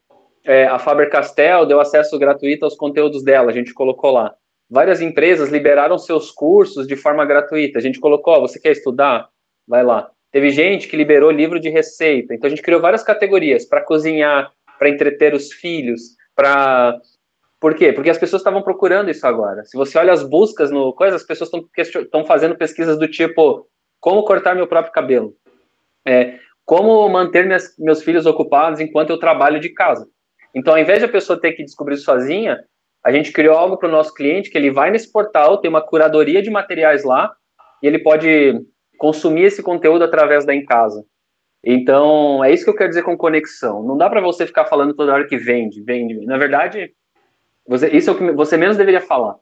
é, 0.45 0.67
a 0.67 0.79
Faber-Castell 0.79 1.67
deu 1.67 1.81
acesso 1.81 2.19
gratuito 2.19 2.65
aos 2.65 2.75
conteúdos 2.75 3.23
dela, 3.23 3.51
a 3.51 3.55
gente 3.55 3.73
colocou 3.73 4.13
lá. 4.13 4.35
Várias 4.69 5.01
empresas 5.01 5.51
liberaram 5.51 5.99
seus 5.99 6.31
cursos 6.31 6.87
de 6.87 6.97
forma 6.97 7.25
gratuita. 7.27 7.79
A 7.79 7.83
gente 7.83 8.01
colocou, 8.01 8.41
você 8.41 8.59
quer 8.59 8.73
estudar? 8.73 9.29
Vai 9.69 9.85
lá. 9.85 10.11
Teve 10.31 10.51
gente 10.51 10.89
que 10.89 10.97
liberou 10.97 11.31
livro 11.31 11.61
de 11.61 11.69
receita. 11.69 12.35
Então 12.35 12.47
a 12.47 12.51
gente 12.51 12.63
criou 12.63 12.81
várias 12.81 13.03
categorias 13.03 13.67
para 13.67 13.83
cozinhar, 13.83 14.51
para 14.79 14.89
entreter 14.89 15.35
os 15.35 15.53
filhos, 15.53 16.17
para 16.35 16.99
por 17.61 17.77
quê? 17.77 17.93
Porque 17.93 18.11
as 18.11 18.19
pessoas 18.19 18.41
estavam 18.41 18.61
procurando 18.61 19.09
isso 19.09 19.25
agora. 19.25 19.65
Se 19.65 19.77
você 19.77 19.97
olha 19.97 20.13
as 20.13 20.25
buscas 20.25 20.73
no 20.73 20.93
coisa, 20.93 21.15
as 21.15 21.23
pessoas 21.23 21.49
estão 21.79 22.25
fazendo 22.25 22.57
pesquisas 22.57 22.99
do 22.99 23.07
tipo 23.07 23.69
como 24.01 24.25
cortar 24.25 24.57
meu 24.57 24.67
próprio 24.67 24.93
cabelo, 24.93 25.37
é, 26.05 26.41
como 26.65 27.09
manter 27.09 27.47
minhas, 27.47 27.73
meus 27.79 28.03
filhos 28.03 28.27
ocupados 28.27 28.81
enquanto 28.81 29.11
eu 29.11 29.19
trabalho 29.19 29.61
de 29.61 29.69
casa. 29.69 30.09
Então, 30.55 30.75
ao 30.75 30.81
invés 30.81 30.99
de 30.99 31.05
a 31.05 31.09
pessoa 31.09 31.41
ter 31.41 31.53
que 31.53 31.65
descobrir 31.65 31.97
sozinha, 31.97 32.59
a 33.05 33.11
gente 33.13 33.33
criou 33.33 33.57
algo 33.57 33.77
para 33.77 33.89
o 33.89 33.93
nosso 33.93 34.15
cliente 34.15 34.51
que 34.51 34.57
ele 34.57 34.71
vai 34.71 34.91
nesse 34.91 35.11
portal, 35.11 35.59
tem 35.59 35.69
uma 35.69 35.81
curadoria 35.85 36.43
de 36.43 36.51
materiais 36.51 37.05
lá, 37.05 37.35
e 37.83 37.87
ele 37.87 37.99
pode 37.99 38.61
consumir 38.99 39.45
esse 39.45 39.63
conteúdo 39.63 40.05
através 40.05 40.45
da 40.45 40.55
em 40.55 40.65
casa. 40.65 41.05
Então, 41.65 42.45
é 42.45 42.53
isso 42.53 42.65
que 42.65 42.71
eu 42.71 42.77
quero 42.77 42.89
dizer 42.89 43.03
com 43.03 43.17
conexão. 43.17 43.83
Não 43.83 43.97
dá 43.97 44.11
para 44.11 44.21
você 44.21 44.47
ficar 44.47 44.67
falando 44.67 44.95
toda 44.95 45.13
hora 45.13 45.27
que 45.27 45.37
vende, 45.37 45.83
vende. 45.83 46.25
Na 46.27 46.37
verdade, 46.37 46.93
você, 47.67 47.89
isso 47.89 48.11
é 48.11 48.13
o 48.13 48.19
que 48.19 48.33
você 48.33 48.57
menos 48.57 48.77
deveria 48.77 49.01
falar. 49.01 49.37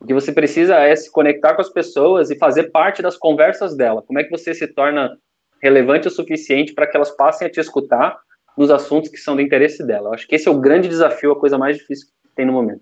O 0.00 0.06
que 0.06 0.14
você 0.14 0.32
precisa 0.32 0.76
é 0.76 0.94
se 0.94 1.10
conectar 1.10 1.54
com 1.54 1.60
as 1.60 1.70
pessoas 1.70 2.30
e 2.30 2.38
fazer 2.38 2.70
parte 2.70 3.02
das 3.02 3.16
conversas 3.16 3.76
dela. 3.76 4.02
Como 4.02 4.18
é 4.18 4.24
que 4.24 4.30
você 4.30 4.54
se 4.54 4.66
torna 4.68 5.16
relevante 5.62 6.08
o 6.08 6.10
suficiente 6.10 6.74
para 6.74 6.86
que 6.86 6.96
elas 6.96 7.10
passem 7.10 7.46
a 7.46 7.50
te 7.50 7.60
escutar 7.60 8.18
nos 8.56 8.70
assuntos 8.70 9.10
que 9.10 9.18
são 9.18 9.36
do 9.36 9.42
interesse 9.42 9.86
dela. 9.86 10.08
Eu 10.08 10.14
acho 10.14 10.26
que 10.26 10.34
esse 10.34 10.48
é 10.48 10.50
o 10.50 10.60
grande 10.60 10.88
desafio, 10.88 11.32
a 11.32 11.38
coisa 11.38 11.58
mais 11.58 11.76
difícil 11.76 12.06
que 12.06 12.34
tem 12.34 12.46
no 12.46 12.52
momento. 12.52 12.80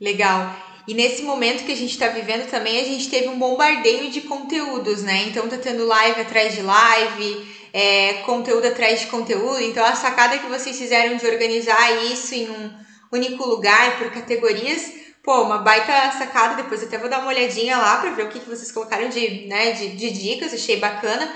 Legal. 0.00 0.54
E 0.86 0.94
nesse 0.94 1.22
momento 1.22 1.64
que 1.64 1.72
a 1.72 1.76
gente 1.76 1.90
está 1.90 2.08
vivendo 2.08 2.48
também, 2.48 2.80
a 2.80 2.84
gente 2.84 3.10
teve 3.10 3.28
um 3.28 3.38
bombardeio 3.38 4.10
de 4.10 4.22
conteúdos, 4.22 5.02
né? 5.02 5.24
Então 5.28 5.48
tá 5.48 5.58
tendo 5.58 5.86
live 5.86 6.20
atrás 6.20 6.54
de 6.54 6.62
live, 6.62 7.46
é, 7.74 8.14
conteúdo 8.24 8.66
atrás 8.66 9.00
de 9.00 9.06
conteúdo. 9.08 9.60
Então 9.60 9.84
a 9.84 9.94
sacada 9.94 10.38
que 10.38 10.46
vocês 10.46 10.78
fizeram 10.78 11.16
de 11.16 11.26
organizar 11.26 12.04
isso 12.04 12.34
em 12.34 12.48
um 12.48 12.70
único 13.12 13.44
lugar 13.44 13.98
por 13.98 14.10
categorias, 14.10 14.90
pô, 15.22 15.42
uma 15.42 15.58
baita 15.58 15.92
sacada. 16.12 16.62
Depois 16.62 16.82
até 16.82 16.96
vou 16.96 17.10
dar 17.10 17.18
uma 17.18 17.28
olhadinha 17.28 17.76
lá 17.76 17.98
para 17.98 18.12
ver 18.12 18.24
o 18.24 18.28
que, 18.30 18.40
que 18.40 18.48
vocês 18.48 18.72
colocaram 18.72 19.10
de, 19.10 19.46
né, 19.46 19.72
de, 19.72 19.88
de 19.88 20.10
dicas, 20.10 20.54
achei 20.54 20.78
bacana. 20.78 21.30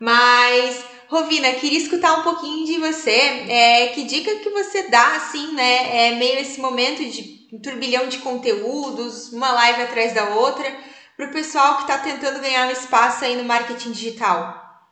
Mas 0.00 0.82
Rovina, 1.10 1.52
queria 1.54 1.78
escutar 1.78 2.20
um 2.20 2.22
pouquinho 2.22 2.64
de 2.64 2.78
você. 2.78 3.10
É, 3.10 3.88
que 3.88 4.04
dica 4.04 4.36
que 4.36 4.48
você 4.50 4.88
dá, 4.88 5.16
assim, 5.16 5.52
né? 5.54 6.06
É, 6.06 6.14
meio 6.14 6.38
esse 6.38 6.60
momento 6.60 7.04
de 7.04 7.58
turbilhão 7.58 8.08
de 8.08 8.18
conteúdos, 8.18 9.32
uma 9.32 9.50
live 9.50 9.82
atrás 9.82 10.14
da 10.14 10.36
outra, 10.36 10.72
para 11.16 11.26
o 11.26 11.32
pessoal 11.32 11.78
que 11.78 11.82
está 11.82 11.98
tentando 11.98 12.40
ganhar 12.40 12.68
um 12.68 12.70
espaço 12.70 13.24
aí 13.24 13.34
no 13.34 13.42
marketing 13.42 13.90
digital? 13.90 14.86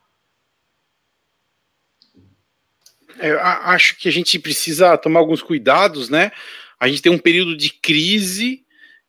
É, 3.21 3.31
eu 3.31 3.41
acho 3.41 3.97
que 3.97 4.09
a 4.09 4.13
gente 4.13 4.41
precisa 4.41 4.99
tomar 4.99 5.21
alguns 5.21 5.41
cuidados, 5.41 6.09
né? 6.09 6.33
A 6.81 6.89
gente 6.89 7.01
tem 7.01 7.13
um 7.13 7.19
período 7.19 7.57
de 7.57 7.71
crise, 7.71 8.67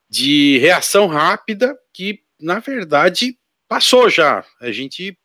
de 0.08 0.60
reação 0.60 1.08
rápida, 1.08 1.76
que 1.92 2.20
na 2.40 2.60
verdade 2.60 3.36
passou 3.68 4.12
já. 4.12 4.46
A 4.62 4.72
gente 4.72 5.18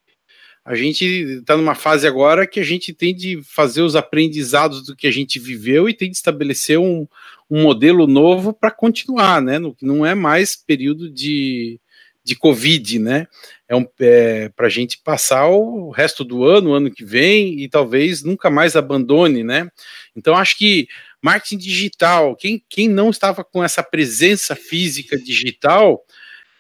a 0.64 0.74
gente 0.74 1.04
está 1.04 1.56
numa 1.56 1.74
fase 1.74 2.06
agora 2.06 2.46
que 2.46 2.58
a 2.58 2.64
gente 2.64 2.94
tem 2.94 3.14
de 3.14 3.42
fazer 3.42 3.82
os 3.82 3.94
aprendizados 3.94 4.86
do 4.86 4.96
que 4.96 5.06
a 5.06 5.10
gente 5.10 5.38
viveu 5.38 5.88
e 5.88 5.94
tem 5.94 6.10
de 6.10 6.16
estabelecer 6.16 6.78
um, 6.78 7.06
um 7.50 7.62
modelo 7.62 8.06
novo 8.06 8.52
para 8.52 8.70
continuar, 8.70 9.42
né? 9.42 9.58
No, 9.58 9.76
não 9.82 10.06
é 10.06 10.14
mais 10.14 10.56
período 10.56 11.10
de, 11.10 11.78
de 12.24 12.34
Covid, 12.34 12.98
né? 12.98 13.26
É, 13.68 13.76
um, 13.76 13.86
é 14.00 14.48
para 14.56 14.66
a 14.66 14.70
gente 14.70 14.98
passar 15.04 15.48
o 15.48 15.90
resto 15.90 16.24
do 16.24 16.44
ano, 16.44 16.70
o 16.70 16.74
ano 16.74 16.90
que 16.90 17.04
vem, 17.04 17.60
e 17.60 17.68
talvez 17.68 18.22
nunca 18.22 18.48
mais 18.48 18.74
abandone, 18.74 19.44
né? 19.44 19.68
Então, 20.16 20.34
acho 20.34 20.56
que 20.56 20.88
marketing 21.20 21.58
digital, 21.58 22.34
quem, 22.36 22.64
quem 22.70 22.88
não 22.88 23.10
estava 23.10 23.44
com 23.44 23.62
essa 23.62 23.82
presença 23.82 24.56
física 24.56 25.18
digital, 25.18 26.02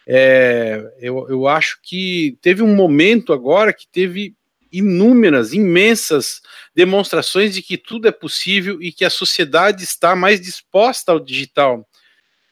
é, 0.06 0.92
eu, 1.00 1.26
eu 1.28 1.48
acho 1.48 1.78
que 1.82 2.38
teve 2.42 2.62
um 2.62 2.74
momento 2.74 3.32
agora 3.32 3.72
que 3.72 3.86
teve 3.86 4.34
inúmeras, 4.70 5.52
imensas 5.52 6.42
demonstrações 6.74 7.54
de 7.54 7.62
que 7.62 7.78
tudo 7.78 8.08
é 8.08 8.12
possível 8.12 8.82
e 8.82 8.90
que 8.90 9.04
a 9.04 9.10
sociedade 9.10 9.84
está 9.84 10.16
mais 10.16 10.40
disposta 10.40 11.12
ao 11.12 11.20
digital. 11.20 11.88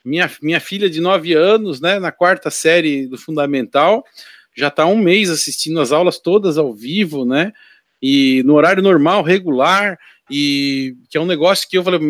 Minha, 0.04 0.30
minha 0.40 0.60
filha 0.60 0.88
de 0.88 1.00
9 1.00 1.34
anos, 1.34 1.80
né, 1.80 1.98
na 1.98 2.12
quarta 2.12 2.50
série 2.50 3.06
do 3.06 3.18
Fundamental, 3.18 4.04
já 4.56 4.68
está 4.68 4.86
um 4.86 4.96
mês 4.96 5.30
assistindo 5.30 5.80
as 5.80 5.92
aulas 5.92 6.18
todas 6.18 6.58
ao 6.58 6.72
vivo, 6.72 7.24
né? 7.24 7.52
E 8.00 8.42
no 8.44 8.54
horário 8.54 8.82
normal, 8.82 9.22
regular, 9.22 9.98
e 10.32 10.96
que 11.10 11.18
é 11.18 11.20
um 11.20 11.26
negócio 11.26 11.68
que 11.68 11.76
eu 11.76 11.84
falei, 11.84 12.00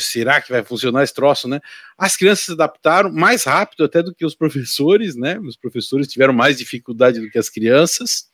será 0.00 0.40
que 0.40 0.50
vai 0.50 0.64
funcionar 0.64 1.04
esse 1.04 1.12
troço, 1.12 1.46
né? 1.46 1.60
As 1.98 2.16
crianças 2.16 2.46
se 2.46 2.52
adaptaram 2.52 3.12
mais 3.12 3.44
rápido 3.44 3.84
até 3.84 4.02
do 4.02 4.14
que 4.14 4.24
os 4.24 4.34
professores, 4.36 5.14
né? 5.14 5.38
Os 5.40 5.56
professores 5.56 6.08
tiveram 6.08 6.32
mais 6.32 6.56
dificuldade 6.56 7.20
do 7.20 7.30
que 7.30 7.38
as 7.38 7.50
crianças, 7.50 8.28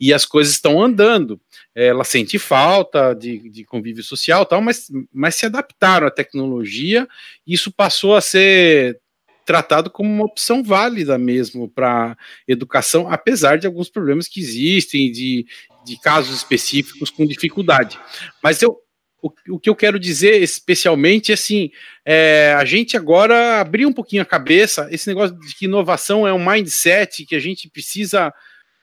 e 0.00 0.12
as 0.12 0.24
coisas 0.24 0.54
estão 0.54 0.82
andando. 0.82 1.40
Ela 1.74 2.04
sente 2.04 2.38
falta 2.38 3.14
de, 3.14 3.48
de 3.48 3.64
convívio 3.64 4.02
social 4.02 4.44
tal, 4.44 4.60
mas, 4.60 4.90
mas 5.12 5.36
se 5.36 5.46
adaptaram 5.46 6.06
à 6.06 6.10
tecnologia, 6.10 7.06
e 7.46 7.54
isso 7.54 7.70
passou 7.70 8.16
a 8.16 8.20
ser 8.20 9.00
tratado 9.44 9.90
como 9.90 10.10
uma 10.10 10.24
opção 10.24 10.62
válida 10.62 11.18
mesmo 11.18 11.68
para 11.68 12.16
educação, 12.48 13.10
apesar 13.10 13.58
de 13.58 13.66
alguns 13.66 13.90
problemas 13.90 14.26
que 14.26 14.40
existem, 14.40 15.12
de, 15.12 15.46
de 15.84 15.98
casos 16.00 16.36
específicos 16.36 17.10
com 17.10 17.26
dificuldade. 17.26 17.98
Mas 18.42 18.62
eu, 18.62 18.76
o, 19.22 19.30
o 19.50 19.58
que 19.58 19.70
eu 19.70 19.74
quero 19.74 19.98
dizer 19.98 20.42
especialmente 20.42 21.30
é 21.30 21.34
assim: 21.34 21.70
é, 22.04 22.54
a 22.58 22.64
gente 22.64 22.96
agora 22.96 23.60
abrir 23.60 23.86
um 23.86 23.92
pouquinho 23.92 24.22
a 24.22 24.26
cabeça, 24.26 24.88
esse 24.90 25.08
negócio 25.08 25.38
de 25.38 25.54
que 25.54 25.64
inovação 25.64 26.26
é 26.26 26.32
um 26.32 26.44
mindset 26.44 27.24
que 27.24 27.34
a 27.34 27.40
gente 27.40 27.68
precisa 27.70 28.32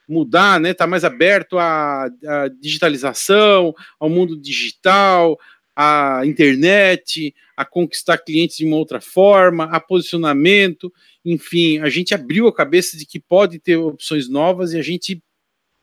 mudar, 0.08 0.60
né? 0.60 0.74
Tá 0.74 0.86
mais 0.86 1.04
aberto 1.04 1.58
à, 1.58 2.06
à 2.06 2.48
digitalização, 2.60 3.74
ao 4.00 4.10
mundo 4.10 4.40
digital, 4.40 5.38
à 5.76 6.22
internet, 6.26 7.34
a 7.56 7.64
conquistar 7.64 8.18
clientes 8.18 8.58
de 8.58 8.66
uma 8.66 8.76
outra 8.76 9.00
forma, 9.00 9.66
a 9.66 9.80
posicionamento, 9.80 10.92
enfim, 11.24 11.80
a 11.80 11.90
gente 11.90 12.14
abriu 12.14 12.48
a 12.48 12.54
cabeça 12.54 12.98
de 12.98 13.06
que 13.06 13.20
pode 13.20 13.60
ter 13.60 13.78
opções 13.78 14.28
novas 14.28 14.74
e 14.74 14.80
a 14.80 14.82
gente 14.82 15.22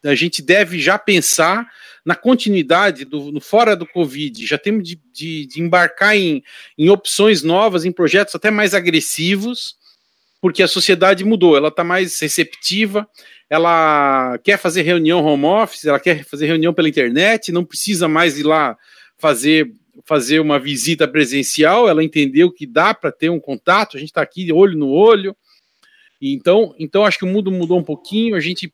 a 0.04 0.14
gente 0.14 0.42
deve 0.42 0.78
já 0.78 0.98
pensar 0.98 1.66
na 2.04 2.14
continuidade 2.14 3.04
do 3.04 3.30
no 3.32 3.40
fora 3.40 3.76
do 3.76 3.86
Covid, 3.86 4.46
já 4.46 4.56
temos 4.56 4.88
de, 4.88 5.00
de, 5.12 5.46
de 5.46 5.60
embarcar 5.60 6.16
em, 6.16 6.42
em 6.76 6.88
opções 6.88 7.42
novas, 7.42 7.84
em 7.84 7.92
projetos 7.92 8.34
até 8.34 8.50
mais 8.50 8.74
agressivos, 8.74 9.76
porque 10.40 10.62
a 10.62 10.68
sociedade 10.68 11.24
mudou, 11.24 11.56
ela 11.56 11.68
está 11.68 11.82
mais 11.82 12.18
receptiva, 12.20 13.08
ela 13.50 14.38
quer 14.44 14.58
fazer 14.58 14.82
reunião 14.82 15.24
home 15.24 15.44
office, 15.44 15.84
ela 15.84 15.98
quer 15.98 16.24
fazer 16.24 16.46
reunião 16.46 16.72
pela 16.72 16.88
internet, 16.88 17.50
não 17.50 17.64
precisa 17.64 18.06
mais 18.06 18.38
ir 18.38 18.44
lá 18.44 18.76
fazer 19.18 19.70
fazer 20.06 20.40
uma 20.40 20.58
visita 20.58 21.06
presencial, 21.06 21.88
ela 21.88 22.02
entendeu 22.02 22.50
que 22.50 22.66
dá 22.66 22.94
para 22.94 23.12
ter 23.12 23.28
um 23.28 23.40
contato, 23.40 23.96
a 23.96 24.00
gente 24.00 24.10
está 24.10 24.22
aqui 24.22 24.50
olho 24.52 24.78
no 24.78 24.88
olho. 24.88 25.36
Então, 26.20 26.74
então 26.78 27.04
acho 27.04 27.18
que 27.18 27.24
o 27.24 27.28
mundo 27.28 27.50
mudou 27.50 27.78
um 27.78 27.84
pouquinho, 27.84 28.34
a 28.34 28.40
gente 28.40 28.72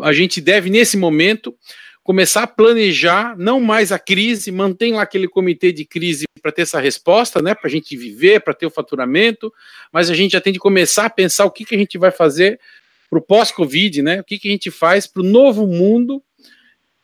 a 0.00 0.12
gente 0.12 0.40
deve, 0.40 0.70
nesse 0.70 0.96
momento, 0.96 1.54
começar 2.02 2.42
a 2.42 2.46
planejar 2.46 3.36
não 3.38 3.60
mais 3.60 3.92
a 3.92 3.98
crise, 3.98 4.50
mantém 4.50 4.94
lá 4.94 5.02
aquele 5.02 5.28
comitê 5.28 5.72
de 5.72 5.84
crise 5.84 6.24
para 6.40 6.50
ter 6.50 6.62
essa 6.62 6.80
resposta, 6.80 7.40
né, 7.40 7.54
para 7.54 7.68
a 7.68 7.70
gente 7.70 7.96
viver, 7.96 8.40
para 8.40 8.54
ter 8.54 8.66
o 8.66 8.70
faturamento, 8.70 9.52
mas 9.92 10.10
a 10.10 10.14
gente 10.14 10.32
já 10.32 10.40
tem 10.40 10.52
de 10.52 10.58
começar 10.58 11.06
a 11.06 11.10
pensar 11.10 11.44
o 11.44 11.50
que, 11.50 11.64
que 11.64 11.74
a 11.74 11.78
gente 11.78 11.96
vai 11.96 12.10
fazer 12.10 12.58
para 13.08 13.18
o 13.18 13.22
pós-Covid, 13.22 14.02
né, 14.02 14.20
o 14.20 14.24
que, 14.24 14.38
que 14.38 14.48
a 14.48 14.50
gente 14.50 14.70
faz 14.70 15.06
para 15.06 15.22
o 15.22 15.24
novo 15.24 15.66
mundo 15.66 16.22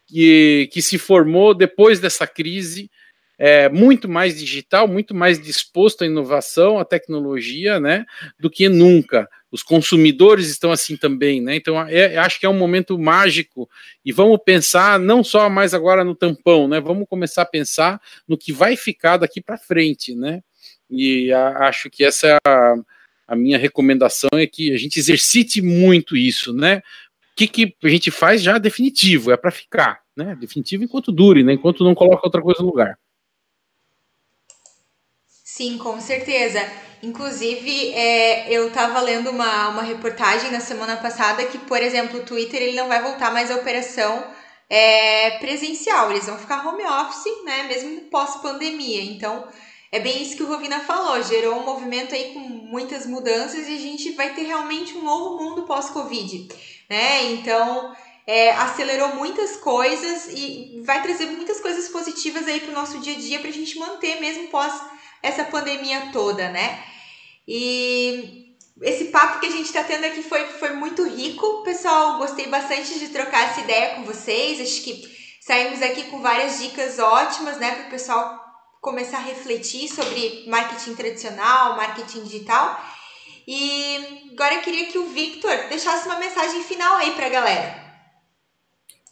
que, 0.07 0.69
que 0.73 0.83
se 0.83 0.99
formou 0.99 1.55
depois 1.55 2.01
dessa 2.01 2.27
crise, 2.27 2.91
é, 3.39 3.69
muito 3.69 4.09
mais 4.09 4.37
digital, 4.37 4.89
muito 4.89 5.15
mais 5.15 5.41
disposto 5.41 6.03
à 6.03 6.07
inovação, 6.07 6.81
à 6.81 6.85
tecnologia, 6.85 7.79
né, 7.79 8.05
do 8.41 8.51
que 8.51 8.69
nunca 8.69 9.29
os 9.51 9.63
consumidores 9.63 10.49
estão 10.49 10.71
assim 10.71 10.97
também, 10.97 11.41
né? 11.41 11.57
Então, 11.57 11.81
é, 11.89 12.17
acho 12.19 12.39
que 12.39 12.47
é 12.47 12.49
um 12.49 12.59
momento 12.59 12.99
mágico 12.99 13.69
e 14.05 14.13
vamos 14.13 14.39
pensar 14.45 14.99
não 14.99 15.25
só 15.25 15.49
mais 15.49 15.73
agora 15.73 16.05
no 16.05 16.15
tampão, 16.15 16.69
né? 16.69 16.81
Vamos 16.81 17.07
começar 17.09 17.43
a 17.43 17.47
pensar 17.47 18.01
no 18.27 18.37
que 18.37 18.53
vai 18.53 18.77
ficar 18.77 19.17
daqui 19.17 19.41
para 19.41 19.57
frente, 19.57 20.15
né? 20.15 20.43
E 20.91 21.33
a, 21.33 21.69
acho 21.69 21.89
que 21.89 22.05
essa 22.05 22.27
é 22.29 22.39
a, 22.47 22.75
a, 23.27 23.37
minha 23.37 23.59
recomendação 23.59 24.31
é 24.35 24.47
que 24.47 24.73
a 24.73 24.79
gente 24.79 24.99
exercite 24.99 25.63
muito 25.63 26.17
isso, 26.17 26.53
né? 26.53 26.79
O 27.33 27.37
que, 27.37 27.47
que 27.47 27.75
a 27.83 27.89
gente 27.89 28.11
faz 28.11 28.43
já 28.43 28.59
definitivo, 28.59 29.31
é 29.31 29.37
para 29.37 29.51
ficar, 29.51 30.01
né? 30.17 30.37
Definitivo 30.39 30.85
enquanto 30.85 31.13
dure, 31.13 31.43
né? 31.43 31.55
Enquanto 31.55 31.85
não 31.85 31.95
coloca 31.95 32.27
outra 32.27 32.43
coisa 32.43 32.61
no 32.63 32.69
lugar. 32.69 32.99
Sim, 35.59 35.77
com 35.77 35.99
certeza. 36.01 36.65
Inclusive, 37.03 37.91
é, 37.93 38.49
eu 38.49 38.69
estava 38.69 39.01
lendo 39.01 39.31
uma, 39.31 39.71
uma 39.71 39.83
reportagem 39.83 40.53
na 40.53 40.61
semana 40.61 40.97
passada 40.97 41.45
que, 41.47 41.59
por 41.59 41.83
exemplo, 41.83 42.21
o 42.21 42.25
Twitter 42.25 42.63
ele 42.63 42.77
não 42.77 42.87
vai 42.87 43.03
voltar 43.03 43.33
mais 43.33 43.51
à 43.51 43.57
operação 43.57 44.25
é, 44.71 45.33
presencial, 45.41 46.13
eles 46.13 46.27
vão 46.27 46.39
ficar 46.39 46.65
home 46.65 46.85
office, 46.85 47.43
né, 47.45 47.65
mesmo 47.65 48.03
pós-pandemia. 48.03 49.03
Então, 49.03 49.49
é 49.91 49.99
bem 49.99 50.23
isso 50.23 50.37
que 50.37 50.45
o 50.45 50.47
Rovina 50.47 50.79
falou, 50.79 51.21
gerou 51.25 51.59
um 51.59 51.65
movimento 51.65 52.15
aí 52.15 52.33
com 52.33 52.39
muitas 52.39 53.05
mudanças 53.05 53.67
e 53.67 53.75
a 53.75 53.79
gente 53.79 54.13
vai 54.13 54.33
ter 54.35 54.43
realmente 54.43 54.97
um 54.97 55.03
novo 55.03 55.43
mundo 55.43 55.65
pós-Covid, 55.65 56.47
né? 56.89 57.33
Então, 57.33 57.97
é, 58.25 58.53
acelerou 58.53 59.17
muitas 59.17 59.57
coisas 59.57 60.29
e 60.29 60.81
vai 60.85 61.03
trazer 61.03 61.27
muitas 61.27 61.59
coisas 61.59 61.89
positivas 61.89 62.47
aí 62.47 62.61
para 62.61 62.71
o 62.71 62.75
nosso 62.75 63.01
dia 63.01 63.15
a 63.17 63.19
dia 63.19 63.41
para 63.41 63.49
a 63.49 63.53
gente 63.53 63.77
manter 63.77 64.21
mesmo 64.21 64.47
pós 64.49 64.73
essa 65.23 65.45
pandemia 65.45 66.11
toda, 66.13 66.49
né? 66.51 66.83
E 67.47 68.55
esse 68.83 69.07
papo 69.07 69.41
que 69.41 69.47
a 69.47 69.51
gente 69.51 69.67
está 69.67 69.83
tendo 69.83 70.05
aqui 70.05 70.23
foi, 70.23 70.45
foi 70.47 70.71
muito 70.75 71.07
rico, 71.09 71.63
pessoal. 71.63 72.19
Gostei 72.19 72.47
bastante 72.49 72.99
de 72.99 73.09
trocar 73.09 73.51
essa 73.51 73.61
ideia 73.61 73.97
com 73.97 74.05
vocês. 74.05 74.61
Acho 74.61 74.83
que 74.83 75.03
saímos 75.41 75.83
aqui 75.83 76.05
com 76.05 76.21
várias 76.21 76.61
dicas 76.61 76.99
ótimas, 76.99 77.59
né, 77.59 77.75
para 77.75 77.87
o 77.87 77.91
pessoal 77.91 78.39
começar 78.81 79.19
a 79.19 79.23
refletir 79.23 79.89
sobre 79.89 80.45
marketing 80.47 80.95
tradicional, 80.95 81.77
marketing 81.77 82.23
digital. 82.23 82.79
E 83.47 84.29
agora 84.33 84.57
eu 84.57 84.61
queria 84.61 84.87
que 84.87 84.99
o 84.99 85.07
Victor 85.07 85.57
deixasse 85.69 86.07
uma 86.07 86.19
mensagem 86.19 86.63
final 86.63 86.97
aí 86.97 87.13
para 87.13 87.27
a 87.27 87.31
galera. 87.31 87.89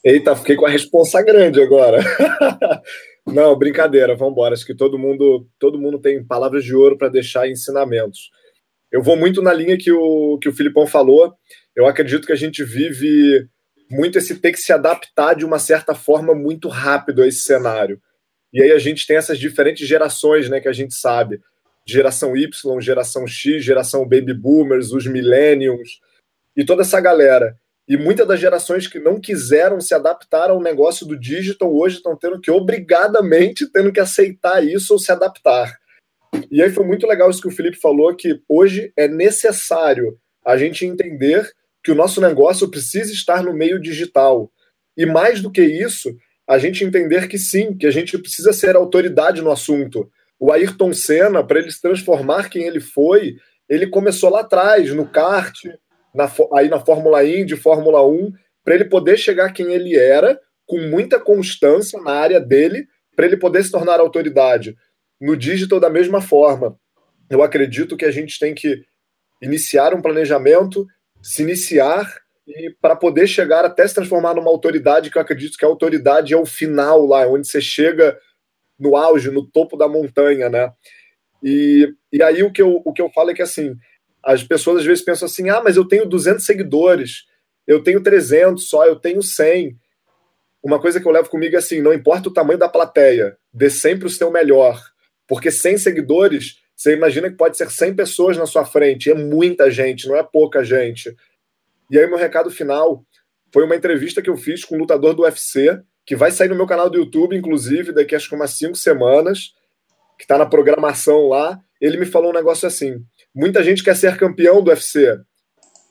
Eita, 0.04 0.36
fiquei 0.36 0.54
com 0.54 0.66
a 0.66 0.70
responsa 0.70 1.22
grande 1.22 1.60
agora. 1.60 1.98
Não, 3.26 3.58
brincadeira, 3.58 4.14
vamos 4.14 4.32
embora. 4.32 4.54
Acho 4.54 4.64
que 4.64 4.74
todo 4.74 4.98
mundo, 4.98 5.48
todo 5.58 5.78
mundo 5.78 5.98
tem 5.98 6.24
palavras 6.24 6.64
de 6.64 6.74
ouro 6.74 6.96
para 6.96 7.08
deixar 7.08 7.48
ensinamentos. 7.48 8.30
Eu 8.90 9.02
vou 9.02 9.16
muito 9.16 9.42
na 9.42 9.52
linha 9.52 9.76
que 9.76 9.90
o, 9.90 10.38
que 10.38 10.48
o 10.48 10.52
Filipão 10.52 10.86
falou. 10.86 11.34
Eu 11.74 11.86
acredito 11.86 12.26
que 12.26 12.32
a 12.32 12.36
gente 12.36 12.62
vive 12.62 13.48
muito 13.90 14.18
esse 14.18 14.36
ter 14.36 14.52
que 14.52 14.58
se 14.58 14.72
adaptar 14.72 15.34
de 15.34 15.44
uma 15.44 15.58
certa 15.58 15.94
forma 15.94 16.34
muito 16.34 16.68
rápido 16.68 17.22
a 17.22 17.26
esse 17.26 17.40
cenário. 17.40 18.00
E 18.52 18.62
aí 18.62 18.72
a 18.72 18.78
gente 18.78 19.06
tem 19.06 19.16
essas 19.16 19.38
diferentes 19.38 19.86
gerações, 19.86 20.48
né, 20.48 20.60
que 20.60 20.68
a 20.68 20.72
gente 20.72 20.94
sabe. 20.94 21.40
Geração 21.86 22.36
Y, 22.36 22.80
geração 22.80 23.26
X, 23.26 23.62
geração 23.62 24.08
Baby 24.08 24.34
Boomers, 24.34 24.92
os 24.92 25.06
Millennials, 25.06 26.00
e 26.56 26.64
toda 26.64 26.82
essa 26.82 27.00
galera. 27.00 27.56
E 27.88 27.96
muitas 27.96 28.26
das 28.26 28.40
gerações 28.40 28.88
que 28.88 28.98
não 28.98 29.20
quiseram 29.20 29.80
se 29.80 29.94
adaptar 29.94 30.50
ao 30.50 30.60
negócio 30.60 31.06
do 31.06 31.18
digital 31.18 31.72
hoje 31.72 31.96
estão 31.96 32.16
tendo 32.16 32.40
que, 32.40 32.50
obrigadamente, 32.50 33.70
tendo 33.70 33.92
que 33.92 34.00
aceitar 34.00 34.64
isso 34.64 34.92
ou 34.92 34.98
se 34.98 35.12
adaptar. 35.12 35.78
E 36.50 36.62
aí 36.62 36.70
foi 36.70 36.84
muito 36.84 37.06
legal 37.06 37.30
isso 37.30 37.40
que 37.40 37.48
o 37.48 37.52
Felipe 37.52 37.78
falou, 37.78 38.14
que 38.14 38.40
hoje 38.48 38.92
é 38.96 39.06
necessário 39.06 40.18
a 40.44 40.56
gente 40.56 40.84
entender 40.84 41.48
que 41.82 41.92
o 41.92 41.94
nosso 41.94 42.20
negócio 42.20 42.68
precisa 42.68 43.12
estar 43.12 43.42
no 43.42 43.54
meio 43.54 43.80
digital. 43.80 44.50
E 44.96 45.06
mais 45.06 45.40
do 45.40 45.50
que 45.50 45.62
isso, 45.62 46.16
a 46.48 46.58
gente 46.58 46.84
entender 46.84 47.28
que 47.28 47.38
sim, 47.38 47.76
que 47.76 47.86
a 47.86 47.90
gente 47.90 48.18
precisa 48.18 48.52
ser 48.52 48.74
autoridade 48.74 49.40
no 49.40 49.50
assunto. 49.50 50.10
O 50.38 50.52
Ayrton 50.52 50.92
Senna, 50.92 51.44
para 51.44 51.60
ele 51.60 51.70
se 51.70 51.80
transformar 51.80 52.48
quem 52.50 52.64
ele 52.64 52.80
foi, 52.80 53.36
ele 53.68 53.86
começou 53.86 54.30
lá 54.30 54.40
atrás, 54.40 54.92
no 54.92 55.08
kart, 55.08 55.64
na, 56.16 56.30
aí 56.54 56.68
na 56.68 56.80
Fórmula 56.80 57.24
Indy, 57.24 57.56
Fórmula 57.56 58.04
1, 58.06 58.32
para 58.64 58.74
ele 58.74 58.86
poder 58.86 59.16
chegar 59.16 59.52
quem 59.52 59.72
ele 59.72 59.96
era, 59.96 60.40
com 60.66 60.80
muita 60.80 61.20
constância 61.20 62.00
na 62.00 62.12
área 62.12 62.40
dele, 62.40 62.88
para 63.14 63.26
ele 63.26 63.36
poder 63.36 63.62
se 63.62 63.70
tornar 63.70 64.00
autoridade. 64.00 64.76
No 65.20 65.36
digital, 65.36 65.78
da 65.78 65.88
mesma 65.88 66.20
forma. 66.20 66.78
Eu 67.30 67.42
acredito 67.42 67.96
que 67.96 68.04
a 68.04 68.10
gente 68.10 68.38
tem 68.38 68.54
que 68.54 68.84
iniciar 69.40 69.94
um 69.94 70.02
planejamento, 70.02 70.86
se 71.22 71.42
iniciar 71.42 72.20
e 72.46 72.70
para 72.80 72.94
poder 72.94 73.26
chegar 73.26 73.64
até 73.64 73.86
se 73.86 73.94
transformar 73.94 74.34
numa 74.34 74.50
autoridade, 74.50 75.10
que 75.10 75.18
eu 75.18 75.22
acredito 75.22 75.56
que 75.58 75.64
a 75.64 75.68
autoridade 75.68 76.32
é 76.32 76.36
o 76.36 76.46
final 76.46 77.04
lá, 77.04 77.26
onde 77.26 77.48
você 77.48 77.60
chega 77.60 78.16
no 78.78 78.96
auge, 78.96 79.30
no 79.30 79.44
topo 79.44 79.76
da 79.76 79.88
montanha, 79.88 80.48
né? 80.48 80.72
E, 81.42 81.92
e 82.12 82.22
aí 82.22 82.42
o 82.42 82.52
que, 82.52 82.62
eu, 82.62 82.80
o 82.84 82.92
que 82.92 83.02
eu 83.02 83.10
falo 83.10 83.30
é 83.30 83.34
que 83.34 83.42
assim, 83.42 83.74
as 84.26 84.42
pessoas 84.42 84.80
às 84.80 84.84
vezes 84.84 85.04
pensam 85.04 85.26
assim: 85.26 85.48
ah, 85.48 85.62
mas 85.62 85.76
eu 85.76 85.84
tenho 85.86 86.04
200 86.04 86.44
seguidores, 86.44 87.24
eu 87.66 87.82
tenho 87.82 88.02
300 88.02 88.68
só, 88.68 88.84
eu 88.84 88.96
tenho 88.96 89.22
100. 89.22 89.78
Uma 90.62 90.80
coisa 90.80 91.00
que 91.00 91.06
eu 91.06 91.12
levo 91.12 91.30
comigo 91.30 91.54
é 91.54 91.58
assim: 91.58 91.80
não 91.80 91.94
importa 91.94 92.28
o 92.28 92.32
tamanho 92.32 92.58
da 92.58 92.68
plateia, 92.68 93.38
dê 93.54 93.70
sempre 93.70 94.06
o 94.06 94.10
seu 94.10 94.30
melhor. 94.30 94.82
Porque 95.28 95.50
100 95.50 95.78
seguidores, 95.78 96.56
você 96.74 96.94
imagina 96.94 97.30
que 97.30 97.36
pode 97.36 97.56
ser 97.56 97.70
100 97.70 97.94
pessoas 97.94 98.36
na 98.36 98.46
sua 98.46 98.64
frente, 98.64 99.10
é 99.10 99.14
muita 99.14 99.70
gente, 99.70 100.08
não 100.08 100.16
é 100.16 100.22
pouca 100.24 100.64
gente. 100.64 101.14
E 101.88 101.98
aí, 101.98 102.06
meu 102.08 102.18
recado 102.18 102.50
final 102.50 103.04
foi 103.52 103.64
uma 103.64 103.76
entrevista 103.76 104.20
que 104.20 104.28
eu 104.28 104.36
fiz 104.36 104.64
com 104.64 104.74
um 104.74 104.78
lutador 104.78 105.14
do 105.14 105.22
UFC, 105.22 105.80
que 106.04 106.16
vai 106.16 106.32
sair 106.32 106.48
no 106.48 106.56
meu 106.56 106.66
canal 106.66 106.90
do 106.90 106.98
YouTube, 106.98 107.36
inclusive, 107.36 107.92
daqui 107.92 108.14
acho 108.14 108.28
que 108.28 108.34
umas 108.34 108.50
cinco 108.50 108.76
semanas, 108.76 109.54
que 110.18 110.24
está 110.24 110.36
na 110.36 110.46
programação 110.46 111.28
lá. 111.28 111.60
Ele 111.80 111.96
me 111.96 112.06
falou 112.06 112.30
um 112.30 112.34
negócio 112.34 112.66
assim: 112.66 113.04
Muita 113.36 113.62
gente 113.62 113.84
quer 113.84 113.94
ser 113.94 114.16
campeão 114.16 114.62
do 114.62 114.70
UFC. 114.70 115.20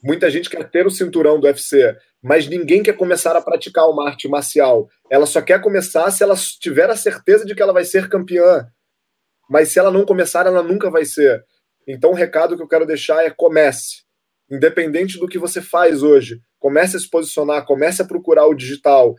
Muita 0.02 0.28
gente 0.28 0.50
quer 0.50 0.68
ter 0.68 0.84
o 0.84 0.90
cinturão 0.90 1.38
do 1.38 1.46
UFC, 1.46 1.96
mas 2.20 2.48
ninguém 2.48 2.82
quer 2.82 2.94
começar 2.94 3.36
a 3.36 3.40
praticar 3.40 3.88
uma 3.88 4.08
arte 4.08 4.26
marcial. 4.26 4.88
Ela 5.08 5.26
só 5.26 5.40
quer 5.40 5.62
começar 5.62 6.10
se 6.10 6.24
ela 6.24 6.34
tiver 6.60 6.90
a 6.90 6.96
certeza 6.96 7.46
de 7.46 7.54
que 7.54 7.62
ela 7.62 7.72
vai 7.72 7.84
ser 7.84 8.08
campeã. 8.08 8.66
Mas 9.48 9.68
se 9.68 9.78
ela 9.78 9.92
não 9.92 10.04
começar, 10.04 10.44
ela 10.44 10.60
nunca 10.60 10.90
vai 10.90 11.04
ser. 11.04 11.44
Então, 11.86 12.10
o 12.10 12.14
recado 12.14 12.56
que 12.56 12.62
eu 12.64 12.68
quero 12.68 12.84
deixar 12.84 13.24
é: 13.24 13.30
comece. 13.30 14.02
Independente 14.50 15.16
do 15.16 15.28
que 15.28 15.38
você 15.38 15.62
faz 15.62 16.02
hoje, 16.02 16.40
comece 16.58 16.96
a 16.96 16.98
se 16.98 17.08
posicionar, 17.08 17.64
comece 17.64 18.02
a 18.02 18.04
procurar 18.04 18.46
o 18.46 18.54
digital 18.54 19.14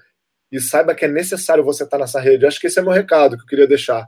e 0.52 0.60
saiba 0.60 0.94
que 0.94 1.06
é 1.06 1.08
necessário 1.08 1.64
você 1.64 1.86
estar 1.86 1.98
nessa 1.98 2.20
rede. 2.20 2.46
Acho 2.46 2.60
que 2.60 2.68
esse 2.68 2.78
é 2.78 2.82
meu 2.82 2.92
recado 2.92 3.38
que 3.38 3.44
eu 3.44 3.48
queria 3.48 3.68
deixar. 3.68 4.06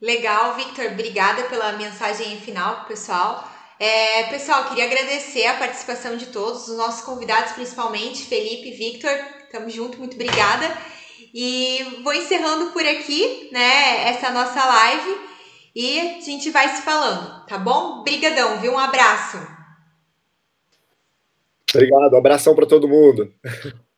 Legal, 0.00 0.54
Victor. 0.54 0.86
Obrigada 0.92 1.44
pela 1.44 1.72
mensagem 1.72 2.38
final, 2.40 2.84
pessoal. 2.86 3.48
É, 3.80 4.24
pessoal, 4.24 4.64
queria 4.68 4.84
agradecer 4.84 5.46
a 5.46 5.56
participação 5.56 6.16
de 6.16 6.26
todos, 6.26 6.68
os 6.68 6.76
nossos 6.76 7.04
convidados, 7.04 7.52
principalmente 7.52 8.24
Felipe, 8.24 8.72
Victor. 8.72 9.12
Tamo 9.50 9.70
junto, 9.70 9.98
muito 9.98 10.14
obrigada. 10.14 10.66
E 11.34 12.00
vou 12.02 12.12
encerrando 12.12 12.72
por 12.72 12.84
aqui, 12.84 13.48
né, 13.52 14.08
essa 14.08 14.30
nossa 14.30 14.64
live 14.64 15.28
e 15.74 16.00
a 16.00 16.20
gente 16.20 16.50
vai 16.50 16.68
se 16.68 16.82
falando, 16.82 17.46
tá 17.46 17.56
bom? 17.56 18.02
Brigadão, 18.02 18.60
viu? 18.60 18.72
Um 18.72 18.78
abraço. 18.78 19.38
Obrigado, 21.72 22.14
um 22.14 22.18
abração 22.18 22.54
para 22.54 22.66
todo 22.66 22.88
mundo. 22.88 23.32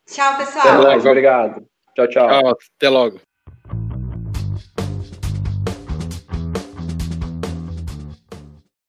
Tchau, 0.06 0.36
pessoal. 0.36 0.68
Até 0.68 0.76
logo, 0.76 1.08
obrigado. 1.08 1.66
Tchau, 1.94 2.08
tchau. 2.08 2.28
Tchau, 2.28 2.58
até 2.76 2.88
logo. 2.88 3.20